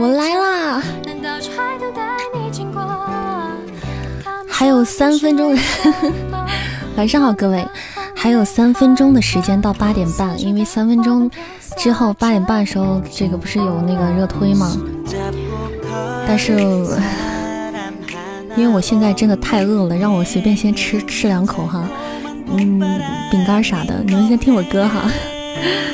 [0.00, 0.82] 我来啦！
[4.48, 5.54] 还有三分钟，
[6.96, 7.62] 晚上好，各位，
[8.16, 11.30] 还有三分钟的时间到八点半，因为三分钟
[11.76, 14.74] 之后八点半的时候，这个不是有那个热推吗？
[16.26, 16.52] 但是，
[18.56, 21.84] 因为我现在真的太饿了，让我随便先吃吃两口哈，
[22.46, 22.80] 嗯，
[23.30, 25.10] 饼干啥的，你们先听我歌哈，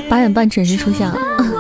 [0.09, 1.11] 八点半准时出现。
[1.11, 1.55] 我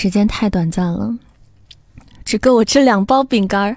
[0.00, 1.12] 时间太短暂了，
[2.24, 3.76] 只够我吃两包饼干儿，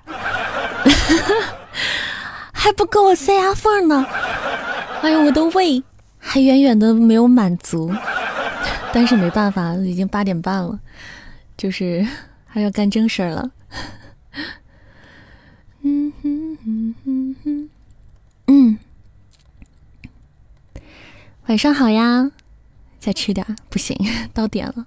[2.53, 4.05] 还不够我塞牙缝呢。
[5.01, 5.81] 哎呦，我的胃
[6.19, 7.91] 还远远的没有满足，
[8.93, 10.79] 但是没办法，已经八点半了，
[11.57, 12.07] 就是
[12.45, 13.49] 还要干正事儿了。
[15.81, 17.69] 嗯哼哼哼哼，
[18.45, 18.77] 嗯，
[21.47, 22.29] 晚上好呀。
[22.99, 23.97] 再吃点不行，
[24.31, 24.85] 到点了，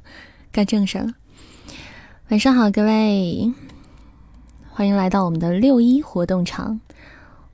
[0.52, 1.12] 该正事了。
[2.34, 3.52] 晚上好，各位，
[4.72, 6.80] 欢迎来到我们的六一活动场。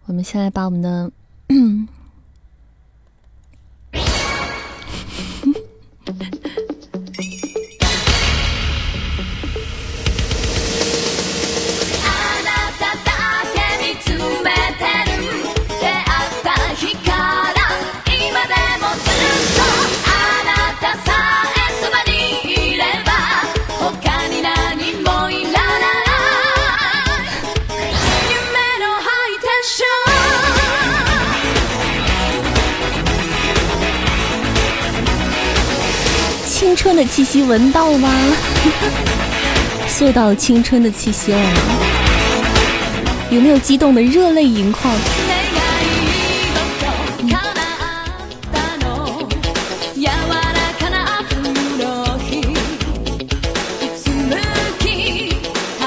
[0.06, 1.12] 我们先来把我们的。
[37.00, 38.10] 的气息闻到吗？
[39.88, 41.50] 嗅到青春的气息了吗？
[43.30, 44.94] 有没有激动的热泪盈眶？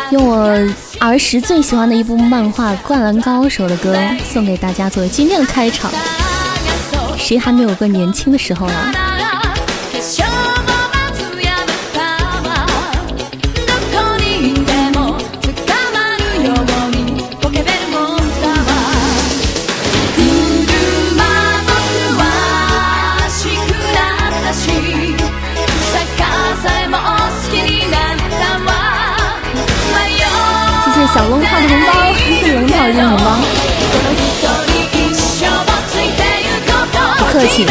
[0.10, 0.68] 用我
[1.00, 3.96] 儿时最喜欢的一部漫画《灌篮高手》的歌
[4.32, 5.92] 送给大家，作为今天的开场。
[7.20, 8.94] 谁还没有个年轻的时候呢？
[31.14, 31.94] 小龙套的红包，
[32.54, 33.26] 龙套的红包，
[37.20, 37.68] 不客气。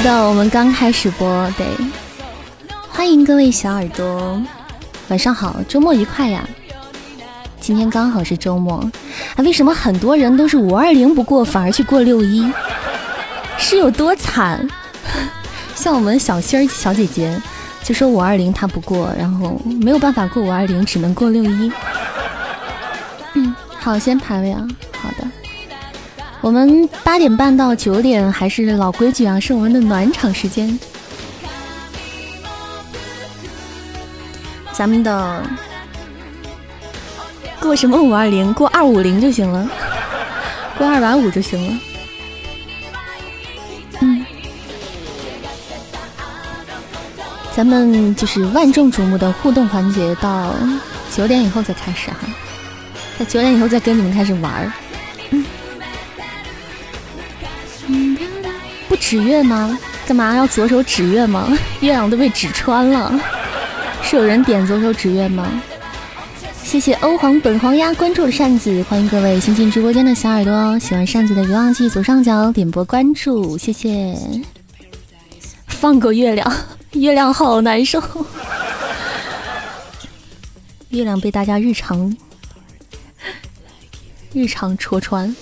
[0.00, 1.66] 是的，我们刚开始播，对，
[2.88, 4.42] 欢迎各位小耳朵，
[5.08, 6.42] 晚上好，周末愉快呀！
[7.60, 8.78] 今天刚好是周末，
[9.36, 12.50] 啊，为什么很多人都是五二零不过，反而去过六一？
[13.58, 14.66] 是有多惨？
[15.76, 17.38] 像我们小仙儿小姐姐，
[17.84, 21.70] 就说五二零她不过，然后没有办法过五二零，只能过六一。
[23.34, 24.66] 嗯，好，先排位啊，
[26.42, 30.78] 我们八点半到九点还是老规矩啊，是我们的暖场时间。
[34.72, 35.42] 咱们的
[37.60, 38.52] 过什么五二零？
[38.54, 39.68] 过二五零就行了，
[40.78, 41.80] 过二百五就行了。
[44.00, 44.24] 嗯，
[47.54, 50.54] 咱们就是万众瞩目的互动环节，到
[51.14, 52.16] 九点以后再开始哈，
[53.18, 54.72] 在九点以后再跟你们开始玩儿。
[59.10, 59.76] 指月吗？
[60.06, 61.48] 干嘛要左手指月吗？
[61.80, 63.12] 月亮都被指穿了。
[64.04, 65.60] 是有人点左手指月吗？
[66.62, 74.16] 谢谢欧皇本皇鸭关注了扇子，欢迎各位新进直播间的小耳朵，喜欢扇子的别忘记左上角点播关注，谢谢。
[75.66, 76.52] 放过月亮，
[76.92, 78.00] 月亮好难受。
[80.90, 82.16] 月亮被大家日常
[84.32, 85.34] 日常戳穿。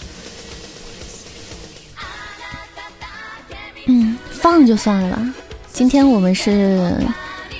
[4.51, 5.35] 放就算了吧。
[5.75, 6.91] 今天我们是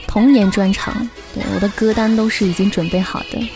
[0.07, 3.51] 童年专场，对我的歌单都是已经准备好的。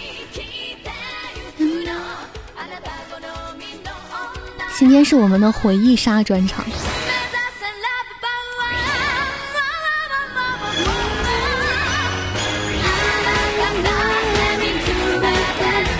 [4.78, 6.62] 今天是我们的回忆杀专场，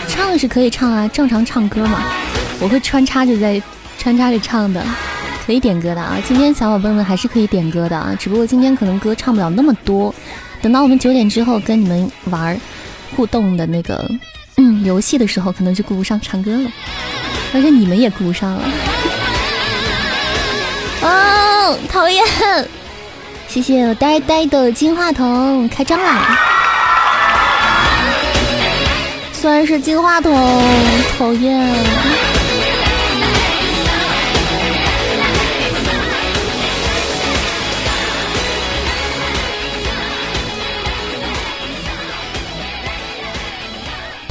[0.07, 2.03] 唱是可以唱啊，正常唱歌嘛，
[2.61, 3.63] 我会穿插着在
[3.99, 4.85] 穿插着唱的。
[5.45, 6.19] 可以点歌的啊！
[6.27, 10.15] 今天小宝贝们还是可以点歌的啊，只不过今天可能歌唱不了那么多。
[10.61, 12.59] 等到我们九点之后跟你们玩
[13.17, 14.09] 互动的那个
[14.57, 16.71] 嗯游戏的时候，可能就顾不上唱歌了，
[17.53, 18.63] 而且你们也顾不上了。
[21.03, 22.25] 哦，讨厌！
[23.49, 26.39] 谢谢呆呆的金话筒开张啦！
[29.33, 30.33] 虽然是金话筒，
[31.19, 32.32] 讨厌。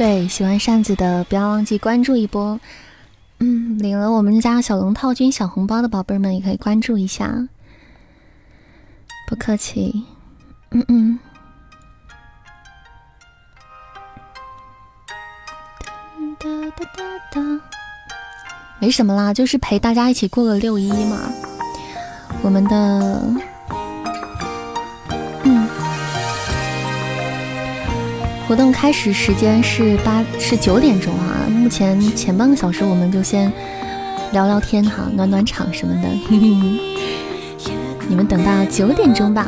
[0.01, 2.59] 对，喜欢扇子的不要忘记关注一波。
[3.37, 7.47] 嗯，领了我们家小龙套军小红包的宝贝们也可以关注一下。
[9.27, 10.03] 不客气。
[10.71, 11.19] 嗯嗯。
[16.39, 17.61] 哒哒哒哒。
[18.79, 21.31] 没什么啦，就是陪大家一起过个六一嘛。
[22.41, 23.50] 我们的。
[28.51, 33.49] 活动开始时间是八是九点钟啊，目前前半个小时我们就先
[34.33, 36.09] 聊聊天哈，暖暖场什么的，
[38.09, 39.47] 你们等到九点钟吧。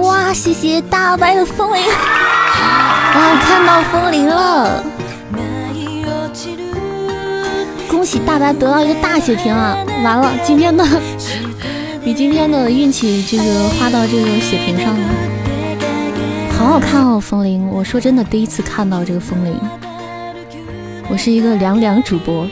[0.00, 4.84] 哇，谢谢大白的风铃，哇，看到风铃了，
[7.90, 9.76] 恭喜大白得到一个大血瓶啊！
[10.04, 10.86] 完了，今天的
[12.04, 15.41] 比今天的运气这个花到这个血瓶上了。
[16.62, 17.68] 好好看哦，风铃！
[17.68, 19.52] 我说真的，第一次看到这个风铃。
[21.08, 22.46] 我是一个凉凉主播，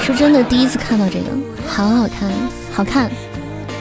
[0.00, 1.26] 说真的，第一次看到这个，
[1.66, 2.30] 好好看，
[2.72, 3.10] 好看！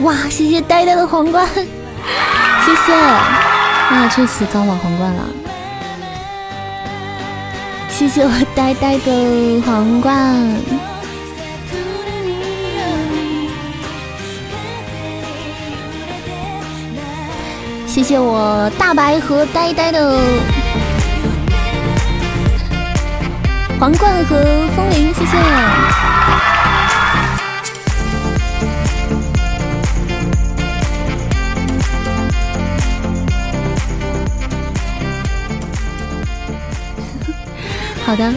[0.01, 2.93] 哇，谢谢呆呆的皇冠， 谢谢！
[2.93, 5.23] 哇，这次高保皇冠了，
[7.89, 10.35] 谢谢我呆呆的皇冠。
[17.93, 20.19] 谢谢我大白和呆呆的
[23.79, 24.43] 皇冠和
[24.75, 25.37] 风铃，谢谢。
[38.03, 38.33] 好的，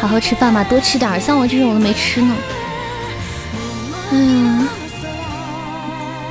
[0.00, 2.34] 好好吃饭吧，多吃点像我这种都没吃呢。
[4.10, 4.66] 嗯。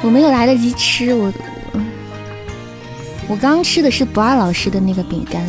[0.01, 1.31] 我没有来得及吃，我
[3.27, 5.45] 我刚吃的是不二老师的那个饼干，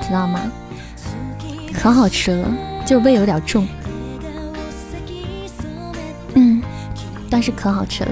[0.00, 0.40] 知道吗？
[1.72, 2.48] 可好吃了，
[2.84, 3.68] 就胃有点重，
[6.34, 6.60] 嗯，
[7.30, 8.10] 但是可好吃了。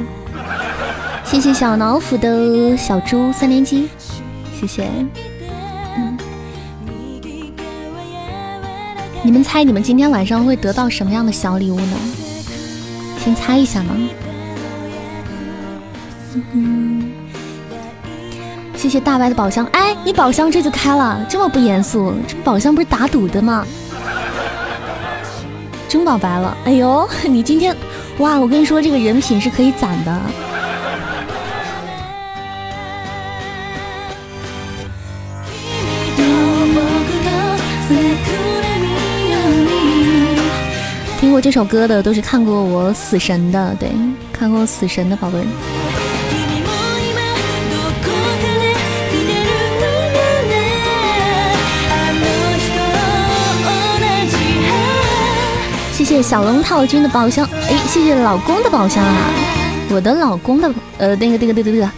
[1.24, 3.88] 谢谢小老虎的小猪三连击，
[4.60, 4.88] 谢谢。
[5.96, 6.16] 嗯，
[9.24, 11.96] 你们猜你们今天晚上会得到什么样的小礼物呢？
[13.18, 13.96] 先猜一下吗？
[18.76, 19.66] 谢谢大白的宝箱。
[19.72, 22.12] 哎，你宝箱这就开了，这么不严肃？
[22.28, 23.66] 这宝箱不是打赌的吗？
[25.88, 26.56] 中宝白了。
[26.64, 27.74] 哎呦，你今天
[28.18, 28.38] 哇！
[28.38, 30.20] 我跟你说，这个人品是可以攒的。
[41.18, 43.90] 听过这首歌的都是看过我死神的，对，
[44.32, 45.38] 看过死神的宝贝
[56.06, 59.28] 谢谢小龙套君的宝箱，哎，谢谢老公的宝箱啊，
[59.90, 61.90] 我的老公的呃那个那个那个那个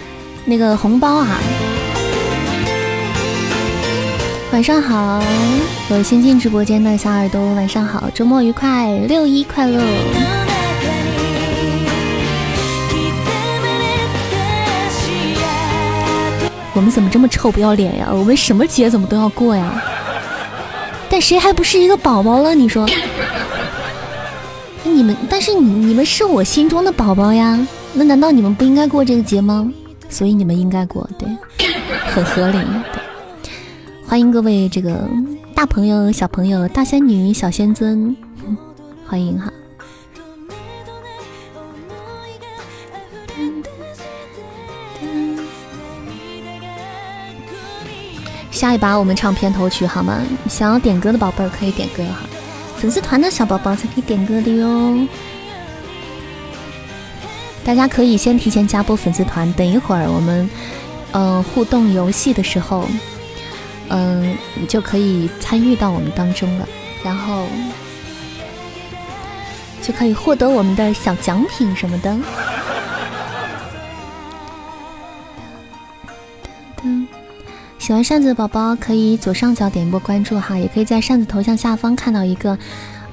[0.46, 1.38] 那个红包啊。
[4.50, 5.22] 晚上好，
[5.90, 9.78] 有新进直播间的小耳朵，晚上好，周末愉快，六一快乐。
[16.72, 18.08] 我们怎么这么臭不要脸呀？
[18.10, 19.70] 我们什么节怎么都要过呀？
[21.10, 22.54] 但谁还不是一个宝宝了？
[22.54, 22.88] 你说？
[24.88, 27.58] 你们，但是你你们是我心中的宝宝呀，
[27.92, 29.70] 那难道你们不应该过这个节吗？
[30.08, 31.28] 所以你们应该过，对，
[32.08, 32.58] 很合理。
[34.06, 35.06] 欢迎各位这个
[35.54, 38.16] 大朋友、小朋友、大仙女、小仙尊，
[39.06, 39.52] 欢迎哈！
[48.50, 50.20] 下一把我们唱片头曲好吗？
[50.48, 52.26] 想要点歌的宝贝儿可以点歌哈，
[52.78, 55.06] 粉丝团的小宝宝才可以点歌的哟。
[57.64, 60.48] 大家可以先提前加播粉丝团，等一会儿我们
[61.12, 62.88] 嗯互动游戏的时候。
[63.90, 66.68] 嗯，你就可以参与到我们当中了，
[67.02, 67.46] 然后
[69.80, 72.14] 就可以获得我们的小奖品什么的。
[77.88, 82.58] 喜欢扇子的宝宝可以左上角点一波关注哈，也可以在扇子头像下方看到一个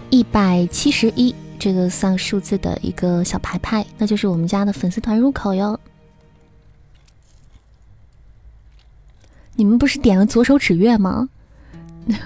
[0.10, 5.79] 一百七十一这个算数字的一个小牌牌，那就是我们家的粉丝团入口哟。
[9.55, 11.29] 你们不是点了左手指月吗？
[12.08, 12.17] 嗯。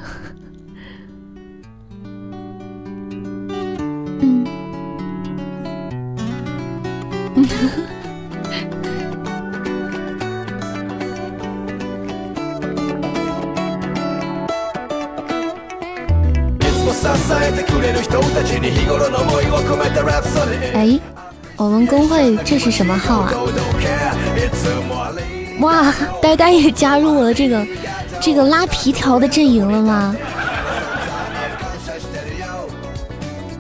[20.73, 20.99] 哎，
[21.55, 23.33] 我们公会这是什么号啊？
[25.61, 27.65] 哇，呆呆也加入了这个
[28.19, 30.13] 这个拉皮条的阵营了吗？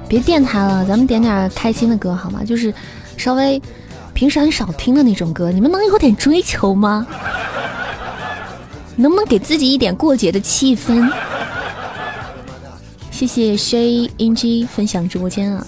[0.07, 2.41] 别电台了，咱们点点开心的歌好吗？
[2.45, 2.73] 就是
[3.15, 3.61] 稍微
[4.13, 7.07] 平时很少听的那种歌，你们能有点追求吗？
[8.97, 11.09] 能不能给自己一点过节的气氛？
[13.19, 15.67] 谢谢 Shay NG 分享直播间啊！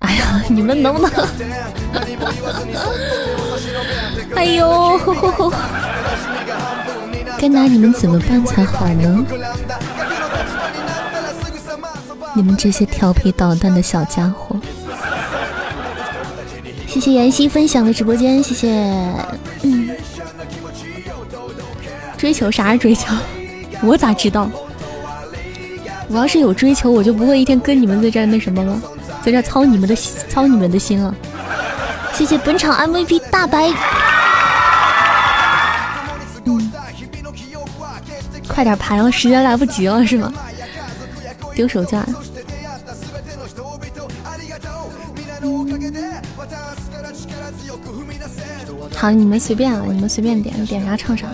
[0.00, 1.08] 哎呀，你们能不能？
[4.34, 4.98] 哎呦，
[7.38, 9.24] 该拿你们怎么办才好呢？
[12.34, 14.56] 你们这些调皮捣蛋的小家伙！
[16.88, 18.68] 谢谢妍希分享的直播间，谢谢。
[19.62, 19.77] 嗯，
[22.28, 23.06] 追求啥是追求？
[23.80, 24.50] 我咋知道？
[26.08, 28.78] 我要是有追求，我就不会一天跟你们在这那什么了。
[29.22, 31.14] 在这操你们的操你们的心了，
[32.12, 33.72] 谢谢本场 MVP 大白，
[38.46, 40.30] 快点排了，时间来不及了是吗？
[41.54, 42.04] 丢手绢。
[48.94, 51.28] 好，你们随便了，你们随便点，点啥唱啥。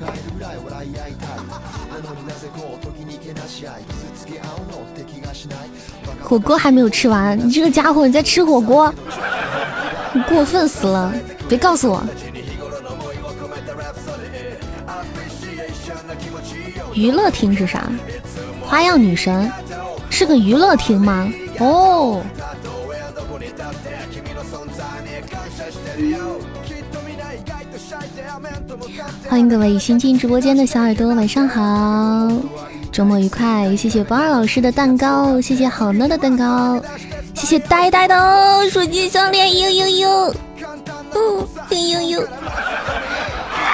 [6.22, 8.94] 火锅还没有吃完，你这个家伙你在吃火锅，
[10.14, 11.14] 你 过分死了！
[11.48, 12.04] 别告诉我，
[16.94, 17.90] 娱乐厅是啥？
[18.64, 19.52] 花样女神
[20.10, 21.32] 是个娱乐厅吗？
[21.60, 22.24] 哦。
[29.30, 32.32] 欢迎各位新进直播间的小耳朵，晚上好，
[32.92, 33.76] 周末愉快！
[33.76, 36.82] 谢谢博二老师的蛋糕，谢谢好呢的蛋糕，
[37.34, 40.10] 谢谢呆呆的手机项链，呦呦呦，
[41.12, 42.22] 哦，呦呦呦，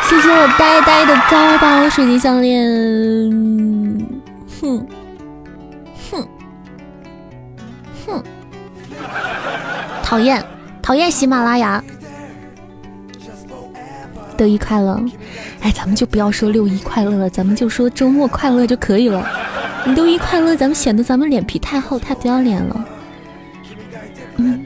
[0.09, 2.69] 谢谢我呆呆的高宝水晶项链。
[4.61, 4.85] 哼
[6.11, 6.27] 哼
[8.05, 8.23] 哼，
[10.03, 10.43] 讨厌
[10.81, 11.83] 讨厌喜马拉雅。
[14.41, 14.99] 六一快乐！
[15.59, 19.23] 哎，咱们就不要说六一快乐了，咱们就说周末快乐就可以了。
[19.85, 22.85] 你六一快乐，咱们显得咱们脸皮太厚，太不要脸了。
[24.37, 24.65] 嗯。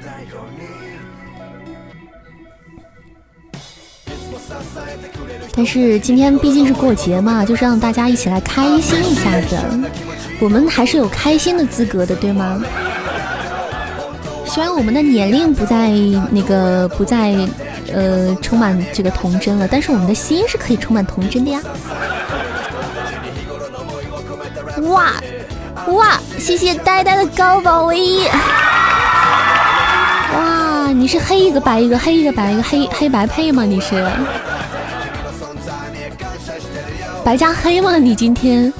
[5.54, 9.58] 但是今天毕竟是过节嘛，就是让大家一起来开心一下子。
[10.40, 12.64] 我们还是有开心的资格的，对吗？
[14.46, 15.90] 虽然我们的年龄不在
[16.32, 17.36] 那个不在。
[17.96, 21.62] 呃，充满这个童真了，但是我们的心是可以充满童真的呀！
[24.90, 25.14] 哇
[25.88, 28.28] 哇，谢谢呆呆的高宝唯一！
[30.34, 33.64] 哇，你是黑一个白一个，黑一个白一个，黑黑白配吗？
[33.64, 34.06] 你是
[37.24, 37.96] 白加黑吗？
[37.96, 38.74] 你今天？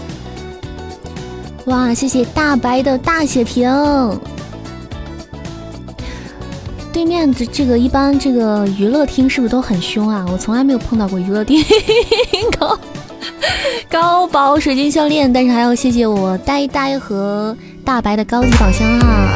[1.68, 3.66] 哇，谢谢大白的大血瓶！
[6.96, 10.26] 对面这这个一般这个娱乐厅是不是都很凶啊？
[10.32, 11.62] 我从来没有碰到过娱乐厅
[12.58, 12.80] 高
[13.90, 19.28] 高宝水晶项链，但是还要谢谢我呆呆和大白的高级宝箱啊！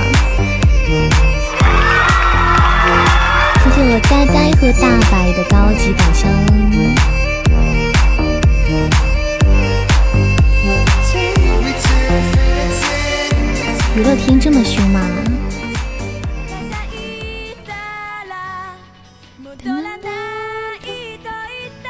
[3.62, 6.32] 谢谢我呆呆和大白的高级宝箱。
[13.98, 15.02] 娱乐厅这么凶吗？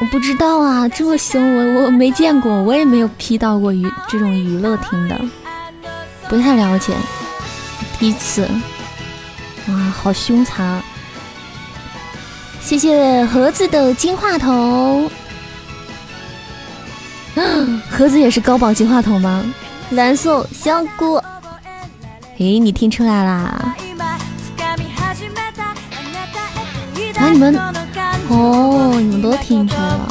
[0.01, 1.41] 我不知道啊，这么凶，
[1.75, 5.19] 我我没见过，我也没有 P 到过娱这种娱乐厅的，
[6.29, 6.93] 不太了解，
[7.99, 8.47] 第一次，
[9.67, 10.81] 哇，好凶残！
[12.61, 15.09] 谢谢盒子的金话筒，
[17.91, 19.43] 盒子也是高保金话筒吗？
[19.91, 21.21] 蓝色香菇，
[22.37, 23.75] 诶，你听出来啦？
[27.19, 27.53] 啊，你们
[28.29, 30.07] 哦，你们都听出来了。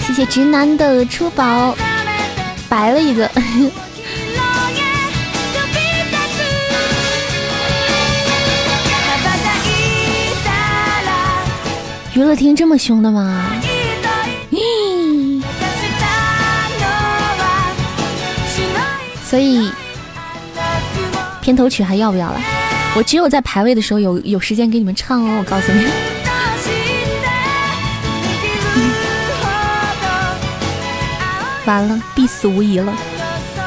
[0.00, 1.76] 谢谢直男的出宝，
[2.68, 3.30] 白了一个。
[12.14, 13.52] 娱乐厅这么凶的吗？
[19.24, 19.70] 所以。
[21.48, 22.38] 片头曲还要不要了？
[22.94, 25.36] 我只有在排位的时候有有时间给你们唱哦。
[25.38, 25.86] 我告诉你，
[31.64, 32.92] 完了，必死无疑了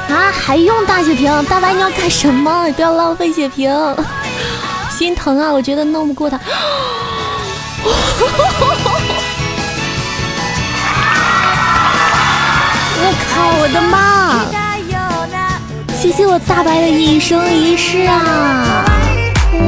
[0.10, 0.32] 啊！
[0.32, 1.44] 还用大血瓶？
[1.46, 2.72] 大白你要干什么？
[2.74, 3.76] 不要浪费血瓶，
[4.96, 5.52] 心疼啊！
[5.52, 6.40] 我觉得弄不过他。
[13.04, 13.58] 我靠！
[13.60, 14.61] 我的妈！
[16.02, 18.84] 谢谢我大白的一生一世啊！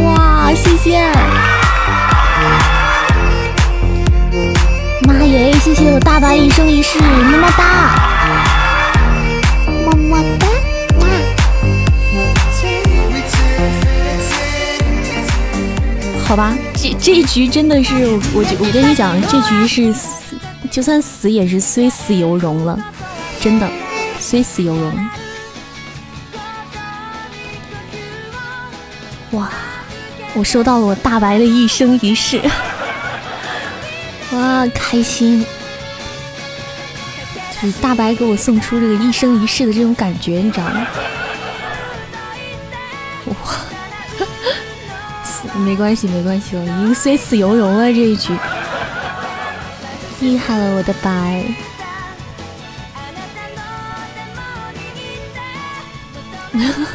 [0.04, 1.08] 哇，谢谢！
[5.08, 7.64] 妈耶，谢谢我大白一生一世，么么哒，
[9.86, 10.48] 么么哒，
[10.98, 11.06] 哇！
[16.26, 17.94] 好吧，这这一局真的是，
[18.34, 20.36] 我我跟你讲，这局是死，
[20.72, 22.76] 就算死也是虽死犹荣了，
[23.40, 23.70] 真的，
[24.20, 24.92] 虽死犹荣。
[30.44, 32.42] 收到了我大白的一生一世，
[34.32, 35.46] 哇，开心！
[37.62, 40.88] 就是大白给我送出这个一生一世的这种感觉，你知道吗？
[43.26, 43.36] 哇！
[45.64, 48.36] 没关系，没关系我，已经虽死犹荣了这一局，
[50.20, 51.44] 厉害了我的白！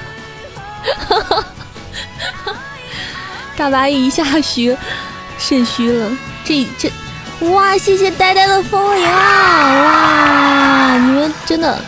[3.59, 4.77] 大白一下虚，
[5.37, 6.09] 肾虚了。
[6.45, 6.89] 这这，
[7.51, 7.77] 哇！
[7.77, 9.83] 谢谢呆呆的风铃啊！
[9.83, 10.97] 哇！
[10.97, 11.83] 你们真的，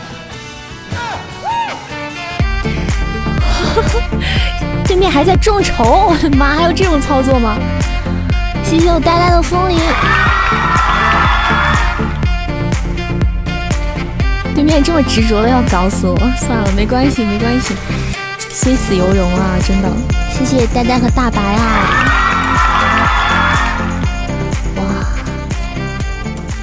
[4.84, 6.56] 对面还在众筹，我的妈！
[6.56, 7.56] 还有这种操作吗？
[8.64, 9.78] 谢谢我呆呆的风铃。
[14.56, 17.76] 对面这么执着的要搞死我，算了，没关系，没关系。
[18.50, 19.88] 虽死犹荣啊，真的！
[20.32, 22.06] 谢谢呆呆和大白啊！
[24.76, 24.82] 哇！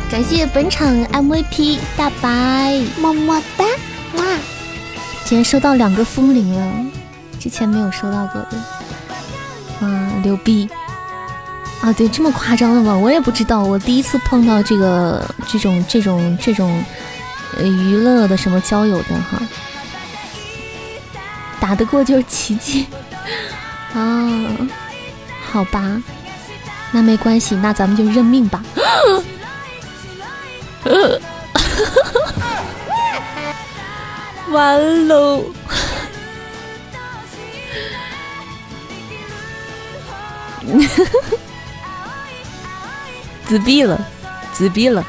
[0.09, 3.65] 感谢本场 MVP 大白，么么哒！
[4.15, 4.23] 哇！
[5.25, 6.85] 今天收到两个风铃了，
[7.39, 8.57] 之前没有收到过的。
[9.81, 9.87] 哇！
[10.23, 10.67] 牛逼
[11.81, 11.93] 啊！
[11.93, 12.97] 对，这么夸张的吗？
[12.97, 16.83] 我也不知道，我第一次碰到这个这种这种这种
[17.57, 19.39] 呃娱乐的什么交友的哈，
[21.59, 22.87] 打得过就是奇迹
[23.97, 24.57] 啊！
[25.51, 26.01] 好吧，
[26.91, 28.63] 那没关系，那咱们就认命吧。
[34.49, 35.43] 完喽！
[43.45, 43.99] 自闭了，
[44.53, 45.05] 自闭了。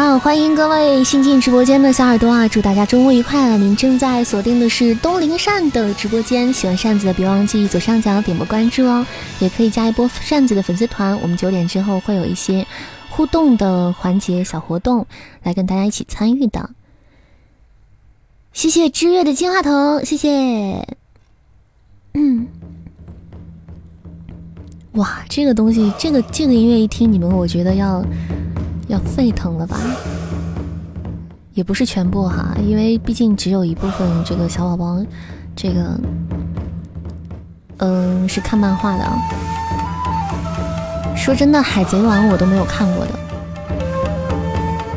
[0.00, 2.46] 好，欢迎各位新进直播间的小耳朵啊！
[2.46, 3.56] 祝大家周末愉快啊！
[3.56, 9.04] 您正在锁定的是东林扇的直播间，喜欢扇子的别忘记左上角点波关注哦，
[9.40, 11.20] 也可以加一波扇子的粉丝团。
[11.20, 12.64] 我们九点之后会有一些
[13.10, 15.04] 互动的环节、小活动
[15.42, 16.70] 来跟大家一起参与的。
[18.52, 20.96] 谢谢知月的金话筒，谢谢。
[22.14, 22.46] 嗯，
[24.92, 28.00] 哇，这个东西，这个这个音乐一听，你们我觉得要
[28.88, 29.78] 要沸腾了吧？
[31.54, 35.04] 也不是全部哈，因为毕竟只有一部分这个小宝宝，
[35.54, 36.00] 这个
[37.78, 39.04] 嗯是看漫画的。
[41.16, 43.12] 说真的，《海贼王》我都没有看过的。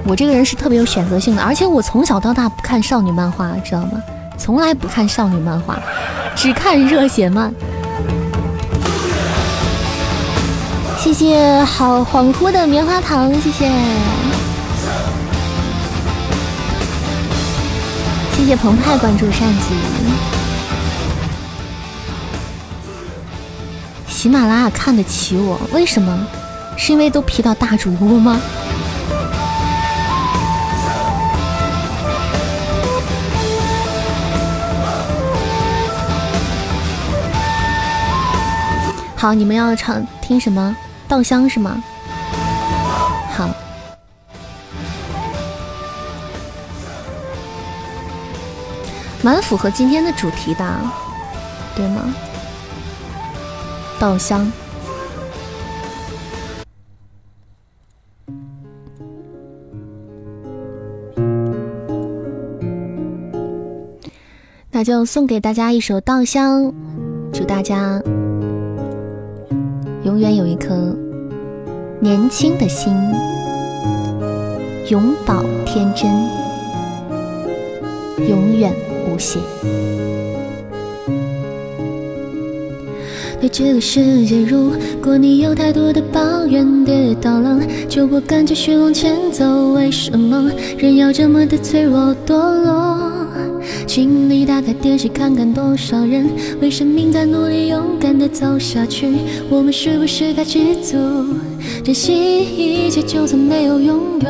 [0.06, 4.02] 我这个人是特别有选择性的，而且我从小到大不看少女漫画，知道吗？
[4.38, 5.80] 从来不看少女漫画，
[6.36, 7.54] 只看热血漫。
[11.04, 13.72] 谢谢好恍惚的棉花糖，谢谢，
[18.38, 19.74] 谢谢澎湃关注扇子。
[24.08, 26.28] 喜马拉雅看得起我，为什么？
[26.78, 28.40] 是因为都 P 到大主播吗？
[39.16, 40.76] 好，你们要唱听什么？
[41.12, 41.84] 稻香是吗？
[43.32, 43.50] 好，
[49.22, 50.66] 蛮符合今天的主题的，
[51.76, 52.16] 对吗？
[54.00, 54.50] 稻香，
[64.72, 66.62] 那就送给大家一首《稻香》，
[67.34, 68.02] 祝大家。
[70.04, 70.96] 永远有一颗
[72.00, 72.92] 年轻的心，
[74.90, 76.10] 永葆天真，
[78.28, 78.74] 永远
[79.06, 79.40] 无邪。
[83.40, 84.72] 对这个世界，如
[85.04, 89.74] 果你有太多的抱怨，跌倒了就不敢继续往前走。
[89.74, 92.34] 为什么人要这么的脆弱堕
[92.64, 93.11] 落？
[93.88, 96.30] 请你打开电视看看，多少人
[96.62, 99.08] 为生命在努力，勇敢的走下去。
[99.50, 100.98] 我们是不是该知足，
[101.84, 104.30] 珍惜一切，就算没有拥有？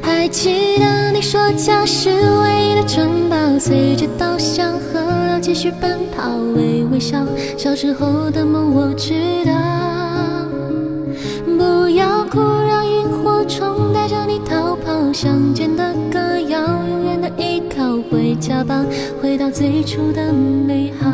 [0.00, 7.26] 还记得你说家是唯一的城堡，随着稻香河流继续奔跑，微微笑。
[7.56, 9.52] 小时候的梦我知道，
[11.56, 16.58] 不要哭，让萤火虫带着你逃跑，乡间的歌谣。
[17.36, 18.84] 依靠回家吧，
[19.20, 21.06] 回到最初的美好。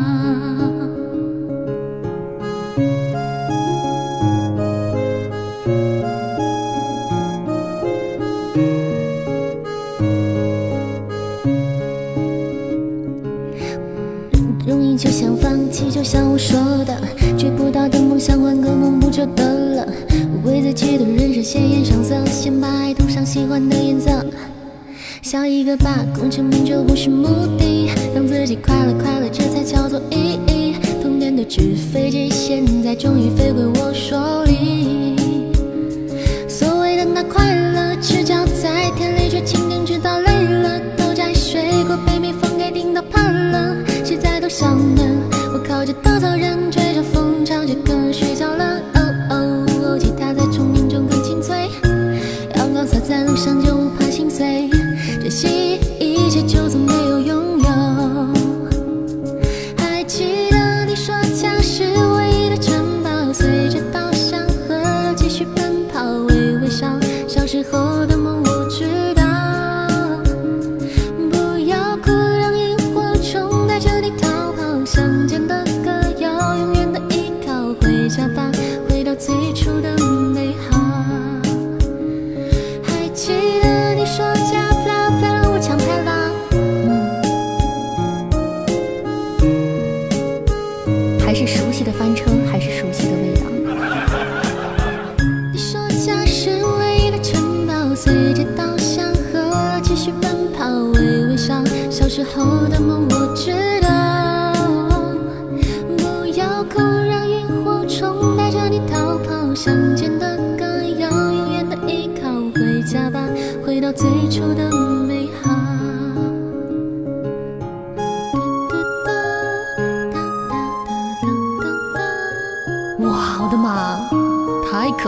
[14.67, 16.97] 容易就想放弃，就像我说的，
[17.37, 19.43] 追不到的梦想换个梦不就得
[19.75, 19.87] 了？
[20.43, 24.09] 为自己的人生鲜艳上色，先把爱涂上喜欢的颜色。
[25.25, 30.75] 笑一个吧，功成名就不是目的，让自己快乐快乐，这才叫做意义。
[31.01, 35.15] 童年的纸飞机，现在终于飞回我手里。
[36.47, 43.75] 所谓的那快乐，赤脚在田里，却蜻蜓直到累了，都摘水果被蜜蜂给叮到怕了。
[44.03, 45.01] 谁在偷笑呢？
[45.51, 48.79] 我靠着稻草人，吹着风，唱着歌睡觉了。
[48.93, 51.67] 哦哦，吉他在丛林中更清脆，
[52.57, 53.73] 阳光洒在路上就。
[56.47, 56.84] 一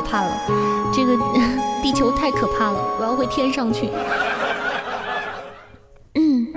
[0.10, 0.38] 怕了！
[0.94, 1.18] 这个
[1.84, 3.90] 地球太可怕了，我要回天上去。
[6.16, 6.48] 嗯。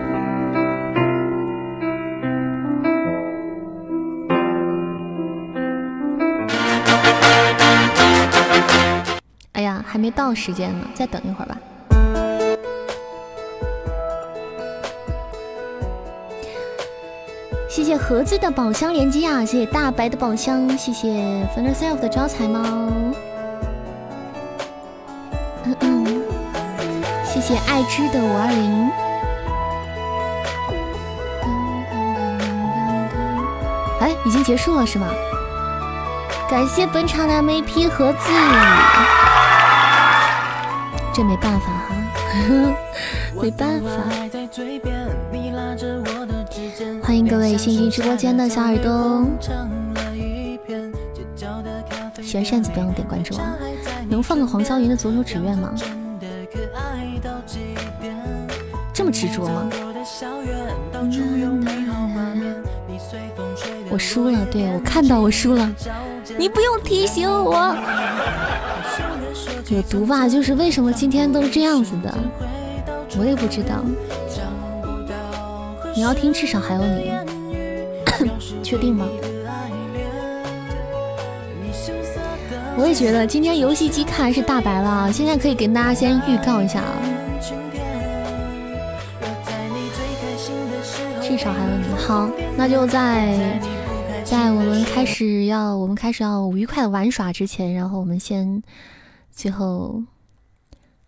[9.52, 11.58] 哎呀，还没到时间呢，再等一会儿吧。
[17.68, 19.44] 谢谢盒子的宝箱连接啊！
[19.44, 21.08] 谢谢大白的宝箱，谢谢
[21.52, 22.60] f i n e r self 的招财猫，
[27.50, 28.90] 谢谢爱知的五二零。
[33.98, 35.08] 哎，已经结束了是吗？
[36.48, 38.30] 感谢本场的 MVP 盒子，
[41.12, 42.38] 这没办法哈，
[43.42, 43.90] 没办法。
[47.02, 49.26] 欢迎各位新进直播间的小耳朵，
[52.22, 53.56] 喜欢扇子不用点关注啊！
[54.08, 55.72] 能放个黄霄云的《左手指月》吗？
[59.00, 59.66] 这么执着吗？
[63.88, 65.74] 我输了，对我看到我输了，
[66.36, 67.74] 你不用提醒我。
[69.74, 70.28] 有毒吧？
[70.28, 72.14] 就是为什么今天都是这样子的，
[73.18, 73.82] 我也不知道。
[75.96, 77.10] 你要听，至少还有你，
[78.62, 79.06] 确定吗？
[82.76, 87.00] 我也觉得今天游戏机看来是大白了，现在可以跟大家先预告一下啊，
[92.60, 93.58] 那就在
[94.22, 98.62] 在我们开始要我们开始要愉快的玩耍之前，然后我们先
[99.30, 100.02] 最后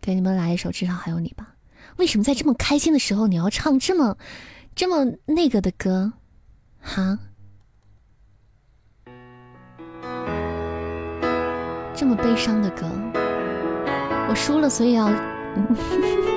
[0.01, 1.49] 给你们来一首《至少还有你》吧。
[1.97, 4.17] 为什么在这么开心的时候你要唱这么？
[4.75, 6.15] 这么那个的歌，
[6.81, 7.19] 哈，
[11.95, 12.91] 这么悲伤的歌，
[14.27, 15.13] 我输了，所以要。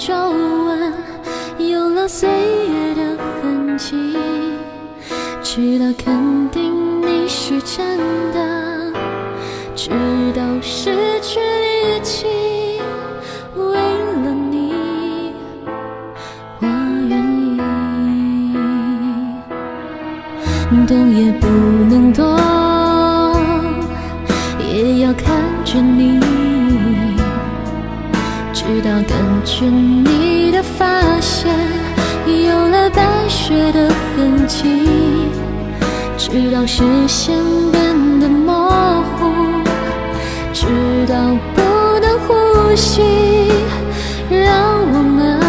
[0.00, 0.94] 皱纹
[1.58, 4.16] 有了岁月的痕迹，
[5.42, 7.98] 直到肯定你是真
[8.32, 8.90] 的，
[9.76, 9.90] 直
[10.34, 12.26] 到失去力气，
[13.54, 15.34] 为了你，
[16.60, 16.66] 我
[17.10, 17.52] 愿意，
[20.86, 21.46] 动也不
[21.90, 22.24] 能动，
[24.66, 26.29] 也要看着你。
[28.72, 31.52] 直到感觉你的发线
[32.24, 34.86] 有了白雪的痕迹，
[36.16, 37.34] 直到视线
[37.72, 39.26] 变得模糊，
[40.52, 40.66] 直
[41.08, 41.16] 到
[41.52, 43.02] 不能呼吸，
[44.30, 45.40] 让我们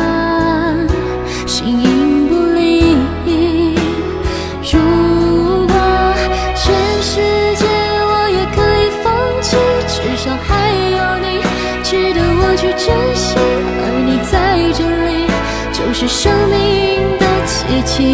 [16.23, 18.13] 生命的奇迹。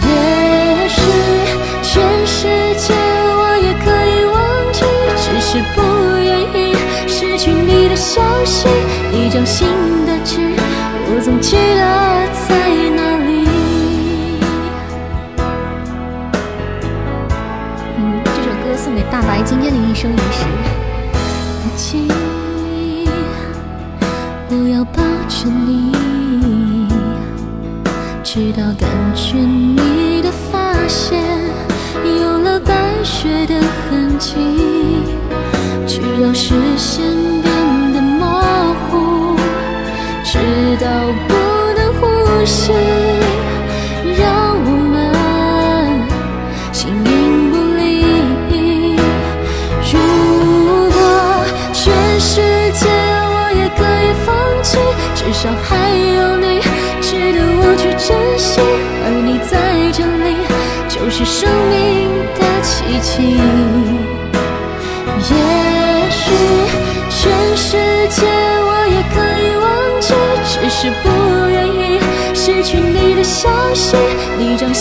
[0.00, 0.08] 也
[0.88, 1.02] 许
[1.82, 2.46] 全世
[2.76, 4.36] 界我也可以忘
[4.72, 4.84] 记，
[5.16, 5.82] 只是不
[6.22, 6.76] 愿意
[7.08, 8.68] 失去你的消息。
[9.12, 9.66] 一张新
[10.06, 10.38] 的纸，
[11.08, 11.82] 我总记得
[12.46, 12.54] 在
[12.94, 13.48] 哪里。
[17.98, 20.46] 嗯，这首歌送给大白今天的一生一世
[42.44, 42.72] 息
[44.18, 45.12] 让我们
[46.72, 48.96] 形影不离
[49.90, 49.98] 如
[50.90, 52.40] 果全世
[52.72, 54.78] 界我也可以放弃
[55.14, 56.60] 至少还有你
[57.00, 58.60] 值得我去珍惜。
[59.06, 60.36] 而你在这里
[60.88, 63.63] 就是生命的奇迹。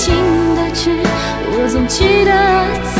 [0.03, 0.13] 心
[0.53, 0.89] 的痣，
[1.55, 2.92] 我总记得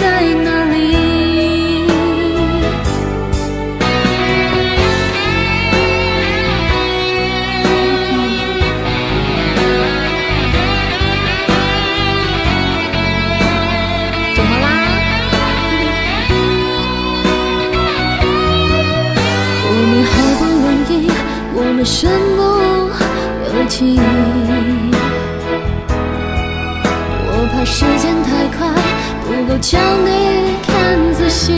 [29.60, 31.54] 将你看仔细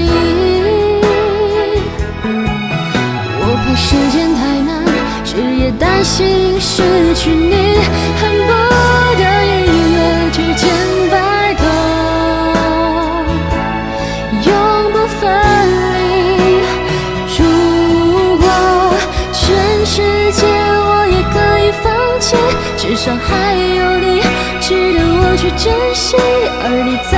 [3.40, 4.84] 我怕时间太慢
[5.26, 6.84] 日夜担心失
[7.16, 7.80] 去你
[8.20, 8.52] 恨不
[9.18, 9.48] 得一
[9.94, 9.98] 夜
[10.32, 10.64] 之间
[11.10, 11.14] 白
[11.56, 11.64] 头。
[14.44, 14.52] 永
[14.92, 15.22] 不分
[15.94, 15.96] 离
[17.38, 17.40] 如
[18.38, 18.46] 果
[19.32, 19.96] 全世
[20.34, 21.86] 界我也可以放
[22.20, 22.36] 弃
[22.78, 24.22] 至少还有你
[24.60, 25.64] 值得我去珍
[25.96, 26.18] 惜
[26.64, 27.15] 而你在。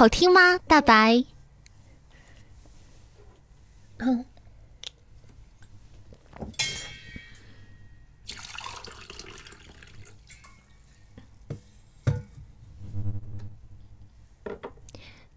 [0.00, 0.56] 好听吗？
[0.66, 1.26] 大白。
[3.98, 4.24] 嗯。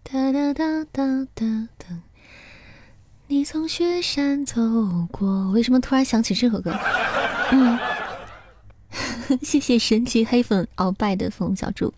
[0.02, 1.86] 哒哒哒哒哒哒。
[3.26, 4.62] 你从雪山走
[5.12, 6.74] 过，为什么突然想起这首歌？
[7.52, 7.78] 嗯。
[9.44, 11.92] 谢谢神奇黑粉鳌拜的风小猪。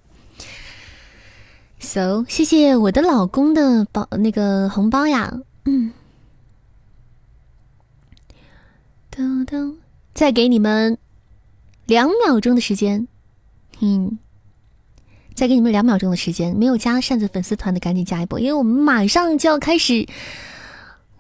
[1.87, 5.33] So，谢谢我的老公的包那个红包呀，
[5.67, 5.93] 嗯，
[9.15, 9.77] 噔噔，
[10.13, 10.99] 再给你们
[11.87, 13.07] 两秒钟的时间，
[13.79, 14.19] 嗯，
[15.33, 20.09] 再给你们两秒钟的时间，没有加扇子粉丝团的赶紧加一波，因为我们马上就要开始，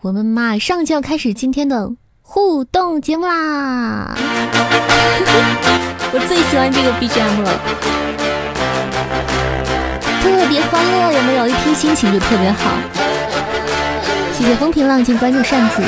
[0.01, 4.17] 我们马上就要开始今天的互动节目啦！
[6.13, 7.96] 我最喜欢这个 BGM 了。
[10.27, 11.47] 特别欢乐，有没有？
[11.47, 12.71] 一听心情就特别好。
[14.37, 15.83] 谢谢风平浪静关注扇子。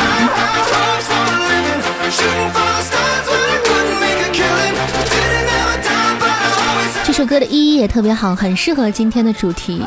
[7.05, 9.83] 这首歌的意义也特别好，很适合今天的主题。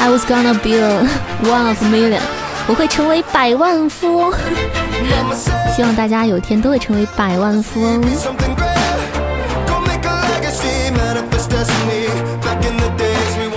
[0.00, 1.06] I was gonna be a
[1.42, 2.20] one of a million，
[2.66, 4.32] 我会成为百万富翁。
[5.74, 8.02] 希望大家有一天都会成为百万富翁。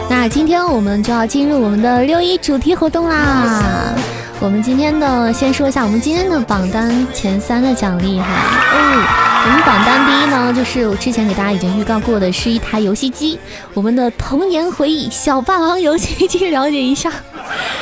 [0.09, 3.95] 那今天我们就要进入我们的六一主题活动啦！
[4.39, 8.25] 我们今天的先说一下我们今天的榜单前三的奖励哈。
[8.73, 9.03] 嗯，
[9.45, 13.39] 我们榜单第一呢，就是我之前给大家已经预告过的，是一台游戏机，
[13.73, 17.11] 我们的童年回忆小霸王游戏机，了解一下。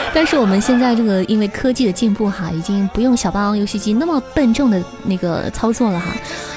[0.15, 6.07] 但是我们现在这个因为科技的进步哈，已经不用小霸王游戏机那么笨重的那个操作了哈。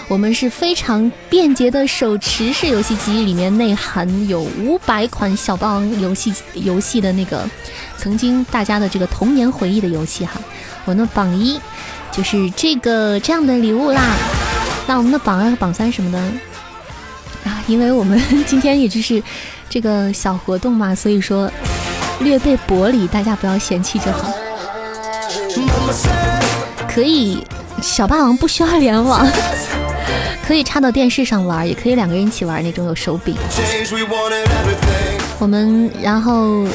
[0.08, 7.48] 我们是非常便捷的手持式游戏机，里面内含有五百款小霸王游戏游戏的那个
[7.96, 10.40] 曾经大家的这个童年回忆的游戏哈。
[10.84, 11.60] 我们的榜一
[12.10, 14.16] 就是这个这样的礼物啦。
[14.86, 16.18] 那我们的榜二和榜三什么的
[17.44, 17.62] 啊？
[17.66, 19.22] 因为我们 今天也就是
[19.68, 21.50] 这个小活动嘛，所以说。
[22.22, 24.32] 略被薄礼，大家不要嫌弃就好。
[26.88, 27.44] 可以，
[27.82, 29.26] 小霸王不需要联网，
[30.46, 33.34] 可以插到电视上玩，也可以两个人一起玩那种有手柄。
[35.38, 36.66] 我们然后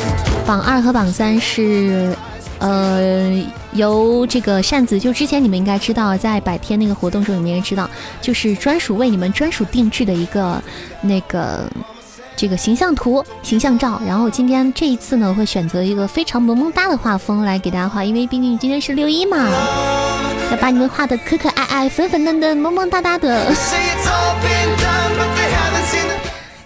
[0.46, 2.16] 榜二和榜三是，
[2.60, 3.32] 呃，
[3.74, 7.90] 由这个扇子，就之前你们应该知道，在百天那个活动中，你们也知道，
[8.22, 10.62] 就是专属为你们专属定制的一个
[11.02, 11.70] 那个。
[12.38, 19.50] 这个形象图、形象照，然后今天这一次呢，会选择一个非常萌萌哒的画风来给大家画，因为毕竟今天是六一嘛，
[20.52, 23.52] 要把你们画的可可爱爱、粉粉嫩嫩、萌萌哒哒的。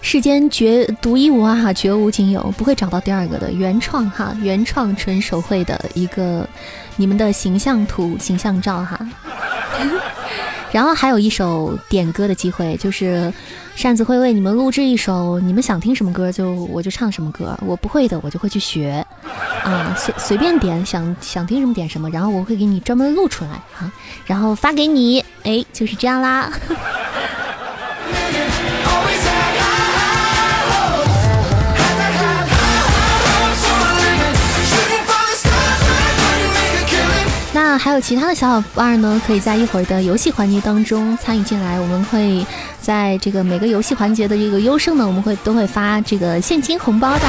[0.02, 6.46] 世间绝独一无二哈，绝无仅有，不会找到第二个的原创哈，原创纯手绘的一个
[6.96, 8.98] 你们的形象图、形象照哈。
[10.72, 13.32] 然后还有一首点歌的机会，就是
[13.76, 19.06] 扇子会为你们录制一首你们想听什么歌就我就唱什么歌，我不会的我就会去学
[19.62, 23.92] 啊，随随便点想想听什么点什么，然后我会给你专门录出来啊，
[24.24, 26.50] 然后发给你，哎，就是这样啦。
[37.72, 41.80] 那还有其他的小伙伴呢，可以在一会儿的游戏环节当中参与进来。
[41.80, 42.46] 我们会
[42.82, 47.26] 在这个每个游戏环节的这个优胜呢，我们会都会发这个现金红包的。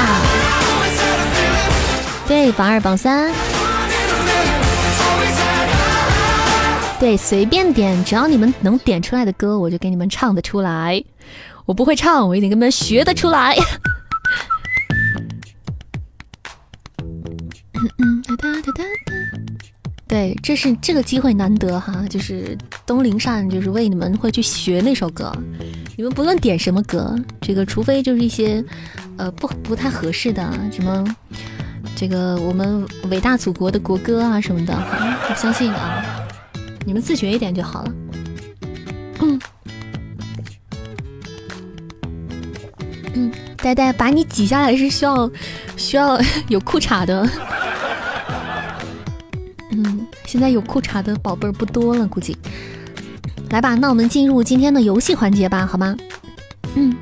[2.28, 3.32] 对，榜二、榜三，
[7.00, 11.02] 对，随便点，只要你们能点出来的歌，我就给你们唱得出来。
[11.64, 13.56] 我不会唱，我一定给你们学得出来。
[17.72, 18.84] 嗯嗯哒哒哒哒。
[20.06, 25.32] 对，这是这个机会难得哈，就是东林善就是为你们会去学那首歌，
[25.96, 28.62] 你们不论点什么歌，这个除非就是一些
[29.16, 31.16] 呃不不太合适的什么，
[31.96, 36.04] 这个我们伟大祖国的国歌啊什么的，我相信啊，
[36.84, 37.92] 你们自觉一点就好了。
[39.20, 39.40] 嗯
[43.14, 45.30] 嗯，呆呆把你挤下来是需要
[45.76, 47.28] 需要 有裤衩的。
[50.34, 52.36] 现在有裤衩的宝贝儿不多了，估计。
[53.50, 55.96] 来吧，那我们进入今天的游戏环节吧，好吗？
[56.74, 56.92] 嗯。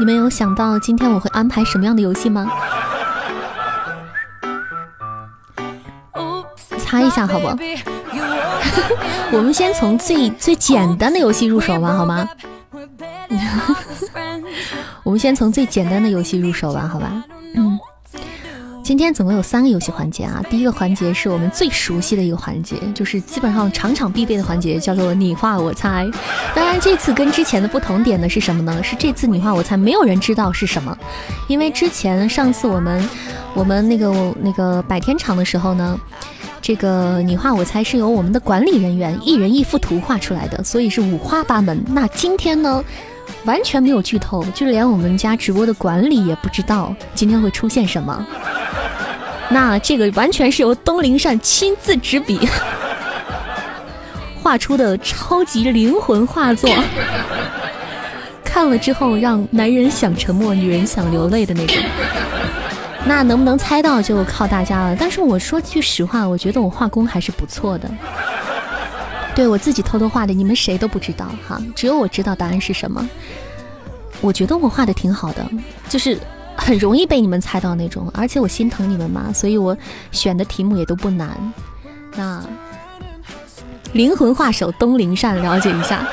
[0.00, 2.50] 你们有想到今天我会安排什么样的游戏吗？
[6.78, 7.46] 擦一下，好不？
[9.30, 12.28] 我们先从最最简单的游戏入手吧，好吗？
[15.04, 17.24] 我们先从最简单的游戏入手吧，好吧？
[17.54, 17.78] 嗯，
[18.84, 20.40] 今天总共有三个游戏环节啊。
[20.48, 26.08] 第一个环节是我们最熟悉的一个环节，就是基本上场场必备的环节，叫做你画我猜。
[26.54, 28.80] 当然，这次跟之前的不同点呢是什么呢？
[28.82, 30.96] 是这次你画我猜没有人知道是什么，
[31.48, 33.08] 因为之前上次我们
[33.54, 35.98] 我们那个那个百天场的时候呢。
[36.64, 41.84] 这个你画我猜是由我们的管理人员一人一幅图画出来的，所以是五花八门。
[41.88, 42.84] 那今天呢，
[43.44, 48.26] 完全没有剧透，就连我们家直播的管理也不知道今天会出现什么。
[49.48, 52.48] 那这个完全是由东林善亲自执笔
[54.42, 56.70] 画出的超级灵魂画作，
[58.42, 61.76] 看了之后让男人想沉默，女人想流泪的那种。
[63.04, 64.96] 那能不能猜到就靠大家了。
[64.96, 67.90] 但是我说句实话，我觉得我画工还是不错的。
[69.34, 73.08] 对我自己偷偷画的，你们谁都不知道哈，只有我知道答案是什么。
[74.20, 75.44] 我觉得我画的挺好的，
[75.88, 76.18] 就是
[76.56, 78.10] 很容易被你们猜到那种。
[78.14, 79.76] 而且我心疼你们嘛，所以我
[80.10, 81.36] 选的题目也都不难。
[82.14, 82.44] 那
[83.94, 86.06] 灵魂画手东林善了解一下，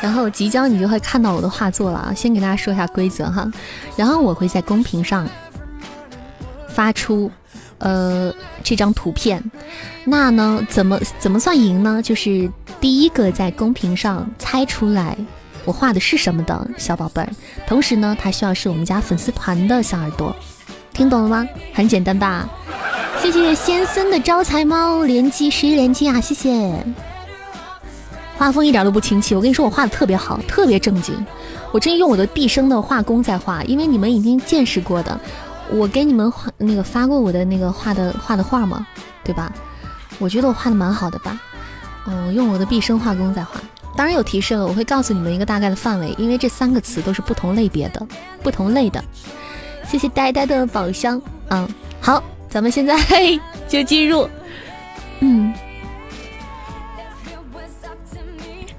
[0.00, 2.12] 然后即将你就会看到我的画作了啊。
[2.14, 3.50] 先给大家说一下规则哈，
[3.96, 5.28] 然后我会在公屏上。
[6.68, 7.30] 发出，
[7.82, 9.42] 呃，这张图片，
[10.04, 12.00] 那呢，怎么怎么算赢呢？
[12.00, 12.48] 就是
[12.80, 15.16] 第一个在公屏上猜出来
[15.64, 17.28] 我画的是什么的小宝贝儿，
[17.66, 20.34] 同时呢，他需要是我们家粉丝团的小耳朵，
[20.92, 21.44] 听懂了吗？
[21.72, 22.48] 很简单吧？
[23.20, 26.20] 谢谢先森的招财猫连击十一连击啊！
[26.20, 26.84] 谢谢，
[28.36, 31.14] 画风一点都不清奇，我跟你说，我画的特别好，特别正经，
[31.72, 35.20] 我真用我的毕生的画功在画，因为你们已经见识过的。
[35.74, 38.86] 我给你们画那个发过我的那个画的画的画吗？
[39.24, 39.50] 对吧？
[40.18, 41.40] 我觉得我画的蛮好的吧。
[42.06, 43.60] 嗯，用我的毕生画工在画。
[43.96, 48.06] 当然有提示了，我会告诉你们一个大概的范围，因为这三个词都是不同类别的、
[48.42, 49.02] 不同类的。
[49.86, 51.20] 谢谢呆呆的宝箱。
[51.48, 51.68] 嗯，
[52.00, 52.96] 好，咱们现在
[53.68, 54.28] 就进入。
[55.20, 55.52] 嗯，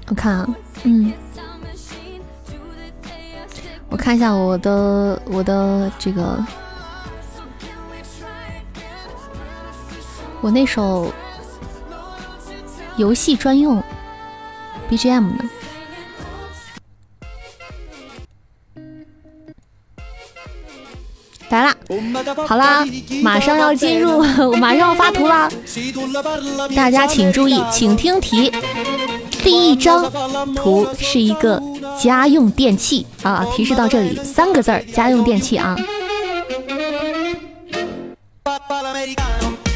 [0.08, 0.48] 我看啊，
[0.84, 1.12] 嗯，
[3.88, 6.44] 我看一下我的我的这个。
[10.44, 11.10] 我那首
[12.98, 13.82] 游戏专用
[14.90, 15.38] BGM 呢？
[21.48, 21.74] 来了，
[22.46, 22.84] 好啦，
[23.22, 25.48] 马上要进入，我 马上要发图啦！
[26.76, 28.52] 大家请注意，请听题。
[29.42, 30.12] 第一张
[30.54, 31.62] 图是一个
[31.98, 35.74] 家用电器啊，提示到这里，三个字儿，家用电器啊。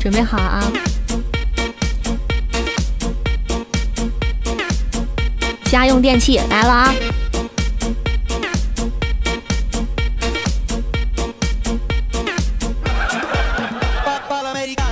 [0.01, 0.62] 准备好啊！
[5.64, 6.95] 家用电器来了啊！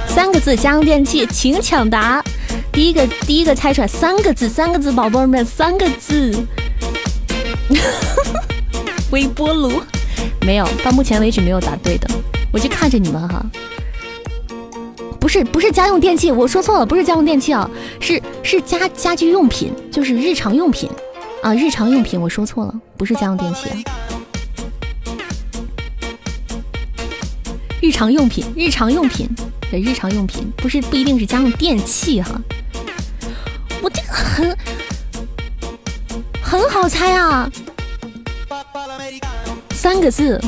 [0.08, 2.22] 三个字家用电器，请抢答。
[2.72, 6.46] 第一个第一个猜出来三个字，三个字，宝贝们三个字。
[9.10, 9.82] 微波炉
[10.40, 12.08] 没有，到目前为止没有答对的。
[12.52, 13.44] 我就看着你们哈，
[15.26, 17.68] 不是不是家用电器，我说错了，不是家用电器啊，
[17.98, 20.88] 是是家家居用品，就是日常用品
[21.42, 23.76] 啊，日常用品，我说错了，不是家用电器啊。
[27.82, 29.28] 日常用品，日常用品。
[29.68, 32.40] 对，日常用品不是不一定是家用电器哈，
[33.82, 34.56] 我这个很
[36.40, 37.50] 很好猜啊，
[39.72, 40.40] 三个字，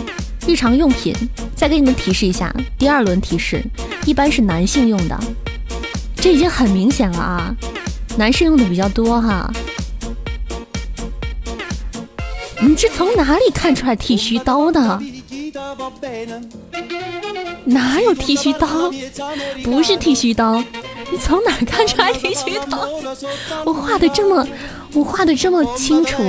[0.49, 1.15] 日常用品。
[1.55, 3.63] 再给你们提示一下，第二轮提示
[4.07, 5.19] 一般是男性用的，
[6.17, 7.55] 这已经很明显了啊，
[8.17, 9.53] 男士用的比较多哈。
[12.61, 15.01] 你这从哪里看出来剃须刀的？
[17.65, 18.91] 哪有剃须刀？
[19.63, 20.65] 不是剃须刀，
[21.11, 22.89] 你从哪看出来剃须刀？
[23.67, 24.47] 我画的这么，
[24.95, 26.23] 我画的这么清楚。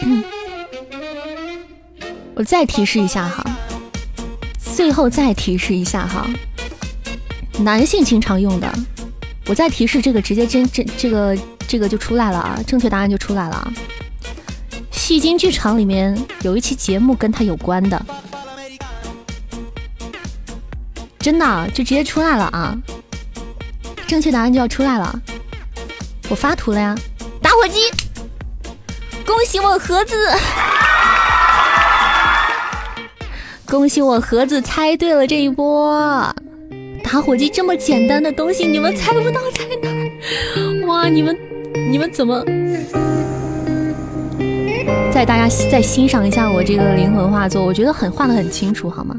[0.00, 0.24] 嗯
[2.40, 3.44] 我再提示一下哈，
[4.74, 6.26] 最后再提示一下哈，
[7.58, 8.74] 男性经常用的。
[9.44, 11.36] 我再提示这个，直接真真这个
[11.68, 13.70] 这个就出来了啊，正确答案就出来了啊。
[14.90, 18.06] 戏精剧场里面有一期节目跟他有关的。
[21.18, 22.74] 真的就直接出来了啊！
[24.06, 25.20] 正确答案就要出来了，
[26.30, 26.96] 我发图了呀！
[27.42, 27.80] 打火机，
[29.26, 30.14] 恭喜我盒子，
[33.70, 36.34] 恭喜我盒子猜对了这一波。
[37.04, 40.86] 打火机这么简单的东西，你们猜不到在哪？
[40.88, 41.38] 哇，你们
[41.88, 42.44] 你们怎么？
[45.12, 49.14] 再大家再欣赏一下我这个灵魂画作，我觉得很画的很清楚，好吗？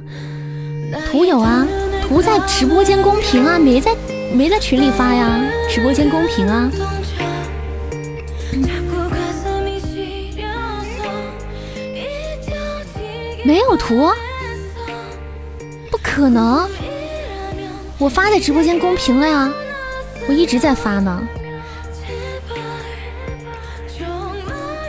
[1.09, 1.65] 图有啊。
[2.07, 3.95] 图在直播间公屏啊，没在
[4.33, 5.39] 没在群里发呀，
[5.69, 6.69] 直播间公屏啊，
[13.45, 14.09] 没有图，
[15.91, 16.67] 不可能，
[17.97, 19.51] 我发在直播间公屏了呀，
[20.27, 21.21] 我一直在发呢，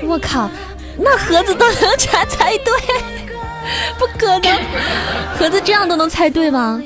[0.04, 0.48] 我靠，
[0.96, 2.72] 那盒子都能猜猜对，
[3.98, 4.58] 不可能，
[5.36, 6.80] 盒子这样都能猜对吗？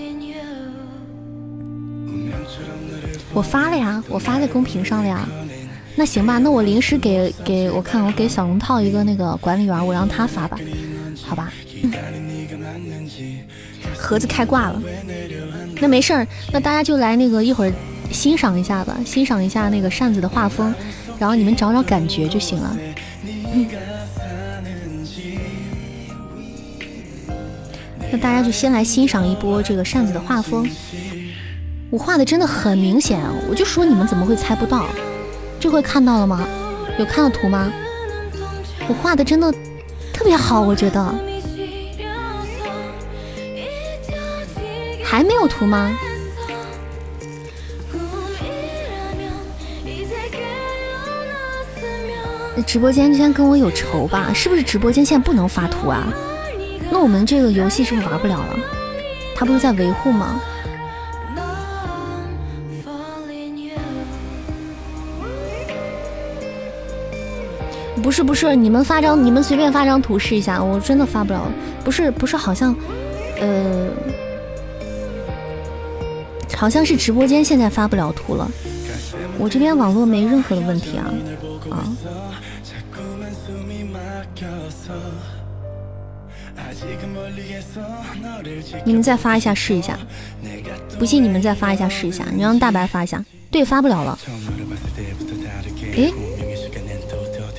[3.34, 5.28] 我发了呀，我发在公屏上了呀。
[5.94, 10.58] 那行吧，那我临时给给我看，我给小龙套一个那个管理员，我让他发吧，
[11.22, 11.52] 好吧。
[14.06, 14.80] 盒子开挂了，
[15.80, 17.72] 那没事儿，那大家就来那个一会儿
[18.12, 20.72] 欣赏一下吧，欣赏一下那个扇子的画风，
[21.18, 22.76] 然后你们找找感觉就行了。
[28.12, 30.64] 那大家就先来欣赏一波这个扇子的画风。
[31.90, 34.86] 我画的真的很明显，我就说你们怎么会猜不到？
[35.58, 36.46] 这回看到了吗？
[36.96, 37.72] 有看到图吗？
[38.86, 39.52] 我画的真的
[40.12, 41.14] 特别好，我觉得。
[45.06, 45.96] 还没有图吗？
[52.66, 54.32] 直播间今天跟我有仇吧？
[54.34, 56.08] 是不是直播间现在不能发图啊？
[56.90, 58.56] 那我们这个游戏是不是玩不了了？
[59.36, 60.40] 他不是在维护吗？
[68.02, 71.50] 不是不是，你们发张，你们随便发张图试一下，我真的发不了。
[71.84, 72.74] 不是不是，好像，
[73.40, 73.88] 呃，
[76.56, 78.50] 好像是直播间现在发不了图了。
[79.38, 81.12] 我这边网络没任何的问题啊
[81.70, 81.84] 啊！
[88.84, 89.98] 你们再发一下试一下，
[90.98, 92.24] 不信你们再发一下试一下。
[92.34, 94.18] 你让大白发一下，对，发不了了。
[95.94, 96.12] 诶。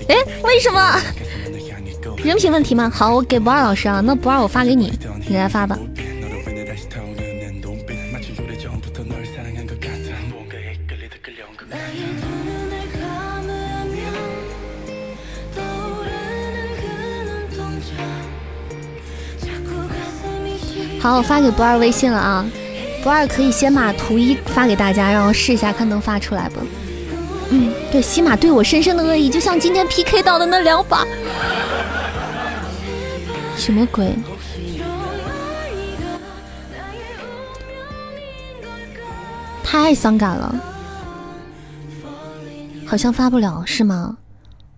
[0.10, 1.02] 哎，为什么？
[2.24, 2.90] 人品问题吗？
[2.94, 4.92] 好，我给不二老师啊，那不二我发给你，
[5.28, 5.78] 你来发吧。
[21.08, 22.46] 好，我发给不二微信了啊，
[23.02, 26.60] 不二可以先把图一发给大家，让我试一下看能发出来不？
[27.50, 31.08] 嗯，对，西马对我深深的恶意，就像今天 PK 到的那两把，
[33.56, 34.14] 什么鬼？
[39.64, 40.54] 太伤感了。
[42.86, 44.18] 好像发不了是吗？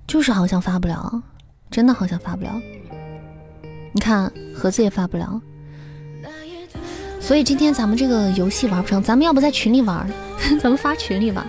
[0.05, 1.23] 就是好像发不了，
[1.71, 2.61] 真的好像发不了。
[3.91, 5.41] 你看盒子也发不了，
[7.29, 10.11] 所以今天咱们这个游戏玩不成，咱们要不在群里玩？
[10.59, 11.45] 咱们发群里吧。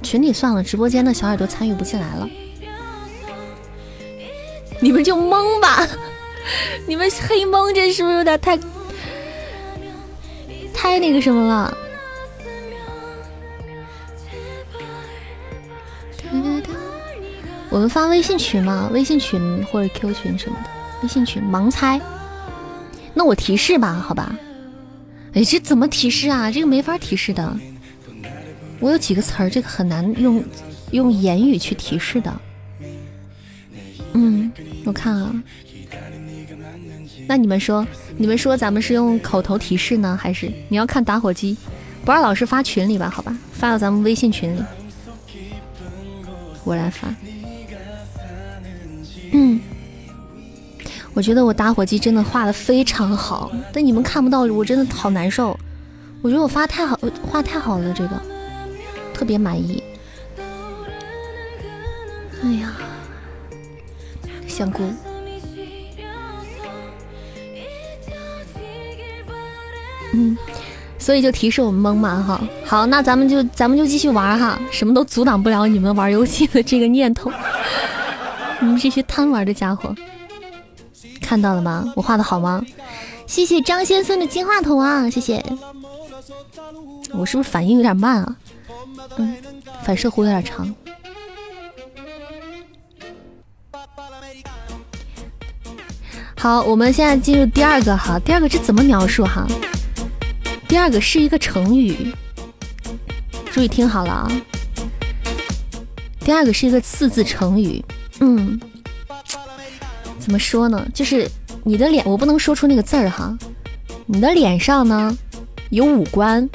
[0.00, 2.30] 群里算了，直播间的小耳朵参与不进来了。
[4.78, 5.84] 你们就蒙吧，
[6.86, 8.56] 你们黑蒙这是不是有点太
[10.72, 11.76] 太那个什么了？
[17.70, 18.88] 我们发微信群吗？
[18.92, 20.70] 微信群或者 Q 群什么的。
[21.02, 22.00] 微信群盲猜，
[23.14, 24.36] 那我提示吧，好吧？
[25.34, 26.50] 哎，这怎么提示啊？
[26.50, 27.56] 这个没法提示的。
[28.80, 30.44] 我有几个词儿，这个很难用
[30.90, 32.40] 用言语去提示的。
[34.12, 34.50] 嗯，
[34.84, 35.42] 我看啊。
[37.28, 37.86] 那你们说，
[38.18, 41.56] 你们说咱们是用口头提示呢，还是你要看打火机？
[42.04, 43.38] 不二老师发群里吧，好吧？
[43.52, 44.62] 发到咱们微信群里，
[46.64, 47.14] 我来发。
[49.30, 49.60] 嗯，
[51.14, 55.58] 我觉得我打火机真的画的非常好，但你们看不到，我真的好难受。
[56.22, 58.22] 我觉得我发太好，画太好了，这个
[59.12, 59.82] 特别满意。
[62.42, 62.72] 哎呀，
[64.46, 64.82] 香菇。
[70.14, 70.36] 嗯，
[70.98, 72.40] 所以就提示我们蒙嘛哈。
[72.64, 77.30] 好，那咱们就咱们就继续玩哈，什么都阻挡不了你们玩游戏的这个念头。
[78.60, 79.94] 你们这些贪玩的家伙，
[81.32, 81.90] 看到了吗？
[81.96, 82.62] 我画的好吗？
[83.26, 85.42] 谢谢张先生的金话筒啊，谢谢。
[87.14, 88.36] 我是不是反应有点慢啊？
[89.16, 89.34] 嗯，
[89.82, 90.74] 反射弧有点长。
[96.36, 99.46] 好，我们现在进入第二个哈，第二个这怎么描述哈？
[100.68, 102.14] 第二个是一个成语，
[103.50, 104.30] 注意听好了啊。
[106.20, 107.82] 第二个是一个四字成语。
[108.20, 108.60] 嗯，
[110.22, 110.86] 怎么说呢？
[110.94, 111.28] 就是
[111.64, 113.36] 你的脸，我不能说出那个字儿哈。
[114.06, 115.16] 你的脸上呢
[115.70, 116.48] 有五官，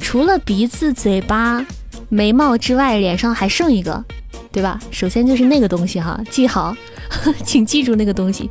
[0.00, 1.64] 除了鼻子、嘴巴、
[2.08, 4.04] 眉毛之外，脸上还剩一个，
[4.50, 4.80] 对吧？
[4.90, 6.76] 首先就是那个东西哈，记好，
[7.44, 8.50] 请记住那个东西。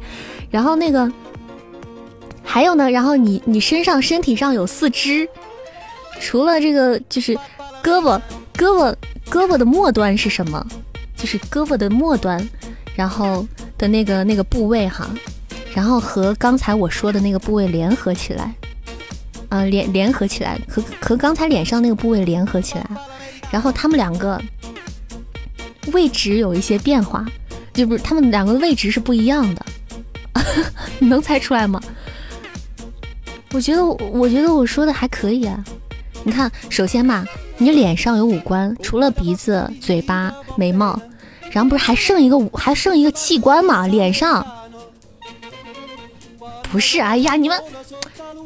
[0.49, 1.11] 然后那个
[2.41, 5.27] 还有呢，然后你你身上身体上有四肢，
[6.21, 7.35] 除了这个就是
[7.83, 8.21] 胳膊，
[8.55, 8.95] 胳膊
[9.29, 10.65] 胳膊的末端是什么？
[11.17, 12.47] 就是胳膊的末端，
[12.97, 13.45] 然后
[13.77, 15.07] 的那个那个部位哈，
[15.73, 18.51] 然后和刚才我说的那个部位联合起来，
[19.49, 22.89] 啊联联合起来，和和刚才脸上那个部位联合起来，
[23.51, 24.41] 然后他们两个
[25.93, 27.23] 位置有一些变化，
[27.71, 29.65] 就不是他们两个位置是不一样的，
[30.97, 31.79] 你能猜出来吗？
[33.51, 35.63] 我觉得我觉得我说的还可以啊，
[36.23, 37.23] 你看，首先嘛。
[37.59, 41.01] 你脸上有五官，除了鼻子、嘴巴、眉毛，
[41.51, 43.87] 然后不是还剩一个还剩一个器官吗？
[43.87, 44.45] 脸上
[46.71, 46.99] 不是？
[46.99, 47.61] 哎呀，你们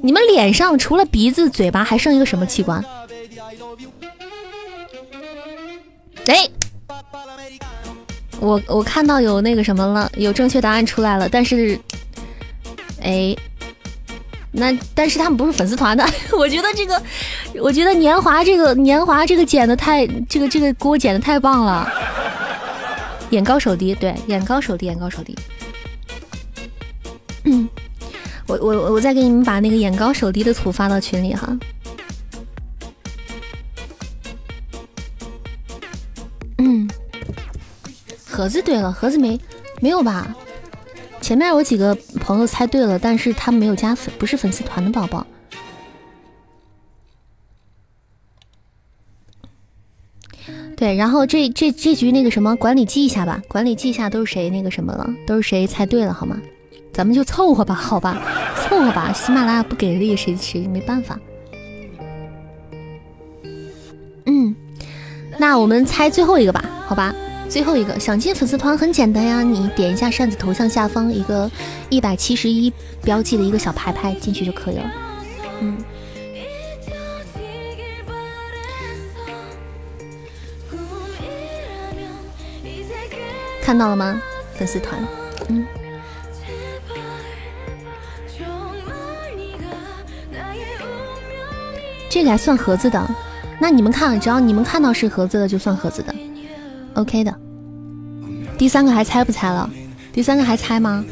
[0.02, 2.84] 你们脸上除了鼻子、嘴巴，还剩一个什么器官？
[6.28, 6.48] 哎，
[8.40, 11.80] 我我看到有那个什么了，有正确答案出来了，但是，
[13.02, 13.36] 哎。
[14.54, 16.06] 那但是他们不是粉丝团的，
[16.38, 17.02] 我觉得这个，
[17.62, 21.90] 我觉得年华这个年华这个剪的太，这个这个给我剪的太棒了，
[23.32, 25.36] 眼高手低，对，眼高手低，眼高手低。
[27.44, 27.68] 嗯，
[28.48, 31.58] 我我我再给你们把那个眼高手低的图发到群里哈。
[36.60, 36.88] 嗯，
[38.30, 39.40] 盒子对了，盒子没
[39.80, 40.36] 没有吧？
[41.22, 45.26] 前面有几个朋友猜对了，但是他们没有加粉，不是粉丝团的宝宝。
[50.82, 56.42] 对，然后这这这局那个什么管理记一下吧，管理记一下都是谁那个什么了，都是谁猜对了好吗？
[56.92, 58.20] 咱们就凑合吧，好吧，
[58.56, 59.14] 凑合吧。
[59.14, 61.20] 喜马拉雅不给力，谁谁没办法。
[64.26, 64.56] 嗯，
[65.38, 67.14] 那我们猜最后一个吧，好吧。
[67.48, 71.48] 最后一个想进粉丝团很简单呀，你点一下扇子头像下方一个
[71.90, 72.74] 一百七十一
[73.04, 74.92] 标记的一个小牌牌进去就可以了。
[83.62, 84.22] 看到了吗？
[84.58, 85.00] 粉丝团，
[85.48, 85.66] 嗯，
[92.10, 93.10] 这个还算盒子的。
[93.60, 96.14] 那你们看，只要你们看到是盒子的，就算盒子的。
[96.96, 97.34] OK 的，
[98.58, 99.70] 第三个还猜不猜了？
[100.12, 101.06] 第三个还猜吗？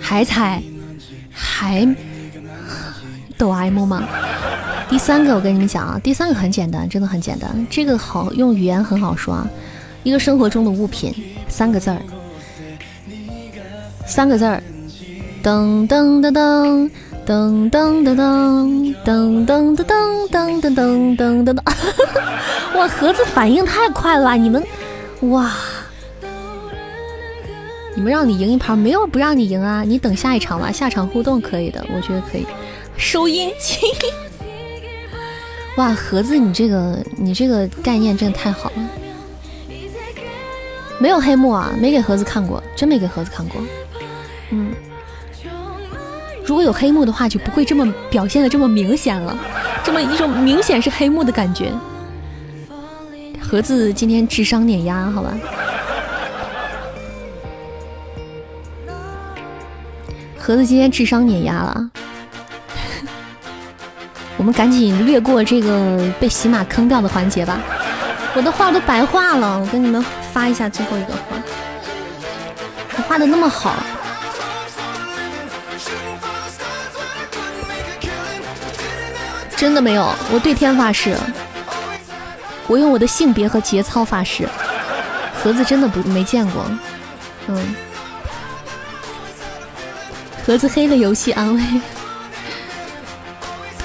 [0.00, 0.62] 还猜？
[1.32, 1.86] 还
[3.40, 4.06] 哆啦 A 梦吗？
[4.88, 9.48] 第三个我跟你们讲啊，第三个很简单，真的很简单，这个好用语言很好说啊，
[10.02, 11.14] 一个生活中的物品，
[11.48, 12.02] 三个字儿，
[14.06, 14.62] 三个字儿，
[15.42, 16.90] 噔噔噔噔。
[17.26, 21.58] 噔噔噔噔噔噔噔噔噔噔噔噔噔！
[22.76, 24.60] 哇，盒子反应太快了，你们
[25.20, 25.52] 哇！
[27.94, 29.84] 你们让你赢一盘，没有不让你赢啊！
[29.84, 32.44] 你等下一场吧，下场互动可以的，我觉得可以。
[33.00, 33.78] 收音机，
[35.76, 38.90] 哇，盒子，你这个你这个概念真的太好了。
[40.98, 43.60] 没有黑幕啊，没给盒子看过，真没给盒子看过。
[44.50, 44.70] 嗯。
[46.44, 49.34] 如果有黑幕的话，就不会这么表现的这么明显了，
[49.82, 51.72] 这么一种明显是黑幕的感觉。
[53.40, 55.34] 盒子今天智商碾压，好吧？
[60.38, 61.90] 盒子今天智商碾压了，
[64.40, 67.60] 我们赶紧略过这个被喜马坑掉的环节吧。
[68.34, 71.36] 我的画都白画了，我跟你们发一下最后一个画，
[72.96, 73.74] 我画的那么好。
[79.54, 81.14] 真的没有，我对天发誓，
[82.66, 84.48] 我用我的性别和节操发誓，
[85.42, 86.64] 盒子真的不没见过，
[87.48, 87.76] 嗯，
[90.46, 91.62] 盒子黑了游戏安慰，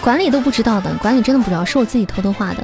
[0.06, 2.64] 管理都不知道的，管理真的不知道，是我自己偷偷画的。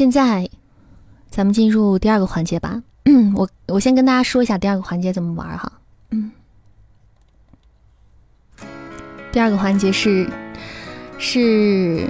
[0.00, 0.48] 现在
[1.28, 2.82] 咱们进入第二个环节吧。
[3.36, 5.70] 我我先跟大家说一下第二个环节怎么玩哈。
[6.10, 6.30] 嗯，
[9.30, 10.26] 第二个环节是
[11.18, 12.08] 是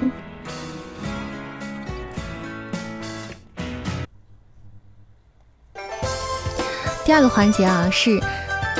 [7.05, 8.22] 第二个环节啊，是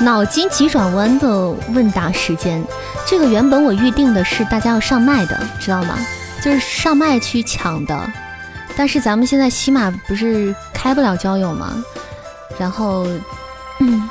[0.03, 2.65] 脑筋急转弯的问答时间。
[3.09, 5.99] 这个原本我预定的是大家要上麦的，知道吗？
[6.41, 8.09] 就是上麦去抢的，
[8.81, 11.85] 但是咱们现在起码不是开不了交友吗？
[12.59, 13.07] 然后，
[13.79, 14.09] 嗯，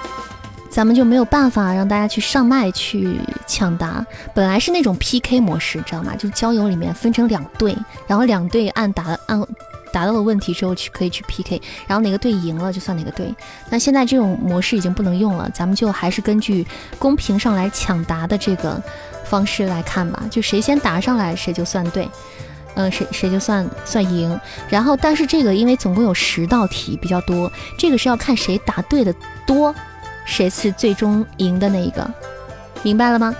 [0.70, 4.06] 咱们就没有办法让大家去上麦去抢答。
[4.32, 6.16] 本来是那种 PK 模式，知道吗？
[6.16, 9.44] 就交友里面分成两队，然后两队按答按
[9.92, 13.34] 答到了问题之后去可以去 PK，然后哪个队赢了就算哪个队。
[13.72, 16.64] 那现在这种模式已经不能用了，咱们就还是根据
[17.00, 18.80] 公屏上来抢答的这个。
[19.26, 22.10] 方式来看吧，就谁先答上来，谁就算对，
[22.80, 24.40] 嗯，谁谁就算算赢。
[24.70, 29.14] 然后，但是这个因为总共有十道题比较多，这个是要看谁答对的
[29.46, 29.76] 多，
[30.26, 32.10] 谁是最终赢的那一个，
[32.82, 33.36] 明白了吗？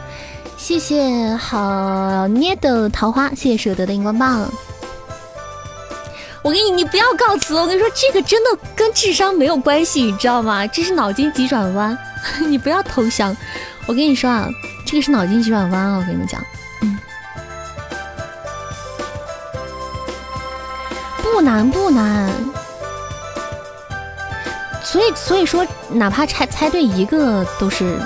[0.58, 4.46] 谢谢好捏的桃花，谢谢舍得的荧光棒。
[6.42, 10.68] 我给你，你不要告辞，我跟你说，这个真的跟智商没有关系，你知道吗？
[10.68, 11.98] 这是脑筋急转弯，
[12.46, 13.36] 你不要投降。
[13.86, 14.50] 我跟你说啊。
[14.86, 15.98] 这个是脑筋急转弯啊！
[15.98, 16.44] 我跟你们讲，
[16.82, 16.98] 嗯，
[21.34, 22.30] 不难不难，
[24.84, 27.98] 所以所以说，哪怕猜猜对一个都是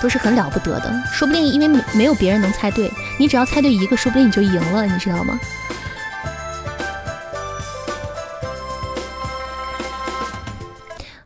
[0.00, 5.38] 都是很了不得的，说不定因为没有别人能猜对，你只要猜对一个，说不定你就赢了，你知道吗？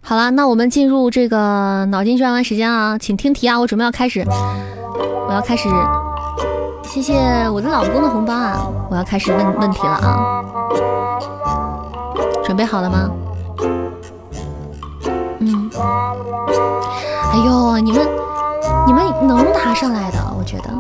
[0.03, 3.59] 好了，那我们进入这个脑筋急转弯时间啊，请听题啊！
[3.59, 4.25] 我准备要开始。
[5.29, 5.69] 我要开始，
[6.97, 8.67] 谢谢我的老公的红包啊！
[8.89, 10.43] 我要开始问问题了啊！
[12.43, 13.11] 准备好了吗？
[15.41, 15.71] 嗯。
[17.33, 18.09] 哎呦，你们
[18.87, 20.71] 你们能答上来的，我觉得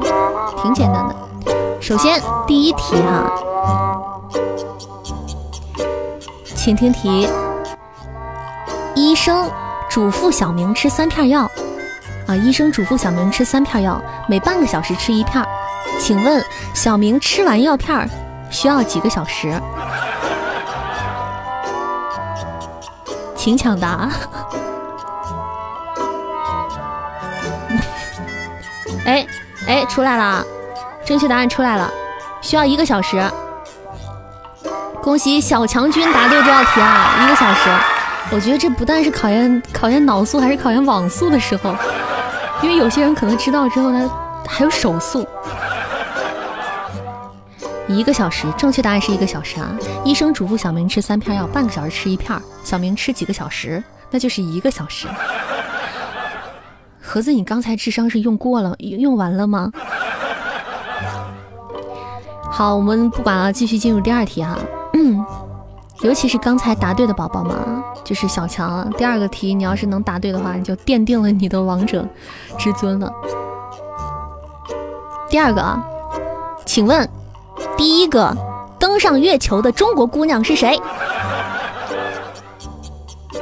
[0.62, 1.14] 挺简单的。
[1.82, 3.30] 首先第一题哈，
[6.54, 7.28] 请听题：
[8.94, 9.50] 医生
[9.90, 11.42] 嘱咐小明吃三片药。
[12.26, 12.34] 啊！
[12.34, 15.46] 医生嘱咐小明吃三片药，每半个小时吃一片。
[15.98, 18.08] 请问小明吃完药片
[18.50, 19.60] 需要几个小时？
[23.34, 24.10] 请抢答。
[29.06, 29.26] 哎
[29.68, 30.44] 哎，出来了，
[31.04, 31.88] 正确答案出来了，
[32.40, 33.22] 需要一个小时。
[35.00, 37.24] 恭喜小强军答对这道题啊！
[37.24, 37.70] 一个小时，
[38.32, 41.74] 我觉得这不但是考验考验脑速，还是考验网速的时候。
[42.62, 44.08] 因为有些人可能知道之后，他
[44.48, 45.24] 还有手速。
[47.88, 49.70] 一个小时，正确答案是一个小时啊！
[50.04, 52.36] 医生嘱咐小明吃三片药，半个小时吃一片。
[52.64, 53.82] 小明吃几个小时？
[54.10, 55.06] 那就是一个小时。
[57.00, 59.70] 盒子，你刚才智商是用过了，用完了吗？
[62.50, 64.58] 好，我们不管了，继续进入第二题哈。
[64.94, 65.24] 嗯，
[66.02, 67.56] 尤其是刚才答对的宝宝们，
[68.02, 68.90] 就是小强。
[68.98, 72.04] 第二个题，你要是能答对的话，你就奠定了你的王者
[72.58, 73.12] 之尊了。
[75.30, 75.80] 第二个啊，
[76.64, 77.08] 请问。
[77.76, 78.36] 第一个
[78.78, 80.80] 登上月球的中国姑娘是谁？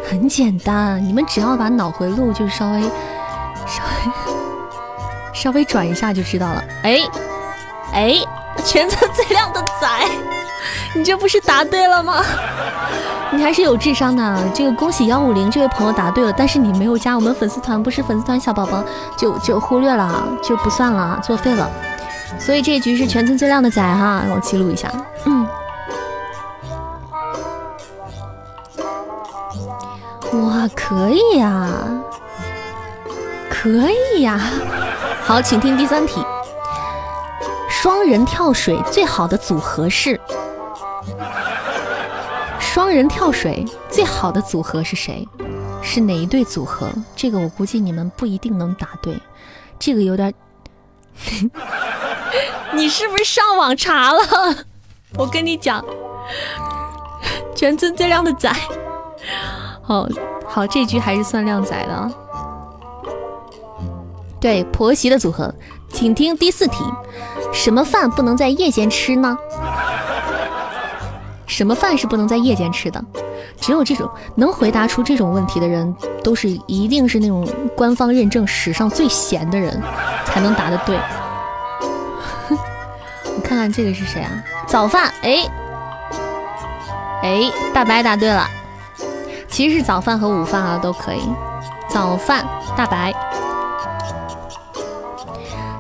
[0.09, 2.83] 很简单，你们只要把脑回路就稍微、
[3.67, 4.12] 稍微、
[5.33, 6.65] 稍微转一下就知道了。
[6.83, 7.01] 哎，
[7.93, 8.15] 哎，
[8.65, 9.89] 全村最靓的仔，
[10.95, 12.25] 你这不是答对了吗？
[13.33, 14.39] 你还是有智商的。
[14.55, 18.85] 这个恭喜幺五零这位朋友答对了，但是你没有加我们粉丝团，不是粉丝团小宝宝
[19.17, 21.69] 就就忽略了，就不算了，作废了。
[22.39, 24.93] 所以这局是全村最靓的仔哈，让我记录一下。
[25.24, 25.47] 嗯，
[30.32, 31.70] 哇，可以呀，
[33.49, 34.39] 可以呀。
[35.22, 36.22] 好，请听第三题：
[37.70, 40.20] 双人跳水最好的组合是？
[42.61, 45.26] 双人跳水最好的组合是谁？
[45.80, 46.91] 是哪一对组合？
[47.16, 49.18] 这个我估计你们不一定能答对，
[49.78, 50.35] 这个有点。
[52.73, 54.21] 你是不是上网查了？
[55.17, 55.85] 我跟你讲，
[57.55, 58.53] 全村最靓的仔。
[59.83, 60.09] 好
[60.47, 62.11] 好，这局还是算靓仔的。
[64.41, 65.55] 对，婆媳的组合，
[65.91, 66.85] 请听第四题：
[67.53, 69.37] 什么饭不能在夜间吃呢？
[71.47, 73.05] 什么饭是不能在夜间吃的？
[73.61, 79.81] 只有这种能回答出这种问题的人，都是一定是那种官方认证史上最闲的人，
[80.25, 80.99] 才能答得对。
[83.45, 84.31] 看看这个是谁啊？
[84.67, 85.49] 早饭，哎，
[87.23, 88.49] 哎，大白答对了，
[89.49, 91.23] 其实是早饭和午饭啊都可以。
[91.89, 93.13] 早饭，大白。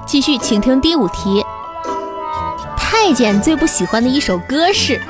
[0.06, 1.44] 继续，请听第五题。
[2.76, 5.00] 太监最不喜欢的一首歌是？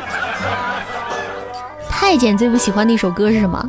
[2.05, 3.67] 太监最不喜欢的一首歌是什么？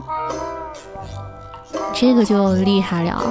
[1.93, 3.23] 这个就厉害了，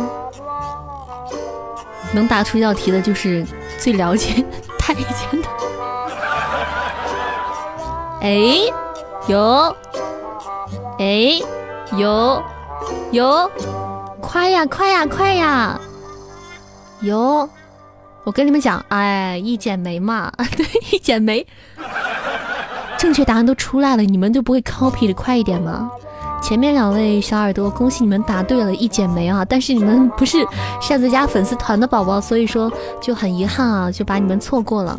[2.15, 3.47] 能答出这道题的就是
[3.79, 4.43] 最了解。
[4.79, 5.05] 太监
[5.43, 5.49] 的，
[8.25, 8.61] 哎，
[9.27, 9.77] 有，
[10.99, 11.39] 哎，
[11.99, 12.43] 有，
[13.13, 13.51] 有，
[14.23, 15.79] 快呀，快呀，快呀，
[17.03, 17.47] 有，
[18.25, 21.47] 我跟你们讲，哎，一剪梅嘛， 对，一剪梅，
[23.05, 25.91] 正确答案都出来了，你们就不会 copy 的快一点吗？
[26.43, 29.45] 前面两位小耳朵，恭喜你们答对了，一剪梅啊！
[29.45, 30.39] 但是你们不是
[30.81, 34.99] 扇子家粉丝团的宝宝，所以说就很遗憾啊，就把你们错过了。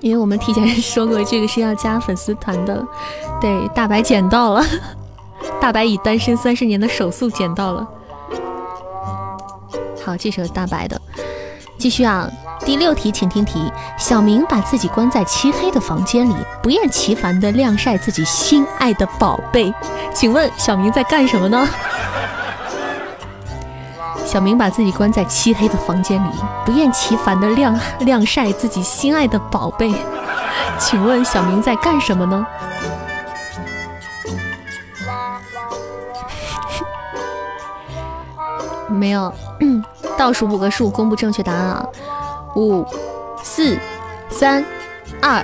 [0.00, 2.80] 因为我们提前说过，这个是要加粉丝团的。
[3.40, 4.64] 对，大白捡到了，
[5.60, 7.88] 大白以单身三十年的手速捡到了。
[10.04, 11.00] 好，这首大白的，
[11.80, 12.28] 继续啊。
[12.62, 19.72] 第六题，请听题：小明把自己关在漆黑的房间里，不厌其烦地晾晒自己心爱的宝贝。
[20.12, 21.66] 请问小明在干什么呢？
[24.26, 26.28] 小明把自己关在漆黑的房间里，
[26.66, 29.90] 不厌其烦地晾晾晒自己心爱的宝贝。
[30.78, 32.46] 请问小明在干什么呢？
[38.86, 39.32] 没有，
[40.20, 41.88] 倒数五个数，公布正确答案啊！
[42.54, 42.84] 五、
[43.42, 43.78] 四、
[44.28, 44.62] 三、
[45.22, 45.42] 二、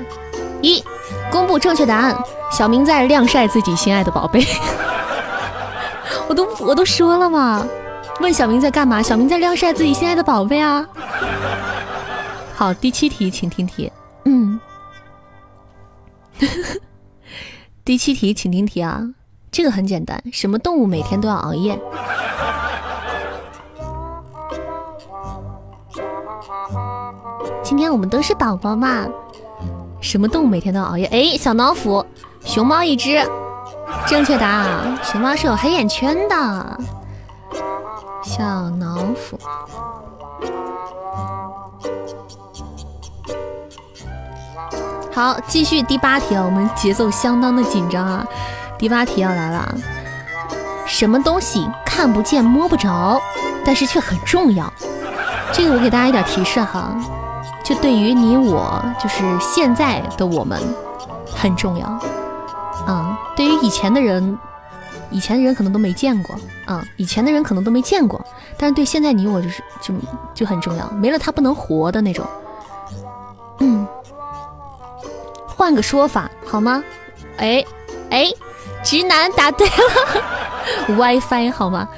[0.61, 0.85] 一，
[1.31, 2.15] 公布正确答案。
[2.53, 4.45] 小明在晾晒自己心爱的宝贝。
[6.29, 7.67] 我都我都说了嘛，
[8.21, 9.03] 问小明在干嘛？
[9.03, 10.87] 小明在晾晒自己心爱的宝贝啊。
[12.55, 13.91] 好，第七题，请听题。
[14.27, 14.61] 嗯，
[17.83, 19.01] 第七题，请听题啊。
[19.51, 21.81] 这个很简单，什么动物每天都要熬夜？
[27.69, 29.05] 今天我们都是宝宝嘛？
[30.01, 31.05] 什么动物每天都熬夜？
[31.07, 32.07] 哎，小老虎，
[32.45, 33.21] 熊猫一只，
[34.07, 34.97] 正确答案。
[35.03, 36.79] 熊猫是有黑眼圈的。
[38.23, 38.45] 小
[38.79, 39.37] 老虎。
[45.13, 48.25] 好，继续第八题啊，我们节奏相当的紧张啊。
[48.79, 49.75] 第八题要来了，
[50.87, 53.21] 什么东西看不见摸不着，
[53.65, 54.73] 但是却很重要？
[55.53, 56.95] 这个我给大家一点提示哈。
[57.67, 60.57] 就对于你我，就是现在的我们
[61.27, 61.87] 很重要，
[62.87, 64.39] 啊，对于以前的人，
[65.11, 68.25] 以前的人可能都没见过，啊，以前的人可能都没见过，
[68.57, 69.93] 但是对现在你我就是就
[70.33, 72.25] 就很重要，没了他不能活的那种，
[73.59, 73.85] 嗯，
[75.49, 76.85] 换个说法好吗？
[77.39, 77.65] 哎
[78.11, 78.31] 哎，
[78.85, 79.75] 直男答对了，
[80.97, 81.89] WiFi 好吗？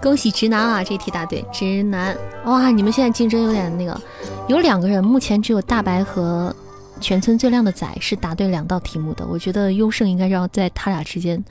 [0.00, 2.70] 恭喜直男啊，这题答对，直男哇！
[2.70, 4.00] 你们现在竞争有点那个，
[4.46, 6.54] 有两个人，目前只有大白和
[7.00, 11.44] 全村最靓的仔是答对两道题目的，我觉得优胜应该要在他俩之间，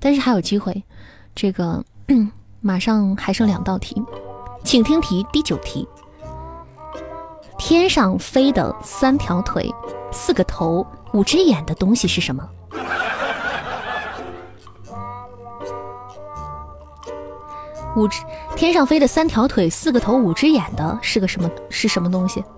[0.00, 0.82] 但是还有机会，
[1.34, 1.84] 这个
[2.60, 4.02] 马上还剩两道题，
[4.64, 5.88] 请听题第九题：
[7.58, 9.72] 天上飞的三条腿、
[10.10, 12.44] 四个头、五只眼的东西是什么？
[17.96, 18.22] 五只
[18.56, 21.50] 天上飞的三条腿、四个头、五只眼的是个什么？
[21.70, 22.44] 是什么东西？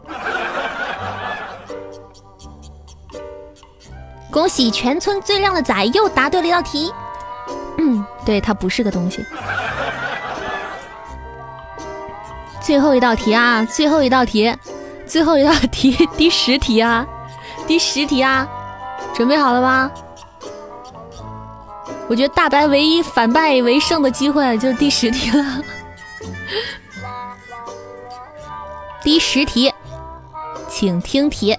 [4.30, 6.92] 恭喜全村最靓的仔又答对了一道题。
[7.78, 9.24] 嗯，对，它不是个东西。
[12.60, 14.54] 最后一道题啊，最后一道题，
[15.06, 17.06] 最后一道题，第十题啊，
[17.66, 18.48] 第十题啊，
[19.14, 19.90] 准备好了吗？
[22.08, 25.44] 我觉得大白唯一反败为胜的机会就是第十题了。
[29.02, 29.72] 第十题，
[30.68, 31.56] 请听题：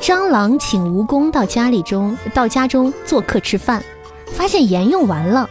[0.00, 3.84] 蟑螂请蜈蚣到家里中到家中做客吃饭，
[4.32, 5.48] 发现盐用完了，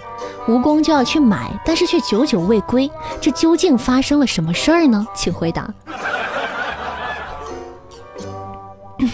[0.48, 2.90] 蜈蚣就要去买，但是却久久未归，
[3.22, 5.06] 这究竟发生了什么事儿呢？
[5.14, 5.72] 请回答。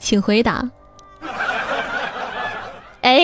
[0.00, 0.68] 请回答。
[3.06, 3.22] 哎，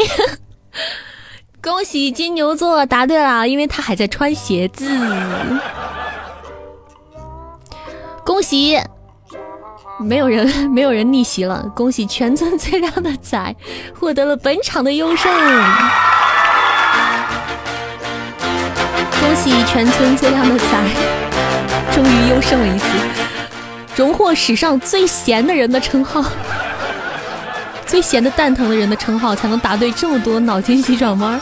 [1.61, 4.89] 恭喜金牛座答对了，因为他还在穿鞋子。
[8.25, 8.79] 恭喜，
[9.99, 11.69] 没有人 没有人逆袭了。
[11.75, 13.57] 恭喜全村最靓的仔
[13.99, 15.33] 获得了本场的优胜。
[19.21, 20.67] 恭喜全村最靓的仔
[21.93, 22.87] 终于优胜了一次，
[23.97, 26.25] 荣获史上最闲的人的称号。
[27.93, 31.39] 最闲的蛋疼的人的称号，才能答对这么多脑筋急转弯。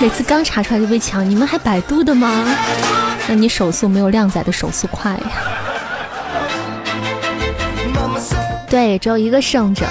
[0.00, 2.30] 每次刚查出来就被抢，你们还百度的吗？
[3.26, 5.20] 那你手速没有靓仔的手速快呀。
[8.70, 9.84] 对，只有一个胜者。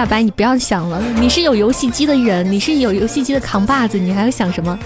[0.00, 4.78] 大白，你不要想了，你是有游戏机的人，你是有游戏机的扛把子，你还要想什么？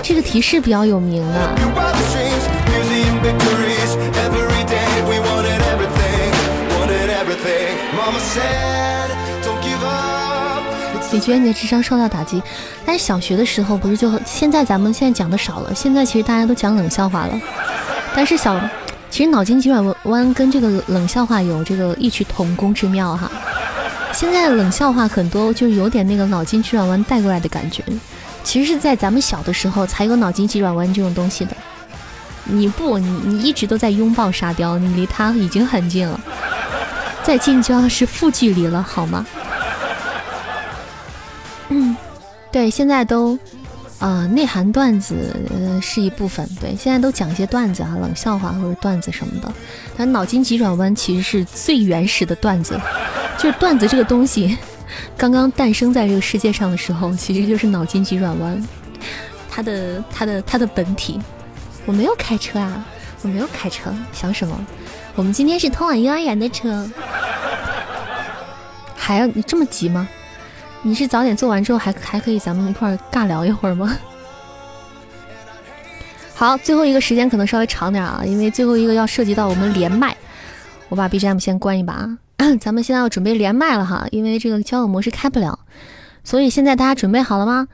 [0.00, 1.50] 这个提示比较有名啊。
[11.10, 12.40] 你觉得你的智商受到打击？
[12.86, 17.40] 但是小学的时候不是就现在咱们现在讲的少了，现在其实大家都讲冷笑话了。
[18.18, 18.60] 但是小，
[19.10, 23.30] 其实脑筋急转弯跟这个冷笑话有这个异曲同工之妙哈。
[24.12, 27.80] 现在冷笑话很多就有点那个脑筋急转弯带过来的感觉，
[28.42, 31.56] 其实是在咱们小的时候才有脑筋急转弯这种东西的。
[32.42, 36.20] 你不，你你一直都在拥抱沙雕，你离他已经很近了，
[37.22, 39.24] 再近就要是负距离了，好吗？
[41.68, 41.96] 嗯，
[42.50, 43.38] 对，现在都。
[43.98, 49.52] 啊，内涵段子呃是一部分，对，现在都讲一些段子啊，冷笑话或者段子什么的。
[49.96, 52.80] 但脑筋急转弯其实是最原始的段子，
[53.36, 54.56] 就是段子这个东西
[55.16, 58.62] 刚刚诞生在这个世界上的时候，其实就是脑筋急转弯，
[59.50, 61.20] 它的它的它的本体。
[61.84, 62.84] 我没有开车啊，
[63.22, 64.66] 我没有开车，想什么？
[65.16, 66.88] 我们今天是通往幼儿园的车，
[68.94, 70.08] 还要你这么急吗？
[70.82, 73.96] 你是早点做完之后还还可以咱们一块儿尬聊一会儿吗？
[76.34, 80.16] 好，最后一个时间可能稍微长点啊，因为最后一个要涉及到我们连麦，
[80.88, 82.08] 我把 BGM 先关一把，
[82.60, 85.58] 咱们现在要准备连麦了哈，因为这个交友模式开不了，
[86.22, 87.66] 所以现在大家准备好了吗？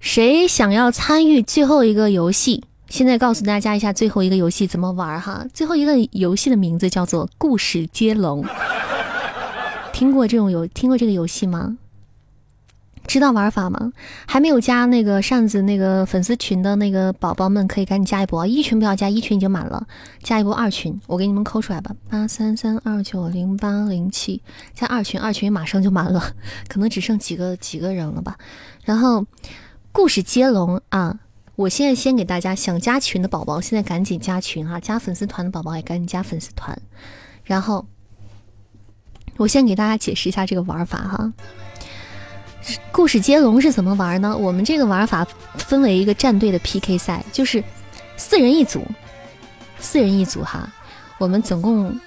[0.00, 2.64] 谁想要参与最后一个游戏？
[2.88, 8.44] 现在告诉大家一下最后一个游戏怎么玩哈，最后一个游戏的名字叫做故事接龙，
[9.92, 11.78] 听过这种游听过这个游戏吗？
[13.08, 13.90] 知道玩法吗？
[14.26, 18.46] 还没有加那个扇子那个粉丝群的那个宝宝们，可以赶紧加一波。
[18.46, 19.86] 一群不要加，一群已经满了，
[20.22, 21.96] 加一波二群，我给你们扣出来吧。
[22.10, 24.42] 八三三二九零八零七，
[24.74, 26.22] 加二群，二群马上就满了，
[26.68, 28.36] 可能只剩几个几个人了吧。
[28.84, 29.24] 然后
[29.90, 31.18] 故事接龙啊，
[31.56, 34.78] 我现在先给大家想加群的宝宝，现在赶紧加群啊！
[34.78, 36.78] 加粉丝团的宝宝也赶紧加粉丝团。
[37.44, 37.86] 然后
[39.38, 41.32] 我先给大家解释一下这个玩法哈。
[42.90, 44.36] 故事接龙是怎么玩呢？
[44.36, 47.62] 我们这个玩法分为一个战队的 PK 赛，就是
[48.16, 48.86] 四人一组，
[49.78, 50.68] 四人一组哈。
[51.18, 51.98] 我们总共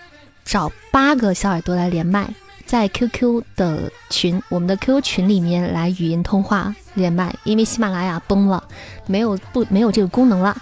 [0.45, 2.29] 找八个小耳朵来连麦，
[2.65, 7.33] 在 QQ 的群，我们的 QQ 群里面来语音通话连麦。
[7.43, 8.63] 因为喜马拉雅崩了，
[9.07, 10.55] 没有不没有这个功能了，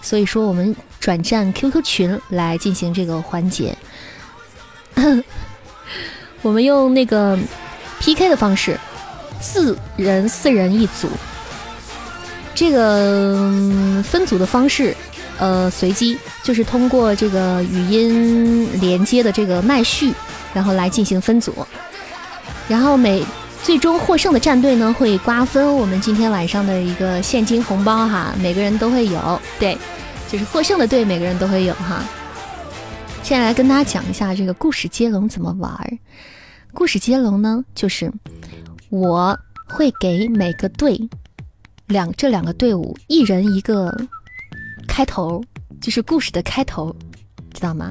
[0.00, 3.76] 所以说我们转战 QQ 群来进行这个环节。
[6.42, 7.38] 我们用那个
[8.00, 8.78] PK 的方式，
[9.42, 11.08] 四人四人一组。
[12.54, 13.50] 这个
[14.04, 14.94] 分组的方式，
[15.38, 20.12] 呃，随机，就是通过这个语音连接的这个麦序，
[20.54, 21.52] 然后来进行分组。
[22.68, 23.24] 然后每
[23.62, 29.40] 最终获胜的战队呢，会瓜分我们今天晚上的一个现金红包哈，每个人都会有。
[29.58, 29.76] 对，
[30.30, 32.04] 就是获胜的队每个人都会有哈。
[33.22, 35.90] 现在来跟大家讲一下这个故事接龙怎么玩儿。
[36.74, 38.12] 故事接龙呢，就是
[38.92, 39.34] 我
[39.66, 41.00] 会给每个队。
[41.86, 43.90] 两这两个队伍，一人一个
[44.86, 45.42] 开头，
[45.80, 46.94] 就是故事的开头，
[47.54, 47.90] 知道吗？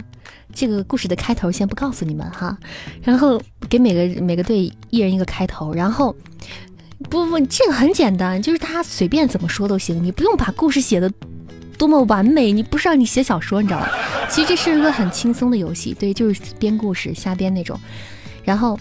[0.53, 2.55] 这个故事的开头先不告诉你们哈，
[3.01, 6.15] 然后给每个每个队一人一个开头，然后
[7.09, 11.11] 不不，这个很简单，就是他随便怎么说都行，你不用把故事写的
[11.79, 13.87] 多么完美，你不是让你写小说，你知道吗？
[14.29, 17.79] 其实这是一个很轻松的游戏，对，就是编故事瞎编那种，
[18.43, 18.79] 然后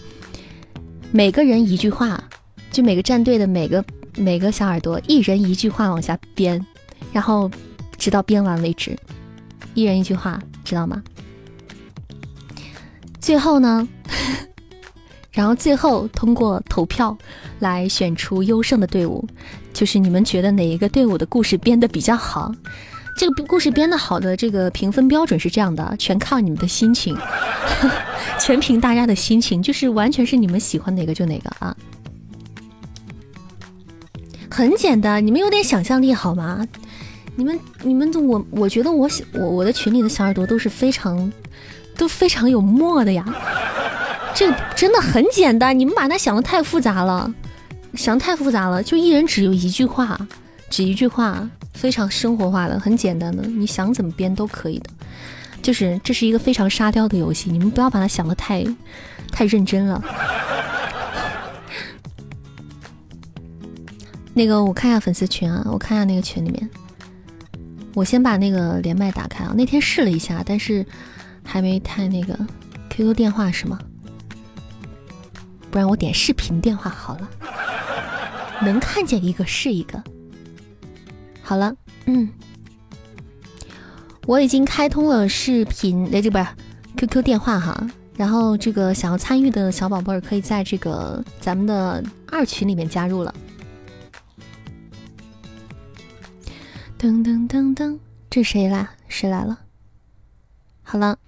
[1.12, 2.22] 每个人一句话，
[2.70, 3.84] 就每个战队的每个。
[4.16, 6.60] 每个小耳朵一人一句话往下编，
[7.12, 7.48] 然后
[7.96, 8.98] 直到编完为止，
[9.72, 11.00] 一人一句话，知道吗？
[13.20, 13.88] 最后呢，
[15.30, 17.16] 然后最后通过投票
[17.60, 19.24] 来选出优胜的队伍，
[19.72, 22.52] 就是你们觉得哪一个队伍的故事编的比较好？
[23.20, 27.14] 这个故事编的好的这个评分标准是这样的，全靠你们的心情，
[28.40, 31.76] 全凭大家的心情，就是完全是你们喜欢哪个就哪个啊。
[34.50, 36.66] 很简单，你们有点想象力好吗？
[37.36, 41.30] 你们、你们，我我觉得我我我的群里的小耳朵都是非常
[41.98, 43.22] 都非常有墨的呀。
[44.34, 47.30] 这真的很简单，你们把它想的太复杂了，
[47.92, 48.82] 想太复杂了。
[48.82, 50.18] 就一人只有一句话，
[50.70, 51.46] 只一句话，
[51.80, 54.90] 非常生活化的，很简单的，你想怎么编都可以的。
[55.62, 58.62] 就是这是一个非常沙雕的游戏，你们不要把它想的太
[59.32, 60.02] 太认真了。
[64.34, 66.68] 那个，我看一下粉丝群啊，我看一下那个群里面。
[67.94, 69.54] 我先把那个连麦打开啊。
[69.56, 70.84] 那天试了一下，但是
[71.42, 72.38] 还没太那个。
[72.90, 73.78] QQ 电话是吗？
[75.70, 77.30] 不然我点视频电话好了。
[78.60, 80.04] 能看见一个是一个。
[81.50, 81.74] 好了，
[82.06, 82.28] 嗯，
[84.24, 86.46] 我已经开通了视频，哎，这不是
[86.96, 87.90] QQ 电话哈。
[88.16, 93.34] 然后这个想要参与的小宝贝儿可以在这个咱们的二群里面加入了。
[96.96, 97.98] 噔噔噔噔，
[98.30, 98.88] 这谁来？
[99.08, 99.58] 谁来了？
[100.84, 101.18] 好了，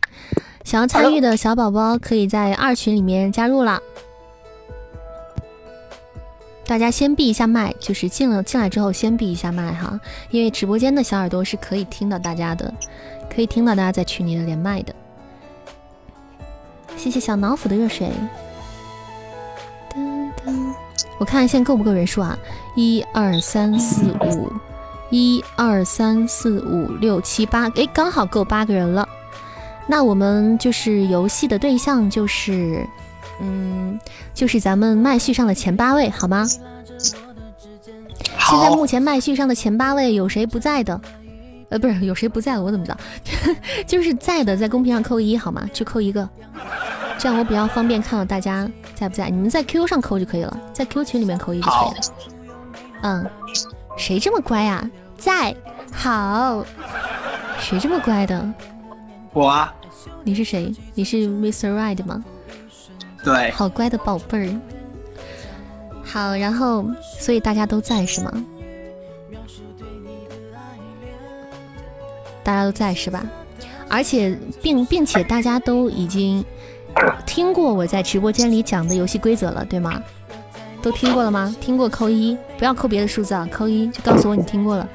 [0.62, 3.82] 想要参与的小宝宝可以在二群里面加入了。
[6.64, 12.72] 大家先闭一下麦，就是进了进来之后先闭一下麦哈，因为直播间的小耳朵是可以听到大家的，
[13.34, 14.94] 可以听到大家在群里的连麦的。
[16.96, 18.10] 谢谢小脑斧的热水。
[19.92, 20.74] 噔噔，
[21.18, 22.38] 我看现在够不够人数啊？
[22.76, 24.52] 一二三四五。
[25.14, 29.06] 一二三四五六七八，哎，刚好够八个人了。
[29.86, 32.88] 那我们就是游戏的对象，就是，
[33.42, 33.98] 嗯，
[34.32, 36.46] 就是咱们麦序上的前八位，好吗？
[38.38, 41.00] 现在目前麦序上的前八位有谁不在的？
[41.68, 42.62] 呃，不是，有谁不在的？
[42.62, 42.98] 我怎么知道？
[43.86, 45.68] 就是在的，在公屏上扣一，好吗？
[45.72, 46.28] 就扣一个，
[47.18, 49.28] 这样我比较方便看到大家在不在。
[49.28, 52.00] 你们在 QQ 上扣就可以了，在 QQ 群里面扣一就可以了。
[53.02, 53.30] 嗯，
[53.96, 54.88] 谁这么乖呀？
[55.16, 55.54] 在
[55.90, 56.64] 好，
[57.58, 58.46] 谁这么乖的？
[59.32, 59.74] 我啊。
[60.24, 60.72] 你是谁？
[60.94, 61.74] 你是 Mr.
[61.74, 62.22] Right 吗？
[63.24, 63.50] 对。
[63.52, 64.60] 好乖的宝贝儿。
[66.04, 66.84] 好，然后
[67.18, 68.44] 所以大家都在是吗？
[72.44, 73.24] 大家都在是吧？
[73.88, 76.44] 而且并并且大家都已经
[77.24, 80.02] 听过我在直播间里讲的游戏规则了，对吗？
[80.82, 81.54] 都听过了吗？
[81.60, 84.88] 听过扣一，不要扣别的数字啊，扣一就告诉我你听过了。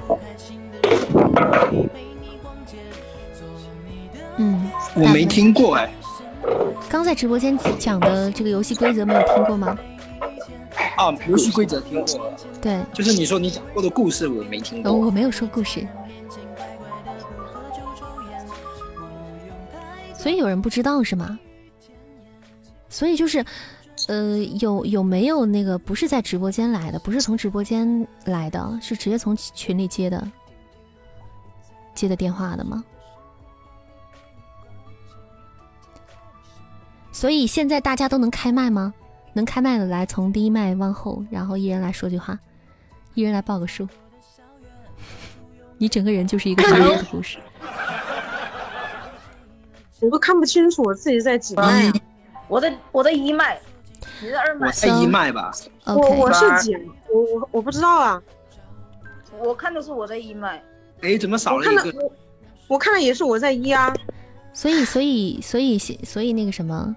[4.36, 5.90] 嗯，我没听过哎。
[6.90, 9.78] 刚在直播间讲的这个游戏规则没有听过吗？
[10.96, 12.32] 啊，游戏规则听过。
[12.62, 14.92] 对，就是你说你讲过的故事我没听过。
[14.92, 15.88] 我没有说故事，
[20.14, 21.40] 所以有人不知道是吗？
[22.90, 23.46] 所以就是。
[24.08, 30.32] 呃，有有没有那个不是在直播间来的，不是从直播间来的，是直接从群里接的？
[31.96, 32.84] 接的电话的吗？
[37.18, 38.94] 所以现在大家都能开麦吗？
[39.34, 42.38] 能开麦的来，从第一麦往后，然后一人来说句话，
[43.16, 43.90] 一人来报个数。
[45.80, 47.40] 你整个人就是一个小的故事。
[50.00, 51.94] 我都看不清楚我自己在几麦啊？
[52.48, 53.60] 我在我在一麦，
[54.22, 54.68] 你在二麦。
[54.68, 55.52] 我在一麦吧。
[55.86, 56.76] 我我是几？
[57.12, 58.22] 我我我不知道啊。
[59.40, 60.64] 我看的是我在一麦。
[61.02, 61.92] 哎，怎么少了一个？
[62.00, 62.12] 我
[62.68, 63.92] 我看的也是我在一啊。
[64.58, 66.96] 所以所以所以所以那个什么，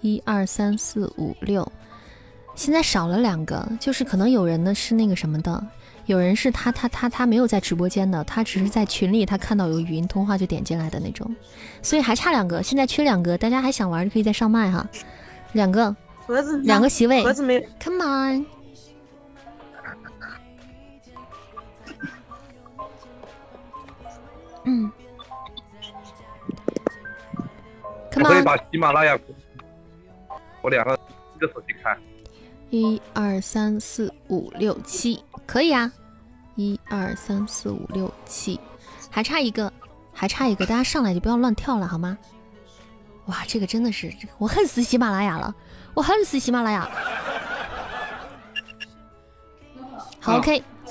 [0.00, 1.70] 一二三四五六，
[2.54, 5.62] 现在少了两个，就是可能有人呢是那个什么的。
[6.06, 11.36] 有人是他他他他没有在直播间的，他只是在群里，他看到有语音通话就点进来的那种，
[11.82, 14.88] 所以还差两个，现在缺两个，大家还想玩就可以再上麦哈，
[15.52, 15.94] 两个
[16.26, 18.46] 盒子两个席位盒子没，Come on，
[24.64, 24.90] 嗯
[28.12, 29.18] 可以把喜马拉雅，
[30.62, 30.98] 我两个
[31.36, 31.96] 一个手机开，
[32.70, 35.22] 一二三四五六七。
[35.46, 35.90] 可以啊，
[36.54, 38.58] 一二三四五六七，
[39.10, 39.72] 还差一个，
[40.12, 42.16] 还差一个，大家上来就不要乱跳了，好吗？
[43.26, 45.54] 哇，这个真的是，我恨死喜马拉雅了，
[45.94, 46.88] 我恨死喜马拉雅。
[50.20, 50.40] 好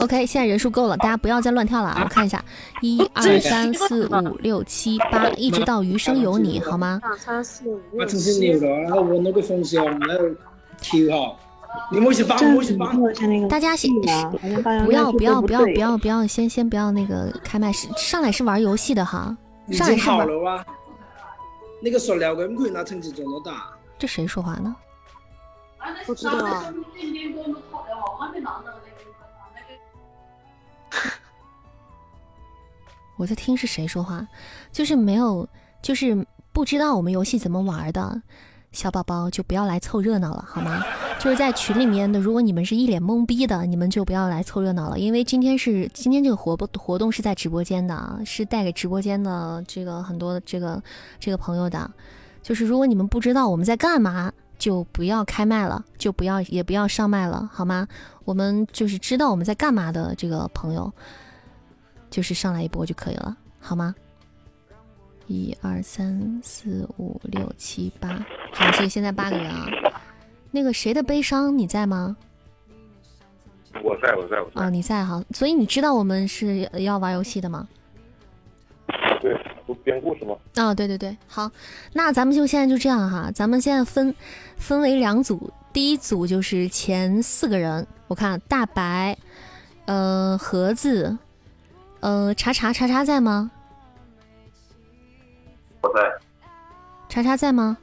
[0.01, 2.01] ，OK，OK，现在人数够了，大家不要再乱跳了啊！
[2.03, 2.43] 我看一下，
[2.81, 6.99] 一二三四五六七八，一直到余生有你，好吗？
[7.03, 8.59] 二三四五六七。
[11.89, 13.01] 你们去帮，我去帮。
[13.47, 13.89] 大家先
[14.85, 19.35] 不要不要不要不要不要，先先不要那个开麦，是上来是玩游戏的哈。
[19.71, 20.65] 上来好了哇。
[21.81, 23.69] 那个塑料根可以拿成绩这么大。
[23.97, 24.75] 这谁说话呢？
[26.05, 26.33] 不知道。
[33.21, 34.27] 我在听是谁说话，
[34.71, 35.47] 就是没有，
[35.79, 38.19] 就是不知道我们游戏怎么玩的。
[38.71, 40.83] 小宝宝就不要来凑热闹了，好吗？
[41.19, 50.81] 就是在群里面的，如果你们是一脸懵逼的，你们就不要来凑热闹了，因为今天是今天这个活活动是在直播间的啊，是带给直播间的这个很多这个
[51.19, 51.91] 这个朋友的。
[52.41, 57.87] 就是如果你们不知道我们在干嘛，就不要开麦了，就不要也不要上麦了，好吗？
[58.25, 60.91] 我们就是知道我们在干嘛的这个朋友，
[62.11, 63.95] 就是上来一波就可以了，好吗？
[65.27, 68.09] 一二三四五六七八，
[68.53, 69.65] 好，所以现在八个人啊。
[70.51, 72.17] 那个谁的悲伤你在吗？
[73.81, 74.61] 我在，我在，我在。
[74.61, 77.65] 哦，你在哈，所以你知道我们是要玩游戏的吗？
[79.21, 79.33] 对，
[79.65, 80.35] 不编故事吗？
[80.55, 81.49] 啊，对对对，好，
[81.93, 84.13] 那咱们就现在就这样哈，咱们现在分
[84.57, 89.17] 分为两组，第一组就是前四个人，我看大白，
[89.85, 91.17] 呃，盒子，
[92.01, 93.49] 呃，查查查查在吗？
[95.81, 96.01] 我在，
[97.07, 97.77] 查查在吗？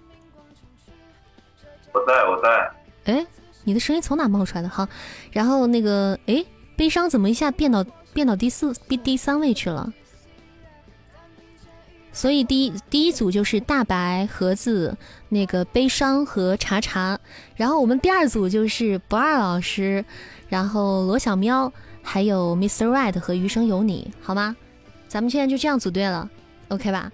[1.92, 2.70] 我在，我在。
[3.12, 3.26] 哎，
[3.64, 4.68] 你的声音从哪冒出来的？
[4.68, 4.86] 好，
[5.32, 6.44] 然后那个，哎，
[6.76, 9.92] 悲伤怎么一下变到变到第四、第第三位去了？
[12.12, 14.96] 所以第一第一组就是大白、盒子、
[15.28, 17.18] 那个悲伤和查查，
[17.54, 20.04] 然后我们第二组就是不二老师，
[20.48, 21.72] 然后罗小喵，
[22.10, 22.86] 还有 Mr.
[22.86, 24.56] Right 和余生有你，好吗？
[25.08, 26.26] 咱们现在就这样组队了
[26.68, 27.12] ，OK 吧？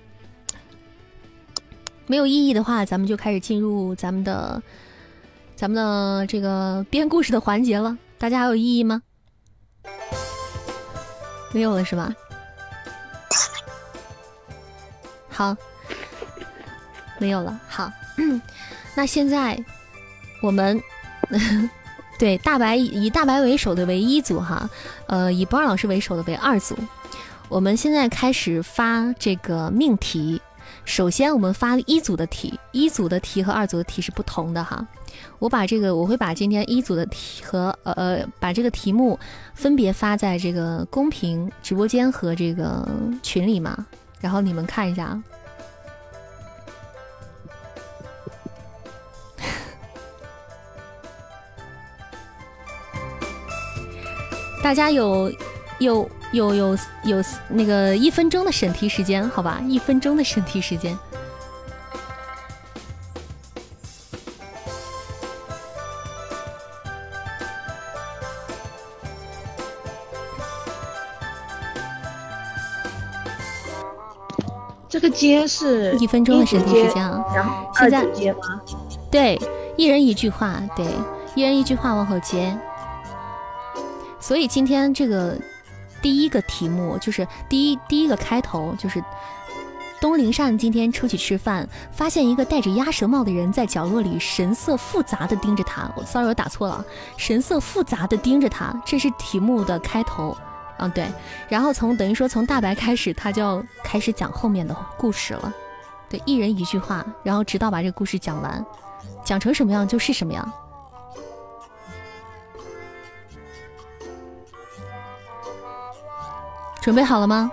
[2.07, 4.63] 没有意义的话，咱们就开始进入咱们的
[5.57, 7.99] 咱们的这个编故事的环节了。
[8.19, 9.03] 大家还有异议吗？
[11.51, 12.15] 没有了是吧？
[15.29, 15.57] 好，
[17.19, 17.61] 没有了。
[17.69, 17.91] 好，
[18.95, 19.59] 那现在
[20.41, 20.81] 我们
[22.25, 24.67] 对大白以大白为首的为一组哈，
[25.09, 26.75] 呃，以博二老师为首的为二组。
[27.51, 30.41] 我们现在开始发这个命题。
[30.87, 34.87] 首先，我们发一组的题，一组的题和二组的题是不同的哈。
[35.39, 39.21] 我把这个，我会把今天一组的题和呃呃，把这个题目
[39.53, 42.89] 分别发在这个公屏直播间和这个
[43.23, 43.85] 群里嘛，
[44.23, 45.23] 然后你们看一下
[54.65, 55.31] 大家有
[55.79, 56.09] 有。
[56.33, 60.99] 有有有那个一分钟的审题时间，好吧，一分钟的审题时间。
[74.89, 78.05] 这个接是一分钟的审题时间啊，然后现在？
[79.09, 79.41] 对，
[79.77, 80.85] 一人一句话，对，
[81.37, 82.59] 一人一句话往后接。
[84.25, 85.37] 所以今天这个。
[86.03, 89.03] 第一个题目就是第一第一个开头就是。
[90.03, 95.91] 东林善今天出去吃饭，发现一个戴着鸭舌帽的人在角落里神色复杂的盯着他。
[95.97, 96.85] 我 sorry，我打错了，
[97.17, 100.37] 神色复杂的盯着他，这是题目的开头。
[100.77, 101.07] 嗯，对。
[101.49, 105.51] 然后从等于说从大白开始，他就要开始讲后面的故事了。
[106.11, 108.63] 对，一人一句话，然后直到把这个故事讲完，
[109.25, 110.53] 讲成什么样就是什么样。
[116.85, 117.51] 准备好了吗？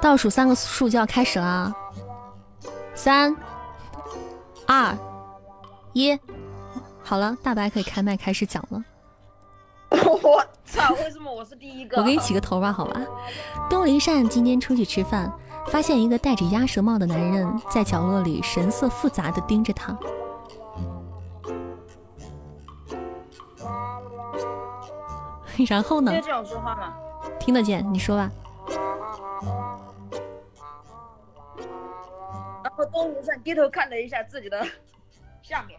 [0.00, 1.70] 倒数三个数就要开始了，
[2.94, 3.36] 三、
[4.66, 4.96] 二、
[5.92, 6.18] 一，
[7.02, 8.82] 好了，大白可以开麦开始讲了。
[10.22, 10.94] 我操！
[10.94, 11.98] 为什么我是第一个？
[11.98, 12.98] 我给你起个头吧，好吧。
[13.68, 15.30] 东林善今天出去吃饭，
[15.66, 19.94] 发现一个戴着鸭舌帽的男人在角落里神色复杂的盯着他。
[25.68, 26.10] 然后呢？
[26.10, 26.94] 听得见我说话吗？
[27.38, 28.30] 听得见，你说吧。
[32.62, 34.66] 然后东林善低头看了一下自己的
[35.42, 35.78] 下面，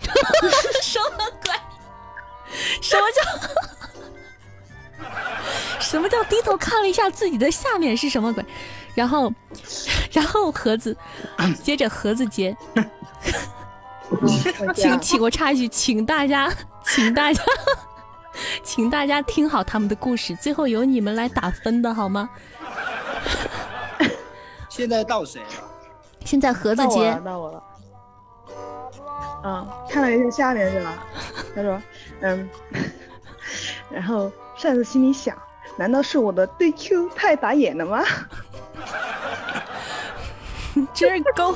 [0.82, 1.52] 什么鬼？
[2.80, 3.22] 什么叫
[5.80, 8.44] 什么叫低头看了一下自己的下面是什么鬼？
[8.94, 9.32] 然后，
[10.12, 10.96] 然后盒子，
[11.62, 12.56] 接着盒子接，
[14.74, 16.50] 请请我插一句，请大家，
[16.84, 17.42] 请大家，
[18.62, 22.28] 请大家听好他们的故事，最后由你们来打分的好吗？
[24.68, 25.46] 现在到谁了？
[26.24, 27.62] 现在盒子接，到我了。
[29.44, 31.06] 嗯，看了一下下面是吧？
[31.54, 31.80] 他说，
[32.20, 32.48] 嗯，
[33.90, 35.36] 然后扇子心里想，
[35.76, 38.02] 难道是我的对 Q 太打眼了吗？
[40.92, 41.52] 真是够！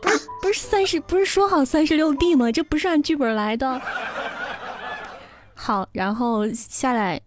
[0.00, 2.50] 不是不是三十，不是说好三十六 D 吗？
[2.52, 3.82] 这不是按剧本来的。
[5.66, 7.20] 好，然后下来，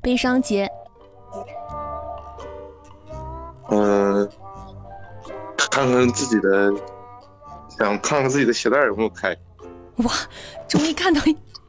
[0.00, 0.66] 悲伤节。
[3.68, 4.26] 嗯。
[5.70, 6.72] 看看自己的，
[7.68, 9.36] 想看看自己的鞋带有没有开。
[9.96, 10.10] 哇，
[10.66, 11.20] 终于看到，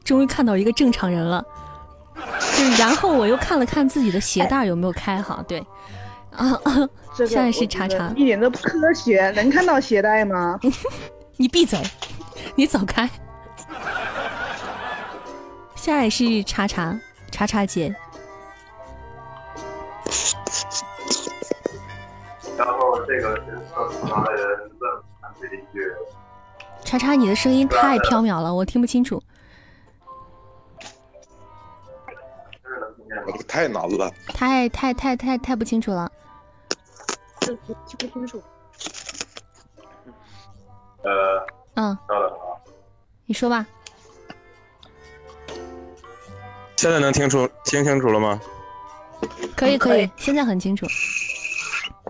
[0.02, 1.44] 终于看到一个正常人了。
[2.16, 5.60] 就是然后我又看了看自己的鞋带有没有开哈，对，
[6.30, 10.58] 啊啊，现在是查查，一点都不科学，能看到鞋带吗？
[11.36, 11.78] 你闭嘴，
[12.56, 13.06] 你走开。
[15.82, 16.96] 现在是查查
[17.32, 17.92] 查查姐。
[22.56, 25.02] 然后这个是测出来的人问
[25.40, 25.92] 这一句。
[26.84, 29.20] 查查，你的声音太飘渺了，我听不清楚。
[33.48, 34.08] 太难了。
[34.28, 36.08] 太太太太太不清楚了。
[37.40, 37.58] 听
[37.98, 38.40] 不清楚。
[41.02, 41.44] 呃。
[41.74, 41.98] 嗯。
[42.08, 42.54] 稍等啊。
[43.26, 43.66] 你说吧。
[46.82, 48.40] 现在能听出听清楚了吗？
[49.54, 50.84] 可以可以，现在很清楚。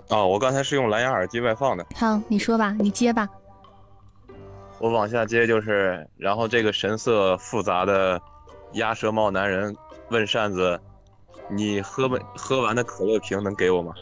[0.08, 1.84] 哦，我刚才是用蓝牙耳机外放的。
[1.94, 3.28] 好，你说吧，你接吧。
[4.78, 8.18] 我往下接就是，然后这个神色复杂的
[8.72, 9.76] 鸭舌帽男人
[10.08, 10.80] 问扇子
[11.52, 13.92] ：“你喝没喝完的可乐瓶能给我吗？”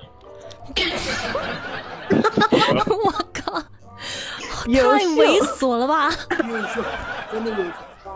[2.87, 3.61] 我靠，
[4.67, 6.13] 太猥琐了吧！
[7.33, 7.57] 真的有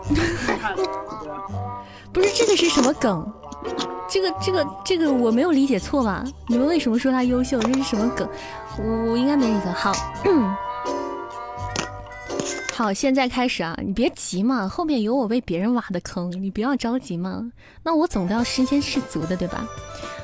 [2.15, 3.29] 不是这个是什么梗？
[4.07, 6.23] 这个这个这个我没有理解错吧？
[6.47, 7.59] 你们为什么说他优秀？
[7.59, 8.25] 这是什么梗？
[9.09, 9.69] 我应该没理解。
[9.71, 9.91] 好，
[12.73, 13.77] 好，现在开始啊！
[13.85, 17.51] 你别急嘛，后面有我为别人挖的坑，你不要着急嘛。
[17.83, 19.67] 那我总得要身先士卒的，对吧？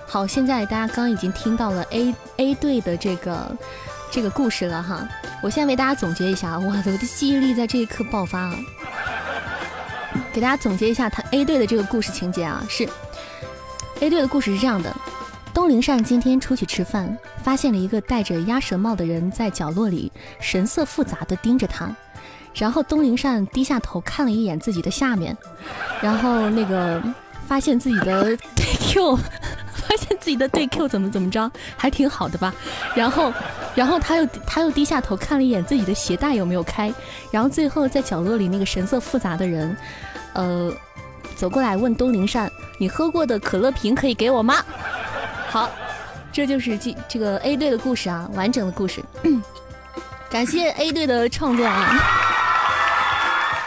[0.08, 3.54] 好，现在大家刚刚已经听到了 A A 队的这个
[4.10, 5.06] 这个故事了哈。
[5.44, 8.56] 我现在为大家总结一下，我的我的记忆力在这一刻爆发了。
[10.34, 12.88] 给大家总结一下他 A 队的这个故事情节啊，是。
[14.00, 14.96] A 队的故事是这样的：
[15.54, 21.96] 东林善今天出去吃饭，发现了一个戴着鸭舌帽的人在角落里神色复杂的盯着他。
[22.54, 25.38] 然后东林善低下头看了一眼自己的下面，
[26.02, 27.02] 然后那个
[27.48, 29.18] 发现自己的 对 Q，
[29.82, 32.54] 发现自己的对 Q 怎么怎么着，还挺好的吧。
[32.96, 33.34] 然后，
[33.76, 36.94] 然后他又他又低下头看了一眼自己的鞋带有没有开。
[37.32, 39.76] 然后最后在角落里那个神色复杂的人，
[40.34, 40.72] 呃。
[41.34, 44.58] 走过来问东林善：“你喝过的可乐瓶可以给我吗？”
[45.50, 45.68] 好，
[46.32, 49.04] 这就是这这个 A 队的故事啊，完整的故事。
[50.30, 51.98] 感谢 A 队的创作啊。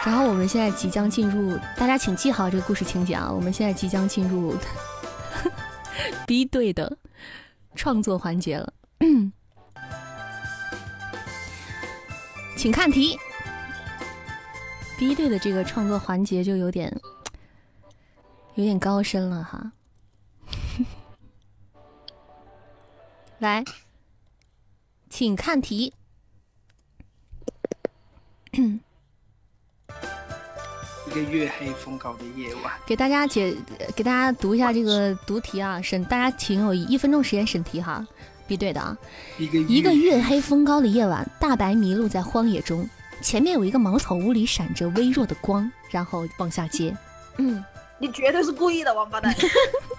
[0.05, 3.29] 然后我们现在即将进入，大家请记好这个故事情节啊。
[3.29, 4.55] 我们现在即将进入
[6.27, 6.97] B 队的
[7.75, 8.73] 创作环节了。
[12.57, 13.17] 请看题。
[14.97, 16.95] B 队的这个创作环节就有点。
[18.55, 19.73] 有点高深了哈。
[23.39, 23.63] 来，
[25.09, 25.93] 请看题。
[31.15, 33.55] 一个月黑风高的夜晚，给大家解，
[33.95, 38.05] 给大家读一下这个读题啊，审大家请有一分钟时间审题哈，
[38.45, 38.97] 必对的啊。
[39.37, 42.85] 一个一个月黑风高的夜晚，大白迷路在荒野中，
[43.21, 46.93] 前面有一个茅草屋里闪着微弱的光，然后往下接。
[47.37, 47.63] 嗯，
[47.97, 49.33] 你绝对是故意的，王八蛋！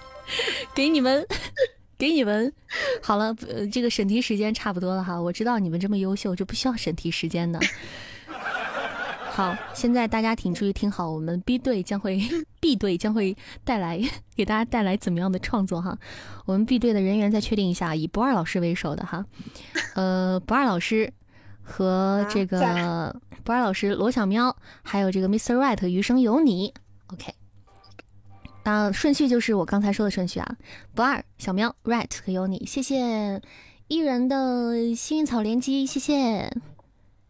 [0.75, 1.25] 给你们，
[1.97, 2.53] 给你们，
[3.01, 5.19] 好了，呃，这个审题时间差不多了哈。
[5.19, 7.59] 我知道你们这么优秀，就不需要审题时间的。
[9.37, 12.19] 好，现在大家请注意听好，我们 B 队将会
[12.59, 14.01] B 队将会带来
[14.35, 15.95] 给大家带来怎么样的创作哈？
[16.47, 19.23] 我们 B 队的人员再确定一下，以不二老师为首的哈，
[19.93, 21.13] 呃，不二老师
[21.61, 25.53] 和这个不二老师罗小喵，还有这个 Mr.
[25.53, 26.73] Right 余生有你
[27.13, 27.31] ，OK。
[28.63, 30.57] 那，顺序就是我刚才说的顺序啊，
[30.95, 33.39] 不二小喵 Right 和有你，谢谢
[33.87, 36.51] 艺人的幸运草连击，谢谢。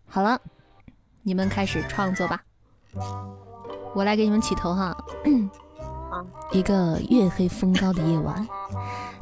[0.06, 0.40] 好了。
[1.28, 2.40] 你们开始创作吧，
[3.94, 4.96] 我来给你们起头哈。
[6.10, 6.24] 啊，
[6.54, 8.48] 一个月黑风高的夜晚，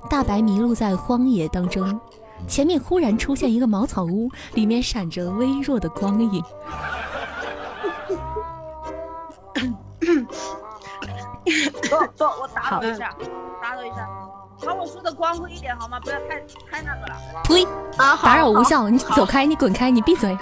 [0.07, 1.99] 大白迷路在荒野当中，
[2.48, 6.44] 前面忽然出现一个茅草屋，里面闪着微弱的光影。
[11.90, 13.15] 不不，我打扰一下，
[13.60, 14.07] 打扰一下，
[14.66, 16.00] 把我说的光辉一点好吗？
[16.00, 16.40] 不要太
[16.72, 17.16] 太那个了。
[17.44, 17.66] 呸！
[17.98, 20.38] 啊，打扰无效，你走开，你滚开，你闭嘴。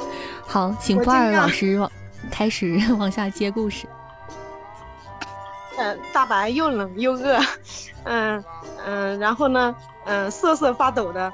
[0.48, 1.92] 好，请不二老师往
[2.32, 3.88] 开始往下接故事。
[5.78, 7.40] 嗯，大白又冷又饿，
[8.06, 8.44] 嗯
[8.86, 9.76] 嗯，然后呢，
[10.06, 11.34] 嗯，瑟瑟发抖的，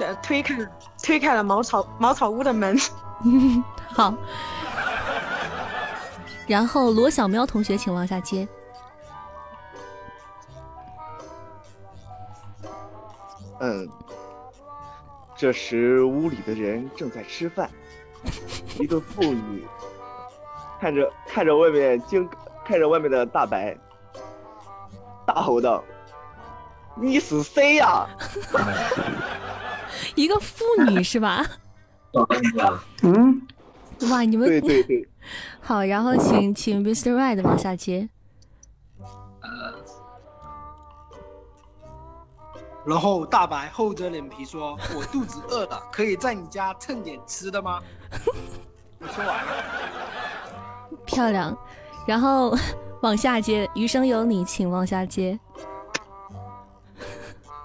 [0.00, 0.56] 呃，推开
[1.02, 2.76] 推开了茅草茅草屋的门。
[3.94, 4.12] 好，
[6.46, 8.46] 然后罗小喵同学，请往下接。
[13.60, 13.88] 嗯，
[15.36, 17.70] 这时屋里的人正在吃饭。
[18.80, 19.64] 一个妇女
[20.80, 22.28] 看着看着外面惊
[22.64, 23.76] 看着外面的大白，
[25.26, 25.82] 大吼道
[27.00, 28.06] ：“你是谁呀？”
[30.16, 31.44] 一个妇女是吧？
[33.02, 33.46] 嗯，
[34.10, 35.08] 哇，你们对对对，
[35.60, 37.14] 好，然后请请 Mr.
[37.14, 38.08] Red 往下接。
[42.86, 47.80] 然后大白厚着脸皮说：“我肚子饿了，可以在你家蹭点吃的吗？”
[49.00, 49.52] 我说完了。
[51.04, 51.56] 漂亮，
[52.06, 52.56] 然后
[53.02, 55.38] 往下接，余生有你，请往下接。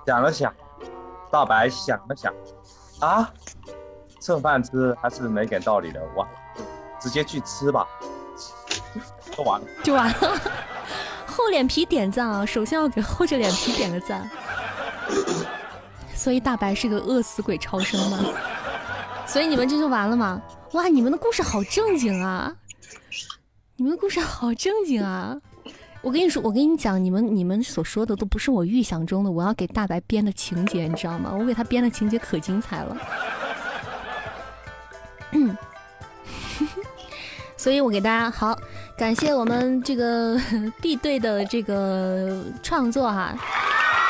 [0.08, 0.52] 想了想，
[1.32, 2.34] 大白想了想，
[3.00, 3.32] 啊，
[4.20, 6.28] 蹭饭吃还是没点道理的，我，
[7.00, 7.88] 直接去吃吧，
[9.36, 10.42] 说完了就完了。
[11.28, 12.46] 厚脸皮点赞啊！
[12.46, 14.30] 首先要给厚着脸皮点个赞。
[16.16, 18.20] 所以大白是个饿死鬼超生吗？
[19.26, 20.42] 所以你们这就完了吗？
[20.74, 22.56] 哇，你们的故事好正经啊！
[23.76, 25.36] 你们的故事好正经啊！
[26.02, 31.34] 我跟你说，我跟你讲，你们你们所说的都不是我预想中的，我要给大白编的情节，你知道吗？
[31.38, 32.98] 我给他编的情节可精彩了。
[37.62, 38.58] 所以我给大家好，
[38.98, 40.36] 感谢我们这个
[40.82, 43.38] B 队的这个创作哈。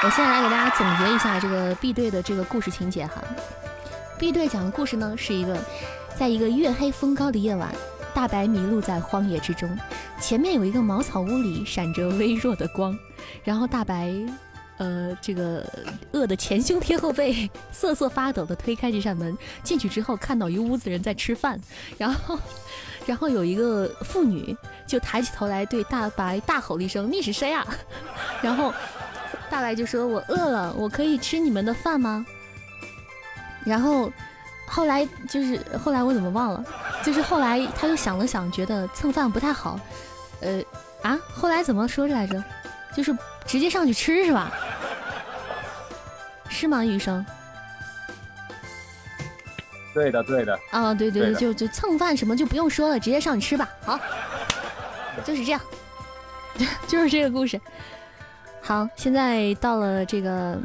[0.02, 3.22] 我现在来给大家总结一下这个 B 队的这个故事情节哈。
[4.18, 5.58] B 队讲的故事呢，是一个
[6.16, 7.68] 在一个月黑风高的夜晚，
[8.14, 9.70] 大白迷路在荒野之中，
[10.18, 12.98] 前面有一个茅草屋里闪着微弱的光，
[13.44, 14.14] 然后大白，
[14.78, 15.70] 呃，这个
[16.14, 21.60] 饿得前胸贴后背，瑟瑟发抖的推开这扇门，进去之后看到一屋子人在吃饭，
[21.98, 22.40] 然后，
[23.06, 24.56] 然后有一个妇女
[24.88, 27.66] 就抬起头来对大白大吼了一声：“你是谁啊？”
[28.42, 28.74] 然后。
[29.50, 32.26] 大白就说：“我饿了，我可以吃你们的饭吗？”
[33.66, 34.10] 然后
[34.66, 36.64] 后来就是后来我怎么忘了？
[37.04, 39.78] 就是后来他又想了想，觉得蹭饭不太好。
[40.40, 40.64] 呃
[41.02, 42.42] 啊，后来怎么说着来着？
[42.96, 43.14] 就是
[43.46, 44.54] 直接上去吃是吧？
[46.48, 47.26] 是吗，余生？
[49.94, 50.60] 对的，对的。
[50.72, 53.70] 啊，对对对的就就蹭饭什么就不用说了，直接上去吃吧。
[53.82, 54.00] 好，
[55.26, 55.62] 就是这样，
[56.88, 57.60] 就是这个故事。
[58.62, 60.58] 好，现在到了这个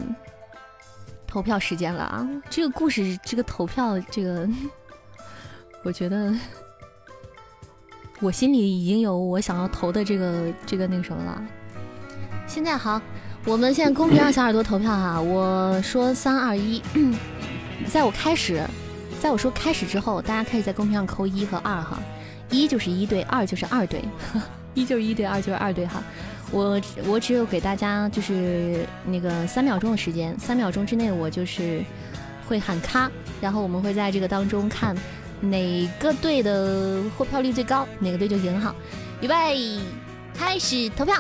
[1.26, 2.28] 投票时间了啊！
[2.50, 4.46] 这个故事，这个投票，这个，
[5.82, 6.32] 我觉得
[8.20, 11.42] 我心里已经有我想要投的这个这个那个什么了。
[12.46, 13.00] 现在好，
[13.44, 16.82] 我们现在公屏上小耳朵投票哈，我说三二一，
[17.88, 18.62] 在我开始，
[19.26, 21.98] 在我说开始之后，大家可以在公屏上扣一和二哈，
[22.48, 24.00] 一就是一队，二就是二队，
[24.72, 26.00] 一就是一队，二就是二队哈。
[26.52, 31.82] 我我只有给大家就是那个三秒钟的时间，三秒钟之内我就是
[32.46, 34.96] 会喊咔，然后我们会在这个当中看
[35.40, 38.72] 哪个队的获票率最高，哪个队就赢哈。
[39.20, 39.80] 预备，
[40.38, 41.16] 开始投票，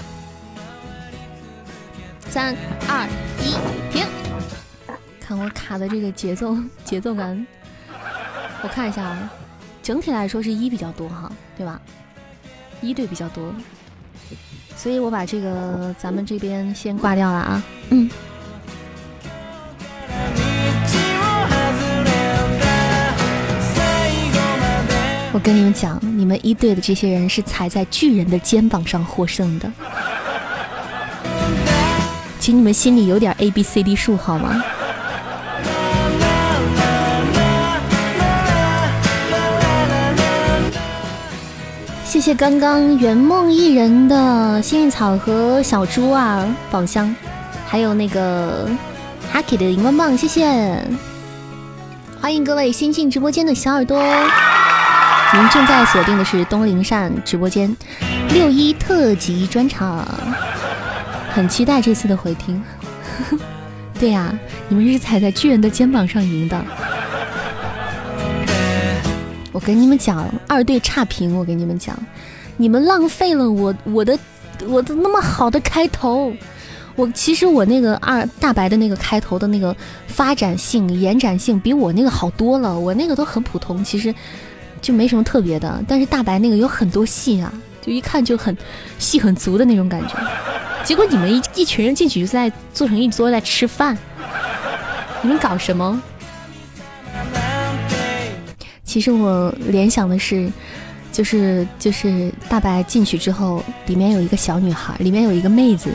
[2.30, 2.56] 三
[2.88, 3.08] 二
[3.42, 3.50] 一，
[3.92, 4.06] 停！
[5.20, 7.44] 看我卡的这个节奏节奏感，
[8.62, 9.32] 我看一下啊，
[9.82, 11.80] 整体来说是一比较多哈，对吧？
[12.80, 13.54] 一队比较多。
[14.76, 18.10] 所以我把这个咱们这边先挂掉了啊，嗯。
[25.32, 29.70] 我跟你们讲，你们一队的这些人是踩在巨人的肩膀上获胜的，
[32.40, 34.64] 请你们心里有点 A B C D 数好吗？
[42.06, 47.12] 谢谢刚刚圆梦一人的幸运草和小猪啊宝箱，
[47.66, 48.70] 还有那个
[49.28, 50.80] 哈 K 的荧光棒，谢谢！
[52.20, 54.00] 欢迎各位新进直播间的小耳朵，
[55.34, 57.76] 您正在锁定的是东林善直播间
[58.32, 60.06] 六一特辑专场，
[61.32, 62.62] 很期待这次的回听。
[63.98, 64.32] 对呀，
[64.68, 66.64] 你们是踩在巨人的肩膀上赢的。
[69.56, 71.34] 我跟你们讲，二队差评。
[71.34, 71.98] 我跟你们讲，
[72.58, 74.18] 你们浪费了我我的
[74.68, 76.30] 我的那么好的开头。
[76.94, 79.74] 我其实我那个二大白的那个开头的那个
[80.08, 82.78] 发展性、延展性比我那个好多了。
[82.78, 84.14] 我那个都很普通，其实
[84.82, 85.82] 就没什么特别的。
[85.88, 87.50] 但是大白那个有很多戏啊，
[87.80, 88.54] 就一看就很
[88.98, 90.18] 戏很足的那种感觉。
[90.84, 93.96] 结果你们一一群人进去就在做成一桌在吃饭，
[95.22, 95.98] 你们搞什么？
[98.86, 100.48] 其实我联想的是，
[101.12, 105.90] 就是就是大白进去之后，里面有一个小女孩，里面有一个妹子，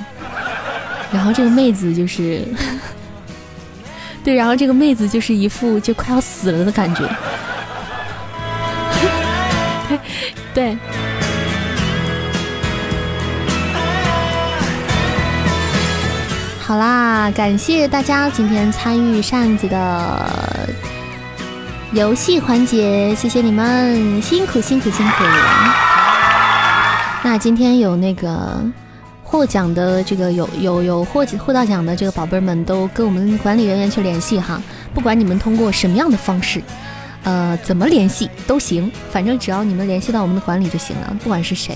[1.12, 2.46] 然后这个妹子就是，
[4.24, 7.10] 对，然后这个妹子就是一副就快要死了的感觉，
[10.54, 10.78] 对。
[16.60, 20.70] 好啦，感谢大家今天参与扇子的。
[21.94, 25.24] 游戏环节，谢谢你们辛苦辛苦辛苦。
[27.22, 28.64] 那今天有那个
[29.22, 34.62] 获奖的这个有有有获获到奖的这个宝贝们，都跟我们管理人员去联系哈。
[34.94, 36.64] 不管你们通过什么样的方式，
[37.24, 41.14] 呃，怎么联系都行，反正只要你们联系到我们的管理就行了。
[41.22, 41.76] 不管是谁，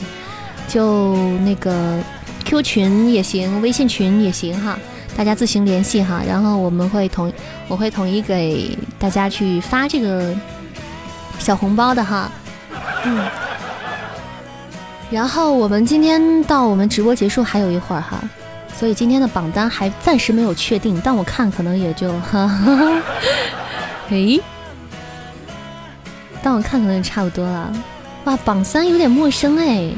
[0.70, 2.00] 就那个
[2.46, 4.80] Q 群也行，微信群也行哈。
[5.16, 7.32] 大家自行联系哈，然后我们会统，
[7.68, 10.36] 我会统一给大家去发这个
[11.40, 12.30] 小红包的哈。
[13.06, 13.26] 嗯。
[15.10, 18.20] 然后我们今天到我们直播结束还有一会儿哈，
[18.78, 23.02] 所以今天的榜单还暂时没有确定，但我看可能也就哈哈。
[24.10, 24.42] 诶，
[26.44, 27.72] 但我看可能也差不多了。
[28.26, 29.92] 哇，榜三有点陌生哎。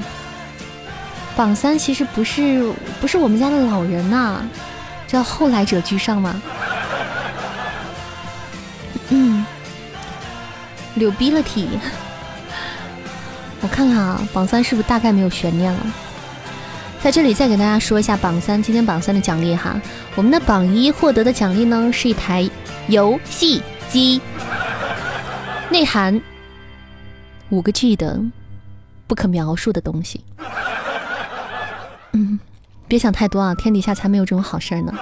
[1.35, 4.41] 榜三其实不是不是我们家的老人呐。
[5.07, 6.41] 叫后来者居上吗？
[9.09, 9.45] 嗯，
[10.95, 11.69] 柳逼了体。
[13.61, 15.79] 我看看啊，榜三是不是大概没有悬念了？
[17.01, 19.79] 在这里再给大家说一下榜三，今天榜三的奖励哈。
[20.15, 22.49] 我们的榜一获得的奖励呢，是一台
[22.87, 24.19] 游戏机，
[25.69, 26.19] 内含
[27.49, 28.19] 五个 G 的
[29.05, 30.21] 不可描述的东西。
[32.87, 34.93] 别想太多啊，天底下才没有这种好事呢。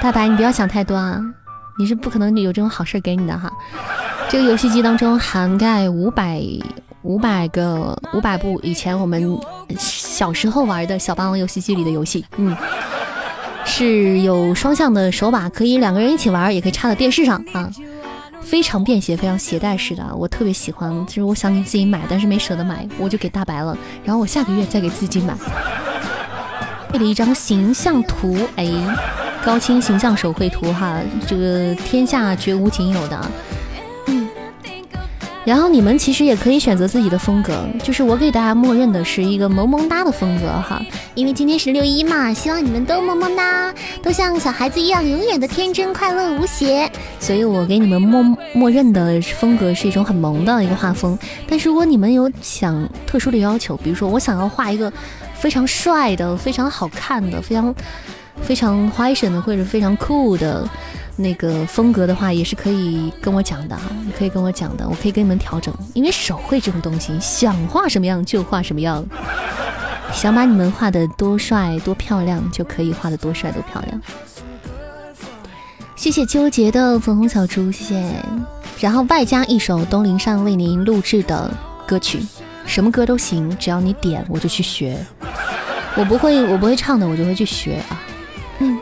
[0.00, 1.20] 大白，你不要想太多啊，
[1.78, 3.50] 你是不可能有这种好事给你的哈。
[4.28, 6.40] 这个游戏机当中涵盖五百
[7.02, 9.38] 五百个五百部以前我们
[9.76, 12.56] 小时候玩的小霸王游戏机里的游戏，嗯，
[13.64, 17.68] 是有双向的手把，可以两个人一起玩，也可以插到电视上啊，
[18.40, 21.04] 非常便携，非常携带式的，我特别喜欢。
[21.06, 25.34] 就是我想给自己买，但是没舍得买，我就给大白了，然后我下个月再给自己买。
[26.90, 28.68] 配了一张形象图，哎，
[29.44, 33.30] 高清形象手绘图哈，这个天下绝无仅有的。
[34.06, 34.28] 嗯，
[35.44, 40.82] 然后你们其实也可以选择自己的风格，就是我给大家默认的是一个萌萌哒的风格哈，
[41.14, 43.72] 因为今天是六一嘛，希望你们都萌萌哒，
[44.02, 46.90] 都像小孩子一样永远的天真快乐无邪，
[47.20, 48.20] 所以我给你们默
[48.52, 51.16] 默认的风格是一种很萌的一个画风。
[51.48, 54.92] 但是如果你们有想特殊的要求，比如说我想要画一个。
[55.40, 57.74] 非常帅的，非常好看的，非常
[58.42, 60.68] 非常 fashion 的，或者非常酷的
[61.16, 63.84] 那个风格的话，也是可以跟我讲的哈，
[64.16, 65.74] 可以跟我讲的，我可以给你们调整。
[65.94, 69.04] 因为手绘这种东西，想画什么样就画什么样。
[70.12, 74.00] 想把你们画的多帅多漂亮，就可以画的多帅多漂亮。
[75.94, 78.24] 谢谢纠结的粉红小猪，谢谢。
[78.80, 81.50] 然后外加一首东林善为您录制的
[81.86, 82.20] 歌曲，
[82.70, 84.96] 什么歌都行，只要你点我就去学。
[85.96, 88.00] 我不会，我不会唱的，我就会去学啊。
[88.60, 88.78] 嗯，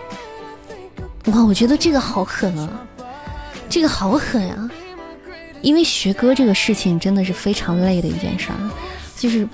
[1.33, 2.69] 哇，我觉得这个好狠啊，
[3.67, 4.71] 这个好狠啊！
[5.63, 8.59] 因为学歌这个事情真的是非常累的一件事儿，
[9.17, 9.49] 就是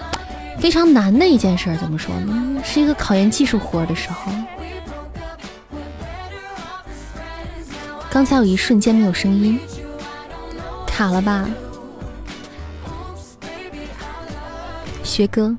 [0.58, 1.76] 非常难的一件事儿。
[1.76, 2.60] 怎么说呢？
[2.64, 4.32] 是一个考验技术活的时候。
[8.10, 9.60] 刚才有一瞬间没有声音，
[10.88, 11.48] 卡了吧？
[15.04, 15.54] 学哥。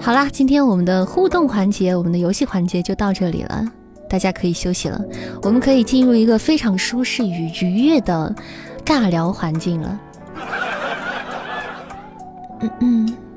[0.00, 3.62] 好啦，今天我们的互动环节，我们的游戏环节就到这里了，
[4.08, 4.98] 大家可以休息了。
[5.42, 8.34] 我们可以进入一个非常舒适与愉悦的
[8.86, 10.00] 尬聊环境了。
[12.60, 13.27] 嗯嗯。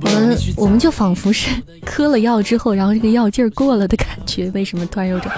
[0.00, 1.50] 我们我们就仿佛是
[1.84, 4.50] 磕了药之后，然后这个药劲儿过了的感觉。
[4.50, 5.30] 为什么突然有种？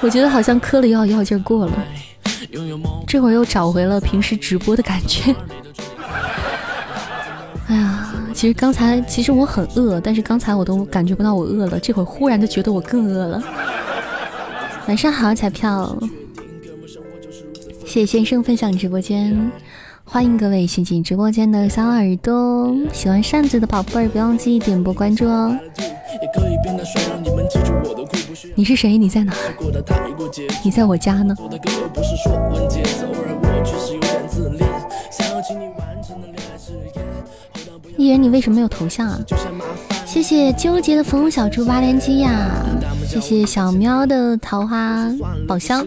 [0.00, 1.72] 我觉得好像磕了药，药劲儿过了。
[3.06, 5.34] 这会儿又找回了平时直播的感觉。
[7.68, 13.42] 哎呀，其实刚才其实我很饿，但是刚才我都感觉不到我饿了，这会儿忽然就觉得我更饿了。
[14.88, 15.96] 晚上好，彩票，
[17.86, 19.52] 谢谢先生分享直播间，
[20.12, 25.56] 欢迎各位新进直播间的小耳朵，喜欢扇子的宝贝儿不忘记点播关注哦。
[28.54, 28.98] 你是谁？
[28.98, 29.32] 你在哪？
[30.62, 31.34] 你在我家呢。
[37.96, 39.18] 艺人，你为什么没有头像啊？
[40.04, 42.50] 谢谢纠结的粉红小猪八连击呀！
[43.08, 45.10] 谢谢小喵的桃花
[45.48, 45.86] 宝箱，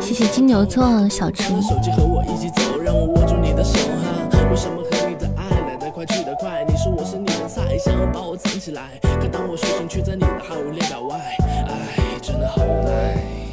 [0.00, 1.42] 谢谢金牛座小猪。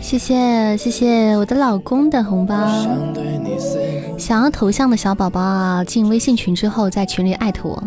[0.01, 2.55] 谢谢谢谢我的老公的红包。
[4.15, 7.83] 想要头像的小宝宝啊，进微信群之后，在群里艾特我，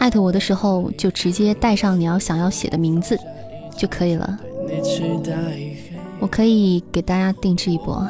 [0.00, 3.16] 艾特我的时候就直接带上你要想要写的名字
[3.76, 4.36] 就可以了。
[6.20, 8.06] 我可以给大家定制一波。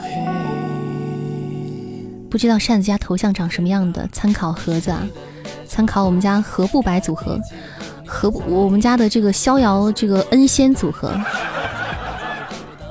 [2.28, 4.08] 不知道扇子家头像长什么样的？
[4.12, 5.06] 参考盒子啊，
[5.66, 7.38] 参考我们家何不白组合，
[8.06, 11.12] 何不我们家的这个逍遥这个恩仙组合，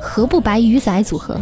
[0.02, 1.40] 何不白鱼仔组合。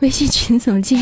[0.00, 0.98] 微信群怎么进？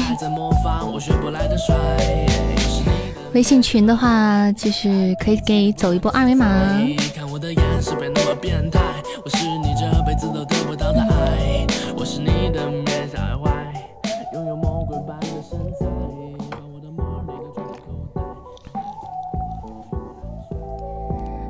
[3.32, 6.46] 微信群的话，就是可以给走一波二维码。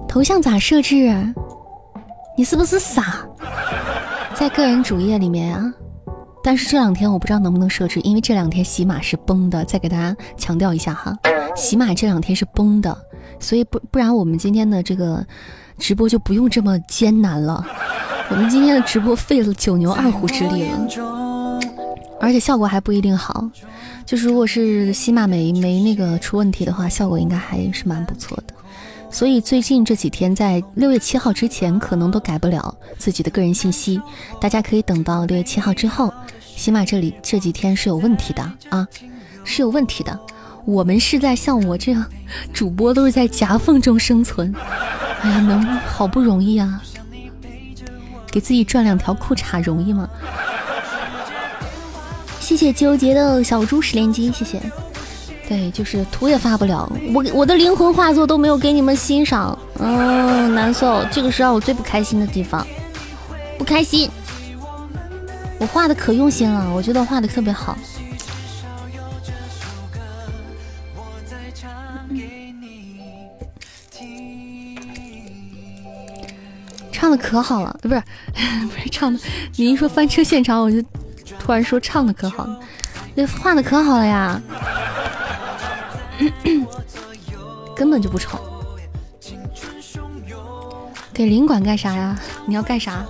[0.09, 1.15] 头像咋设置？
[2.37, 3.25] 你是不是傻？
[4.35, 5.73] 在个人主页里面啊，
[6.43, 9.65] 但是这两天我不知道能不能设置，因为这两天喜马是崩的。
[9.65, 11.17] 再给大家强调一下哈，
[11.55, 12.97] 喜马这两天是崩的，
[13.39, 15.25] 所以不不然我们今天的这个
[15.79, 17.65] 直播就不用这么艰难了。
[18.31, 21.61] 我们今天的直播费了九牛二虎之力了，
[22.21, 23.49] 而且效果还不一定好。
[24.05, 28.55] 就是如果是喜马没没那个出问题的话，效果应该还是蛮不错的。
[29.11, 33.99] 所以最近这几天，在六月七号之前，可能都改不了自己的个人信息。
[34.39, 36.13] 大家可以等到六月七号之后，
[36.57, 38.87] 起码这里这几天是有问题的啊，
[39.45, 40.19] 是有问题的。
[40.69, 42.05] 我们是在像我这样
[42.53, 44.55] 主播，都是在夹缝中生存。
[45.23, 46.83] 哎呀，能好不容易啊，
[48.31, 50.07] 给自己赚两条裤衩容易吗？
[52.39, 54.61] 谢谢纠结的小猪十连击，谢谢。
[55.49, 62.67] 对，就是图也发不了，我我的灵魂画作都没有给你们欣赏，嗯，难受，这个是让我最不开心的地方，
[63.57, 64.11] 不开心。
[65.59, 67.75] 我画的可用心了，我觉得画的特别好。
[76.99, 78.03] 唱的可好了，不是
[78.67, 79.21] 不是唱的，
[79.55, 80.83] 你一说翻车现场，我就
[81.39, 82.61] 突然说唱的可好了，
[83.15, 84.43] 那画的可好了呀，
[87.77, 88.37] 根本就不丑。
[91.15, 92.19] 给领馆干啥呀？
[92.47, 93.07] 你要干啥？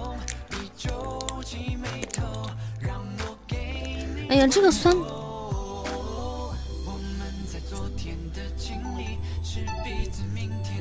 [4.28, 4.94] 哎呀，这个酸。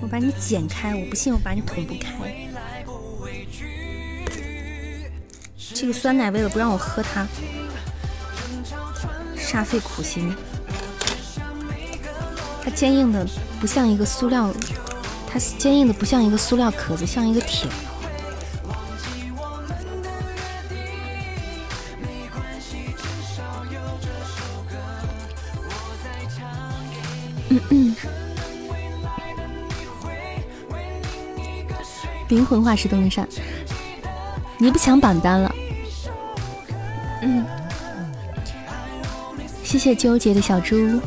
[0.01, 2.46] 我把你剪开，我不信我把你捅不开。
[5.79, 7.27] 这个酸奶为了不让我喝它，
[9.37, 10.35] 煞费苦心。
[12.63, 13.23] 它坚硬的
[13.61, 14.51] 不像一个塑料，
[15.31, 17.69] 它坚硬的不像一个塑料壳子，像一个铁。
[27.49, 27.95] 嗯嗯。
[32.29, 33.25] 灵魂化石东林善，
[34.57, 35.46] 你不抢榜单了？
[39.77, 40.99] 谢谢纠结的小猪。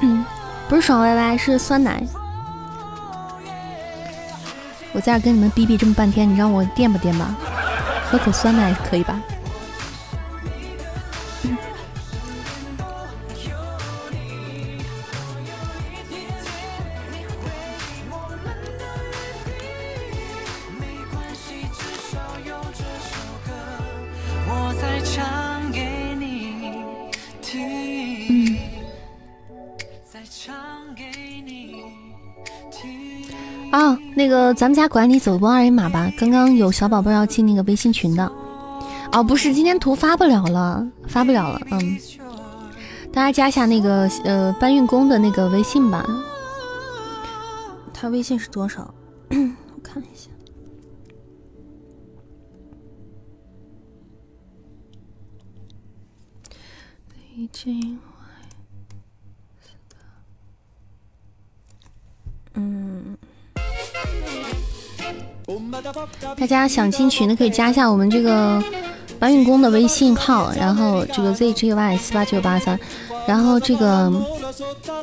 [0.00, 0.24] 嗯，
[0.68, 2.02] 不是爽歪歪，是酸奶。
[4.92, 7.32] 我在这跟你们逼逼这么半天，你让我垫吧垫吧？
[8.10, 9.20] 喝口酸奶可以吧？
[34.54, 36.10] 咱们家管理走一波二维码吧。
[36.18, 38.30] 刚刚有小宝贝要进那个微信群的，
[39.12, 41.60] 哦，不是，今天图发不了了，发不了了。
[41.70, 41.98] 嗯，
[43.12, 46.04] 大家加一下那个呃搬运工的那个微信吧。
[47.94, 48.92] 他微信是多少？
[66.46, 68.62] 大家想进群的可以加一下我们这个
[69.18, 72.78] 搬运工的微信号，然后这个 zgy 四八九八三，
[73.26, 74.12] 然后这个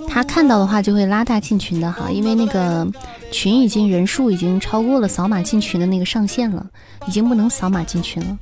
[0.07, 2.87] 他看到的话就会拉大进群的哈，因为那个
[3.29, 6.65] 群已经人数已经超过了扫码进群的那个上限了，
[7.07, 8.37] 已经不能扫码进群了。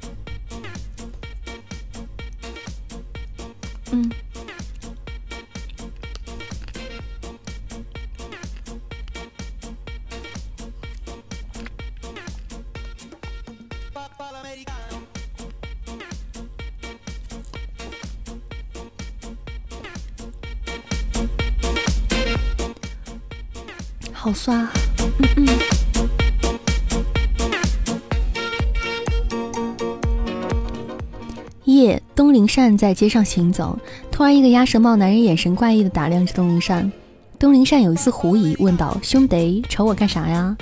[32.62, 33.76] 善在街上行走，
[34.12, 36.92] 突然一个鸭舌帽男人眼神怪异的打量着东林善。
[37.40, 40.56] 东林善有一丝狐疑，问道：“兄弟，瞅我干啥呀？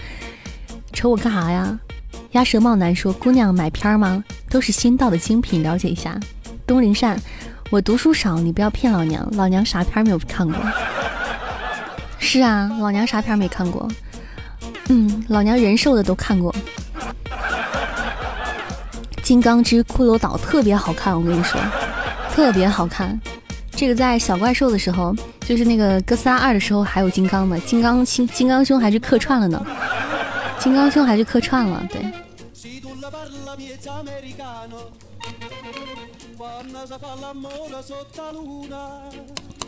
[0.93, 1.77] 瞅我干啥呀？”
[2.31, 4.23] 鸭舌帽男说：“姑娘买片吗？
[4.49, 6.17] 都是新到的精品，了解一下。”
[6.65, 7.19] 东林善，
[7.69, 10.55] 我读书少，你不要骗老娘，老娘啥片没有看过。
[12.17, 13.85] 是啊，老娘啥片没看过？
[14.88, 16.55] 嗯，老娘人兽的都看过。
[19.21, 21.59] 金刚之骷髅岛特别好看，我跟你说，
[22.39, 23.19] 特别好看。
[23.71, 29.61] 这个在小怪兽的时候，就是那个哥斯拉二的时候还有金刚呢，金刚金金刚兄还去客串了呢，
[30.57, 32.01] 金刚兄还去客串了，对。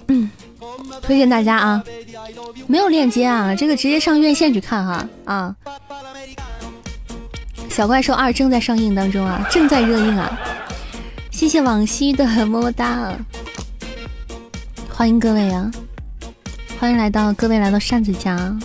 [0.08, 0.30] 嗯，
[1.02, 1.84] 推荐大家啊，
[2.68, 5.54] 没有链接啊，这个直接上院线去看哈啊！
[7.70, 10.40] 小怪兽二正在上映当中啊，正在热映啊！
[11.42, 13.18] 谢谢往昔的么么哒，
[14.88, 15.72] 欢迎各位啊，
[16.80, 18.56] 欢迎来到各位来到扇子家。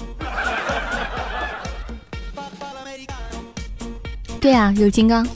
[4.39, 5.27] 对啊，有金刚。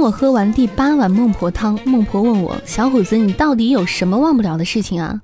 [0.00, 5.20] 我喝完第八碗孟婆汤，孟婆问我：“小伙子，你到底有什么忘不了的事情啊？”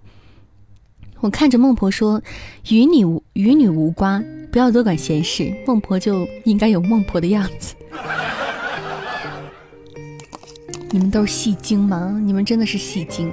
[1.21, 2.23] 我看着孟婆说
[2.69, 4.23] ：“与你无与你无关，
[4.53, 7.75] 不要多管闲事。”孟婆就应该有孟婆的样子。
[10.91, 12.21] 你们都是戏精吗？
[12.23, 13.33] 你们真的是戏精。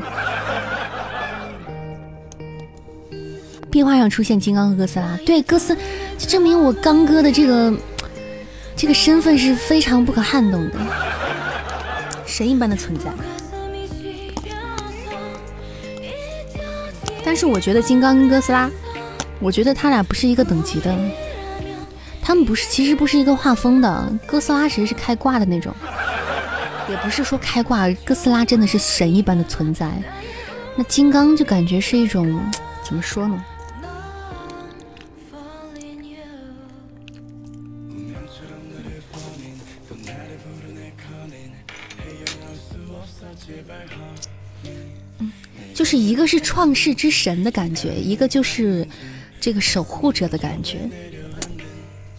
[3.70, 5.76] 壁画上出现金刚和哥斯拉，对哥斯，
[6.18, 7.74] 证明我刚哥的这个
[8.78, 10.76] 这个身份是非常不可撼动的，
[12.34, 13.12] 神一般的存在。
[17.24, 18.68] 但是我觉得金刚跟哥斯拉，
[19.40, 20.98] 我觉得他俩不是一个等级的，
[22.24, 24.12] 他们不是，其实不是一个画风的。
[24.26, 25.72] 哥斯拉其实是开挂的那种，
[26.90, 29.88] 也不是说开挂，哥斯拉真的是神一般的存在。
[30.76, 32.44] 那金刚就感觉是一种
[32.84, 33.46] 怎么说呢？
[45.98, 48.88] 一个是创世之神的感觉，一个就是
[49.40, 50.80] 这个守护者的感觉，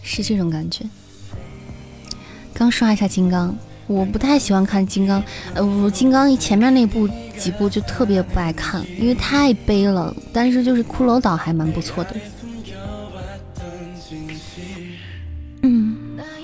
[0.01, 0.85] 是这种感觉。
[2.53, 3.55] 刚刷一下金刚，
[3.87, 5.23] 我不太喜欢看金刚，
[5.53, 7.07] 呃，我金刚前面那部
[7.37, 10.15] 几部就特别不爱看，因为太悲了。
[10.31, 12.15] 但是就是骷髅岛还蛮不错的。
[15.63, 15.97] 嗯，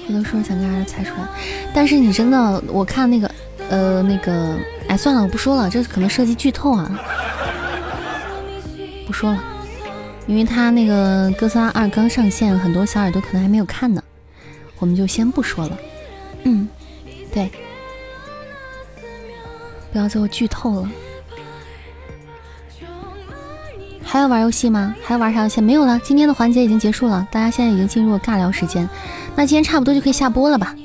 [0.08, 1.28] 我都说想跟大家猜出来，
[1.74, 3.30] 但是你真的，我看那个。
[3.70, 4.60] 呃，那个，
[4.92, 6.92] 哎，算了，我不说了，这可能涉及剧透啊，
[9.08, 9.42] 不说了，
[10.28, 14.04] 因为他那个哥斯拉二刚上线，很多小耳朵可能还没有看呢，
[14.80, 15.78] 我们就先不说了。
[16.44, 16.68] 嗯，
[17.34, 17.50] 对，
[19.94, 20.92] 不要最后剧透了。
[24.04, 24.94] 还要玩游戏吗？
[25.02, 25.62] 还要玩啥游戏？
[25.62, 28.90] 没有了，今天的环节已经结束了，大家现在已经进入了尬聊时间，
[29.38, 30.76] 那今天差不多就可以下播了吧？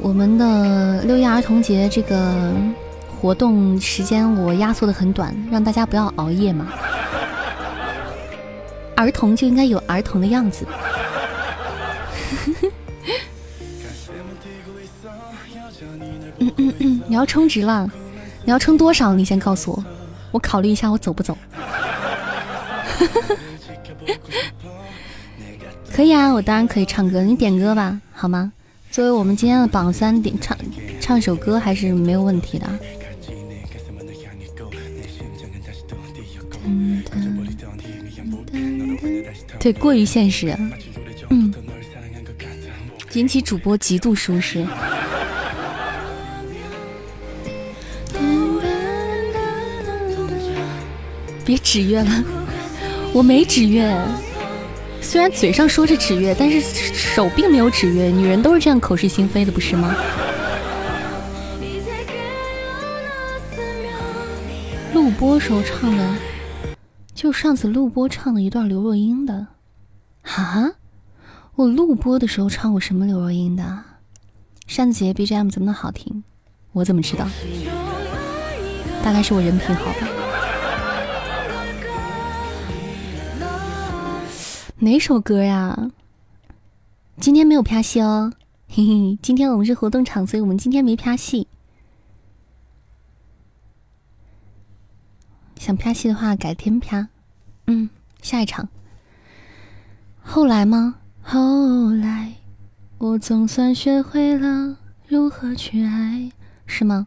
[0.00, 2.52] 我们的六一儿童节这个
[3.20, 6.68] 活动时间我压缩的很短，让大家不要熬夜嘛。
[8.96, 10.66] 儿童就应该有儿童的样子。
[16.38, 17.90] 嗯嗯嗯，你要充值了？
[18.44, 19.14] 你要充多少？
[19.14, 19.84] 你先告诉我，
[20.30, 21.36] 我考虑一下我走不走。
[25.92, 28.52] 可以啊，我当然可以唱歌，你点歌吧，好吗？
[28.96, 30.56] 作为我们今天的榜三，点唱
[30.98, 32.66] 唱首歌还是没有问题的。
[39.60, 40.56] 对，过于现实，
[41.28, 41.52] 嗯，
[43.12, 44.66] 引起主播极度舒适。
[51.44, 52.24] 别指月了，
[53.12, 53.94] 我没指月。
[55.06, 58.06] 虽然嘴上说着纸月，但是手并没有纸月。
[58.06, 59.94] 女人都是这样口是心非的，不是吗？
[64.92, 66.14] 录播时候唱的，
[67.14, 69.46] 就上次录播唱的一段刘若英的。
[70.22, 70.72] 哈，
[71.54, 73.84] 我录播的时候唱过什么刘若英的？
[74.66, 76.24] 扇子姐 BGM 怎么那么好听？
[76.72, 77.28] 我怎么知道？
[79.04, 80.15] 大概是我人品好吧。
[84.78, 85.90] 哪首歌呀？
[87.18, 88.30] 今天没有拍戏哦，
[88.68, 91.48] 嘿嘿，今天我们是活动场，所以我们今天没拍戏。
[95.56, 97.08] 想拍戏的话，改天拍。
[97.66, 97.88] 嗯，
[98.20, 98.68] 下一场。
[100.20, 100.96] 后来吗？
[101.22, 102.34] 后来，
[102.98, 104.76] 我总算学会了
[105.08, 106.30] 如何去爱，
[106.66, 107.06] 是吗？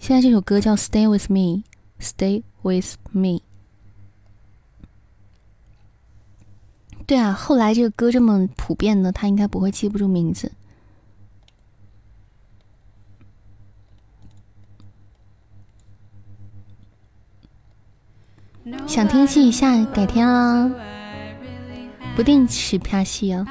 [0.00, 1.62] 现在这首歌叫《Stay with Me》
[2.00, 3.47] ，Stay with Me。
[7.08, 10.52] 对啊，后来这个歌这么普遍呢，他应该不会记不住名字。
[18.86, 20.70] 想听戏下改天啊，
[22.14, 23.46] 不定时拍戏啊。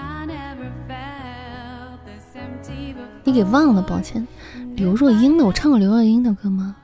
[3.24, 4.28] 你给忘了，抱歉。
[4.76, 6.76] 刘若英的，我唱过刘若英的歌吗？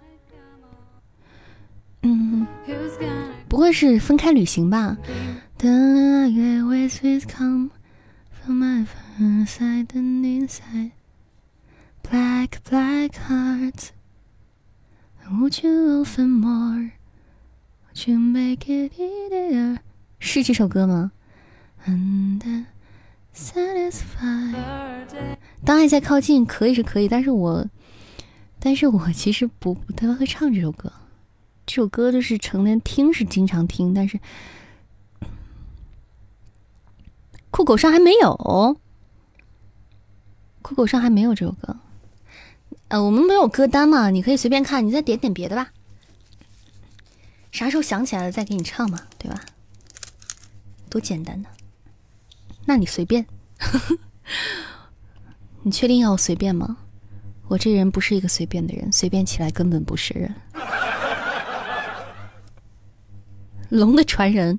[2.02, 2.48] 嗯，
[3.48, 4.98] 不会是分开旅行吧
[5.64, 7.72] ？The waves will come
[8.30, 10.92] from my far side and inside.
[12.02, 13.92] Black, black hearts.
[15.32, 16.92] Would you open more?
[17.88, 19.78] Would you make it easier?
[20.20, 21.14] 是这首歌吗
[21.88, 22.66] ？And
[23.34, 24.58] satisfied.
[25.64, 27.66] 当爱在靠近，可以是可以，但是我，
[28.60, 30.92] 但是我其实不不太会唱这首歌。
[31.66, 34.20] 这首歌就是成年听是经常听，但是。
[37.54, 38.76] 酷狗上还没有，
[40.64, 41.78] 酷狗上还没有这首歌。
[42.88, 45.72] 呃，我们没有歌单嘛，你可以随便看，你再点点别的吧。
[47.52, 49.40] 啥时候想起来了再给你唱嘛，对吧？
[50.90, 51.50] 多简单呢。
[52.66, 53.24] 那你随便。
[55.62, 56.76] 你确定要我随便吗？
[57.48, 60.34] 我这人不是一个随便的人，随便起来根本不是人。
[63.70, 64.58] 龙的传人，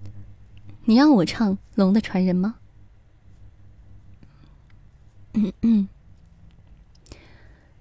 [0.85, 2.55] 你让我唱《龙的传人》吗？
[5.35, 5.89] 嗯嗯，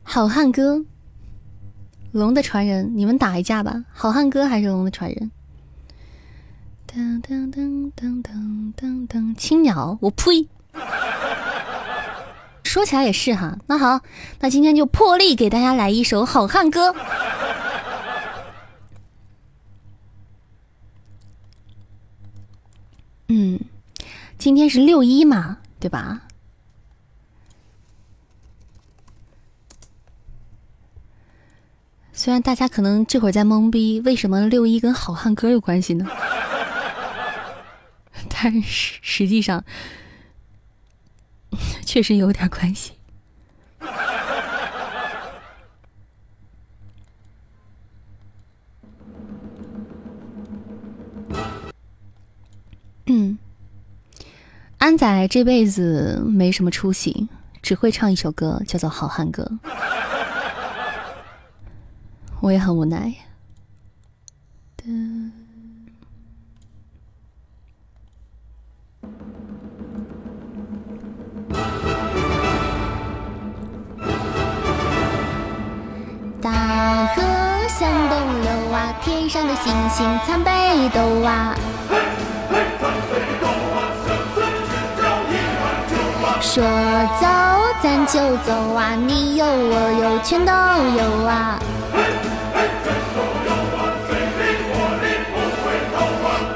[0.01, 0.84] 好汉歌，
[2.11, 3.84] 龙的传人，你们打一架吧。
[3.91, 5.31] 好汉歌还是龙的传人？
[6.88, 10.47] 噔噔噔噔噔噔噔，青鸟，我呸！
[12.63, 14.01] 说起来也是哈，那好，
[14.39, 16.95] 那今天就破例给大家来一首好汉歌。
[23.27, 23.59] 嗯，
[24.39, 26.23] 今天是六一嘛，对吧？
[32.24, 36.08] 虽然大家可能这会儿在懵逼，为什么六一跟好汉歌有关系呢？
[38.32, 39.62] 但是实际上，
[41.86, 42.94] 确实有点关系。
[53.08, 53.38] 嗯，
[54.78, 57.28] 安仔这辈子没什么出息，
[57.62, 59.60] 只会唱一首歌，叫做《好汉歌》。
[62.44, 63.10] 我也很无奈。
[76.41, 77.22] 大河
[77.70, 81.56] 向东流啊，天上的星星参北斗啊。
[86.41, 86.61] 说
[87.22, 87.26] 走
[87.82, 91.57] 咱就走啊，你有我有全都有啊。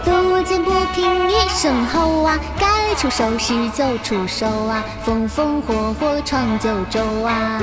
[0.05, 7.59] 路见不平一声吼啊，该出手时就出手啊，风风火火闯九州啊。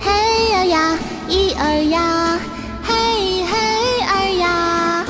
[0.00, 0.98] 嘿呀呀，
[1.28, 2.38] 一二呀，
[2.82, 3.52] 嘿嘿
[4.08, 5.04] 二呀。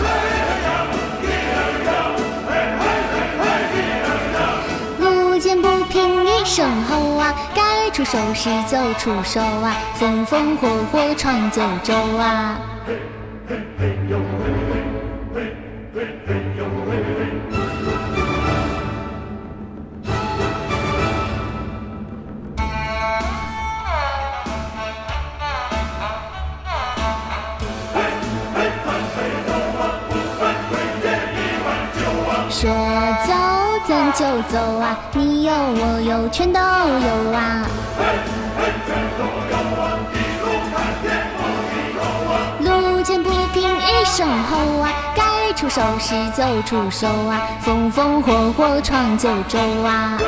[4.98, 7.01] 路见不平一声吼，
[7.92, 12.58] 出手时就出手啊，风风火火闯九州啊。
[34.14, 37.66] 就走啊，你有我有全都有啊。
[42.60, 50.18] 路见不平一声吼啊，该出手时就出手啊，风风火火闯九州啊。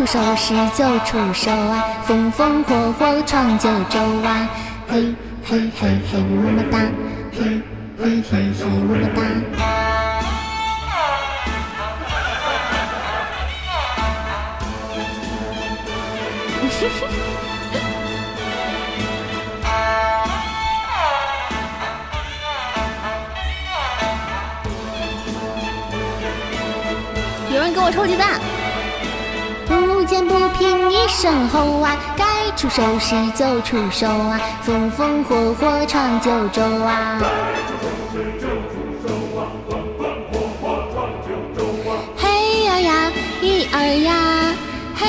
[0.00, 4.48] 出手时就出手啊，风风火火闯九州啊，
[4.88, 5.14] 嘿
[5.44, 6.78] 嘿嘿嘿么么哒，
[7.34, 7.60] 嘿
[7.98, 9.20] 嘿嘿嘿么么哒。
[27.52, 28.40] 有人给我抽鸡蛋。
[30.60, 32.24] 路见不平一声吼啊，该
[32.54, 37.18] 出手时就出手啊，风风火火闯九州啊。
[42.18, 44.54] 嘿呀呀，一二呀，
[44.96, 45.06] 嘿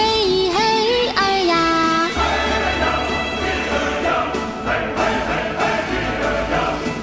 [0.53, 2.09] 嘿二呀。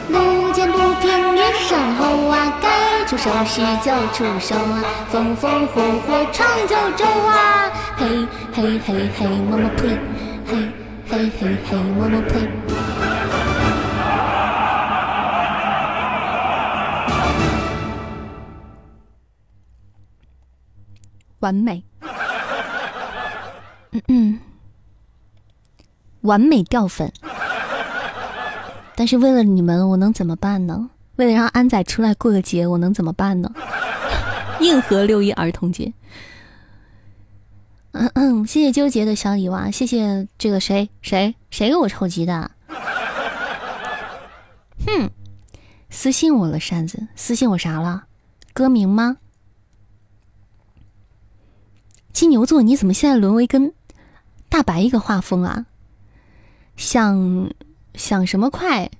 [0.08, 7.70] 路见不平一声吼啊，该出手时就出手啊，风风火火闯九州啊！
[7.98, 8.06] 嘿
[8.52, 9.88] 嘿嘿嘿，么么呸！
[10.46, 10.56] 嘿
[11.08, 12.48] 嘿嘿嘿，么么呸！
[21.40, 21.82] 完美，
[23.90, 24.40] 嗯嗯，
[26.20, 27.12] 完美掉粉。
[28.94, 30.90] 但是为了你们，我能怎么办呢？
[31.16, 33.52] 为了让安仔出来过个节，我能怎么办呢？
[34.60, 35.92] 硬核六一儿童节。
[37.92, 42.50] 嗯嗯，谢谢纠结的小李娃，谢谢这个谁谁谁给我抽鸡的？
[44.86, 45.10] 哼，
[45.90, 48.04] 私信我了，扇子，私信我啥了？
[48.52, 49.16] 歌名吗？
[52.12, 53.72] 金牛座，你怎么现在沦为跟
[54.48, 55.66] 大白一个画风啊？
[56.76, 57.50] 想
[57.94, 58.90] 想什么快？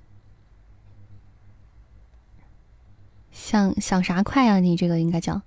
[3.31, 4.61] 想想啥快啊？
[4.61, 5.43] 你这个应该叫。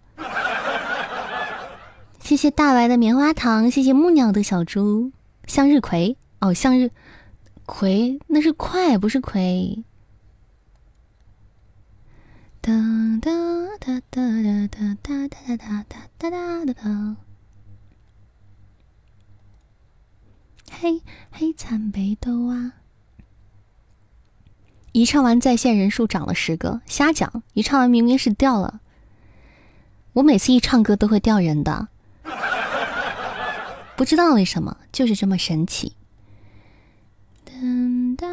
[2.22, 5.12] 谢谢大白的棉花糖，谢谢木鸟的小猪，
[5.48, 6.90] 向日葵哦，向日
[7.66, 9.84] 葵那是快，不是葵。
[12.62, 12.72] 哒
[13.22, 13.32] 哒
[13.80, 17.18] 哒哒哒哒哒哒哒哒哒哒哒哒。
[20.72, 22.74] 嘿嘿，惨北斗啊！
[24.94, 27.44] 一唱完在线人数涨了十个，瞎讲！
[27.54, 28.80] 一唱完明明是掉了。
[30.14, 31.90] 我每次一唱歌都会掉人的，
[33.96, 35.96] 不知道为什么，就是这么神奇。
[37.46, 38.28] 噔哒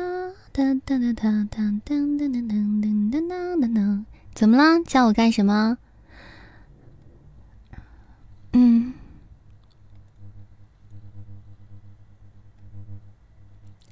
[0.52, 4.04] 哒哒哒哒哒噔噔噔噔噔噔噔噔，
[4.34, 4.82] 怎么了？
[4.86, 5.76] 叫我干什么？
[8.52, 8.94] 嗯。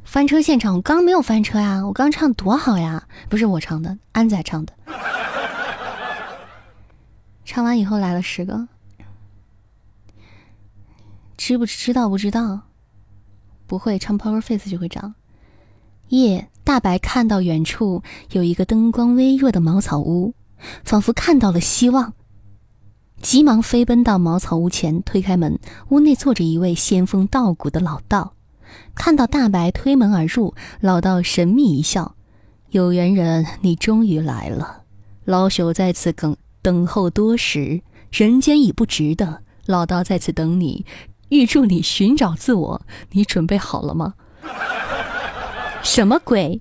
[0.05, 4.73] 翻车现场，我刚没有翻车呀，我刚唱多好呀，不是我唱的，安仔唱的。
[7.45, 8.67] 唱完以后来了十个，
[11.37, 12.09] 知不知道？
[12.09, 12.63] 不知道，
[13.67, 15.15] 不会唱 Power Face 就会长。
[16.09, 18.03] 夜大白看到远处
[18.33, 20.35] 有一个灯光微弱的茅草屋，
[20.85, 22.15] 仿佛看到了希望，
[23.21, 25.59] 急忙飞奔到茅草屋前，推开门，
[25.89, 28.35] 屋内坐着一位仙风道骨的老道。
[28.95, 32.15] 看到大白推门而入，老道神秘一笑
[32.71, 34.83] ：“有缘人，你终于来了。
[35.25, 39.43] 老朽在此等等候多时，人间已不值得。
[39.67, 40.85] 老道在此等你，
[41.29, 42.83] 预祝你寻找自我。
[43.11, 44.15] 你准备好了吗？”
[45.83, 46.61] 什么鬼？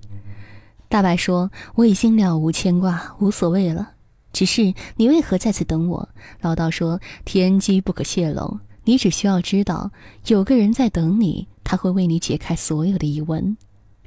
[0.88, 3.90] 大白说：“我已经了无牵挂，无所谓了。
[4.32, 6.08] 只是你为何在此等我？”
[6.42, 9.90] 老道说：“天机不可泄露，你只需要知道，
[10.26, 13.56] 有个人在等你。”他会为你解开所有的疑问。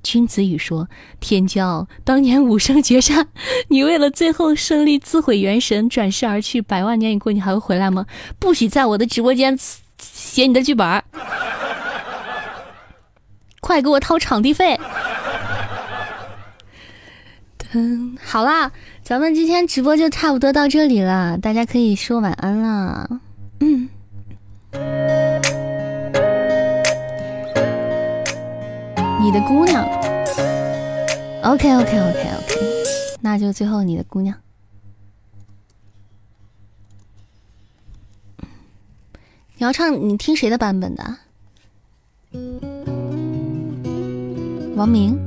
[0.02, 0.88] 君子语说
[1.19, 3.27] ：“天骄，当年武圣绝杀，
[3.68, 6.61] 你为了最后胜利自毁元神，转世而去。
[6.61, 8.06] 百万年已过，你还会回来吗？
[8.40, 9.57] 不许在我的直播间
[10.00, 11.04] 写你的剧本
[13.60, 14.80] 快给我掏场地费！
[17.74, 18.72] 嗯，好啦，
[19.04, 23.08] 咱们今天直播就差不多到这里了，大家可以说晚安啦。
[23.60, 23.88] 嗯。
[29.22, 29.84] 你的姑娘
[31.44, 32.60] ，OK OK OK OK，
[33.22, 34.36] 那就最后你的姑娘。
[39.61, 41.03] 你要唱，你听谁的版本的？
[44.77, 45.19] 王明。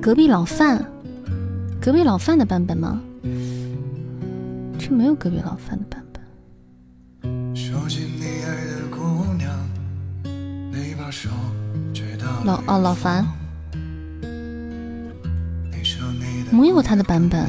[0.00, 0.80] 隔壁老范，
[1.80, 3.02] 隔壁老范的版本吗？
[4.78, 6.22] 这没有隔壁老范的版本。
[12.44, 13.26] 老哦老樊，
[16.50, 17.46] 没有他的版本，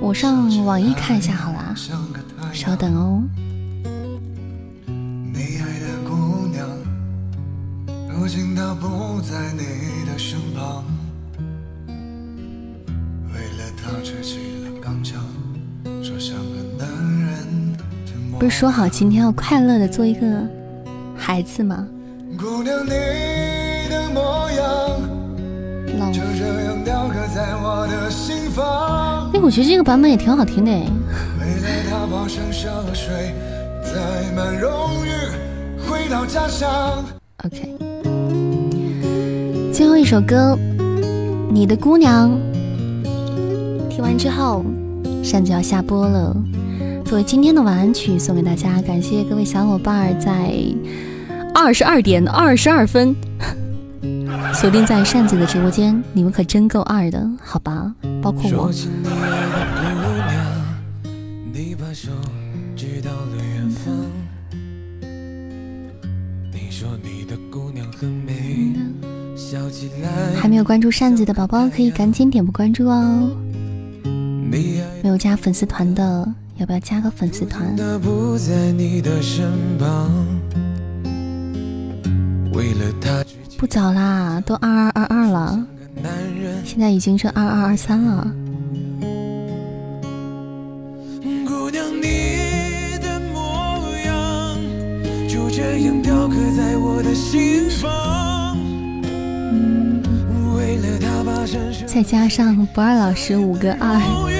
[0.00, 1.74] 我上网易看一下好了，
[2.52, 3.22] 稍等哦。
[4.86, 6.66] 你爱的姑娘，
[8.08, 10.84] 如今她不在你的身旁，
[13.32, 13.64] 为了
[14.22, 15.22] 起了钢枪，
[16.02, 16.88] 说像个男
[17.26, 17.76] 人。
[18.38, 20.48] 不是说好今天要快乐的做一个
[21.16, 21.86] 孩子吗？
[22.38, 22.90] 姑娘，你
[23.88, 25.09] 的模样。
[26.00, 26.06] 老，
[29.32, 30.72] 哎，我觉得这个版本也挺好听的。
[37.44, 37.76] OK，
[39.72, 40.58] 最后一首歌，
[41.50, 42.30] 你的姑娘。
[43.90, 44.64] 听完之后，
[45.22, 46.34] 扇子要下播了。
[47.04, 50.54] 作为今天的晚安曲送给大家，感谢各位小伙伴在
[51.54, 53.14] 二十二点二十二分
[54.54, 57.94] 锁定在扇子的直播间，你们可真够二的，好吧？
[58.22, 58.70] 包括我。
[70.36, 73.30] 还没有关注扇子的宝宝，可以赶紧点播关注哦。
[74.04, 76.34] 没有加粉丝团的。
[76.56, 77.74] 要不要加个粉丝团？
[83.60, 85.66] 不早啦，都二二二二了，
[86.64, 88.26] 现在已经是二二二三了。
[91.46, 94.56] 姑娘，你的模样
[95.28, 98.56] 就这样雕刻在我的心房。
[100.56, 100.98] 为了
[101.46, 104.39] 山再加上不二老师五个二。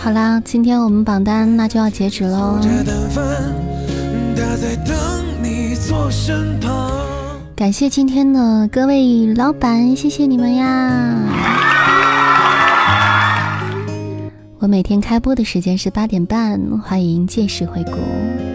[0.00, 2.58] 好啦，今天我们榜单那就要截止喽。
[7.56, 11.14] 感谢今天的各位老板，谢谢你们呀！
[14.58, 18.53] 我每天开播的时间是八点半，欢迎届时回顾。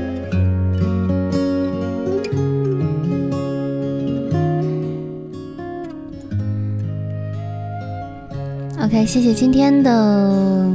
[8.89, 10.67] OK，谢谢今天的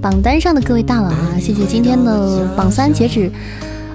[0.00, 1.34] 榜单上的各位大佬啊！
[1.40, 3.28] 谢谢今天的榜三截止。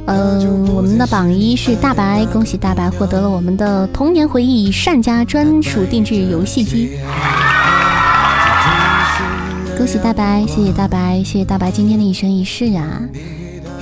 [0.08, 6.98] 嗯，我们的榜一是大白，恭喜大白获得了我们的童年回忆善家专属定制游戏机。
[9.78, 12.84] 恭喜大白，谢谢大白，谢谢大白今天的一生一世呀！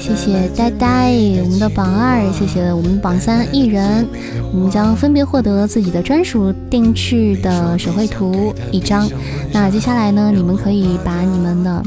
[0.02, 1.12] 谢谢呆呆，
[1.44, 4.08] 我们的榜二，谢谢我们榜三艺人，
[4.52, 9.08] 我们将分别获得自己的专属定制的手绘图一张。
[9.54, 11.84] 那接下来呢，你们可以把你们的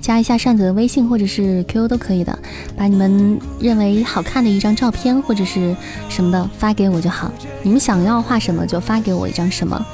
[0.00, 2.38] 加一下扇子的微信或者是 QQ 都可以的，
[2.76, 5.74] 把你们认为好看的一张照片或者是
[6.08, 7.28] 什么的发给我就好。
[7.64, 9.84] 你们想要画什么就发给我一张什么，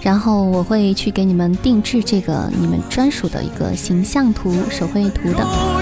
[0.00, 5.79] 然后我会去给你们定制这个你们专属的一个形象图手绘图的。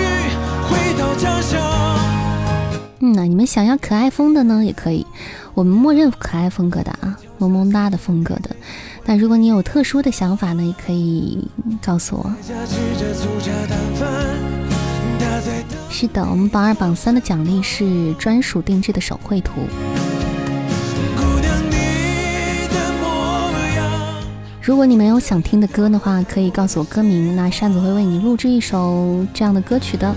[3.00, 5.06] 嗯呐，你们想要可爱风的呢，也可以，
[5.54, 8.50] 我们默认可爱风格的啊，萌萌哒的风格的。
[9.04, 11.48] 那如果你有特殊的想法呢，也可以
[11.80, 12.30] 告诉我。
[15.90, 19.52] 是的，我们榜二、榜三的奖励是专属定制的手绘图。
[24.60, 30.12] 如果你没有想听的歌的话，可以告诉我歌名，那扇子会为你录制一首这样的歌曲的。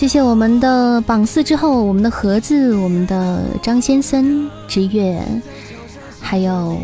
[0.00, 5.22] 谢谢我们的榜四之后，我们的盒子，我们的张先生之月，
[6.18, 6.74] 还有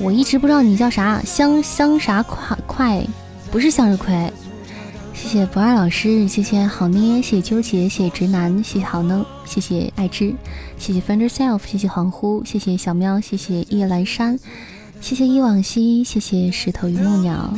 [0.00, 3.06] 我一直不知道你叫啥，香香啥快快，
[3.50, 4.32] 不是向日葵。
[5.12, 10.34] 谢谢不二老师，谢谢好捏，谢谢纠结，谢谢直男，谢谢好呢，谢谢爱之，
[10.78, 14.38] 谢谢 Find Yourself，谢谢恍惚，谢谢小喵，谢谢夜阑珊，
[15.02, 17.52] 谢谢忆往昔，谢谢石头与木鸟，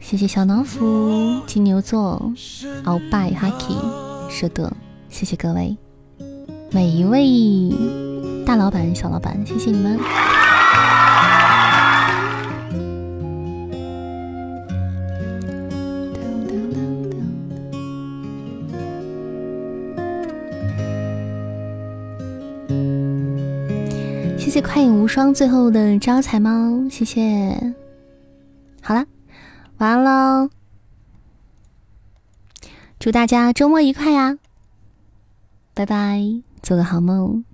[0.00, 2.32] 谢谢小老虎，金牛座，
[2.86, 4.70] 鳌拜 Haki，舍得，
[5.08, 5.76] 谢谢各位，
[6.70, 7.24] 每一位
[8.44, 9.98] 大老板、小老板，谢谢你们。
[24.38, 27.74] 谢谢快影无双最后的招财猫，谢谢。
[28.80, 29.04] 好了，
[29.78, 30.57] 晚安喽！
[32.98, 34.38] 祝大家周末愉快呀！
[35.72, 37.44] 拜拜，做个好梦。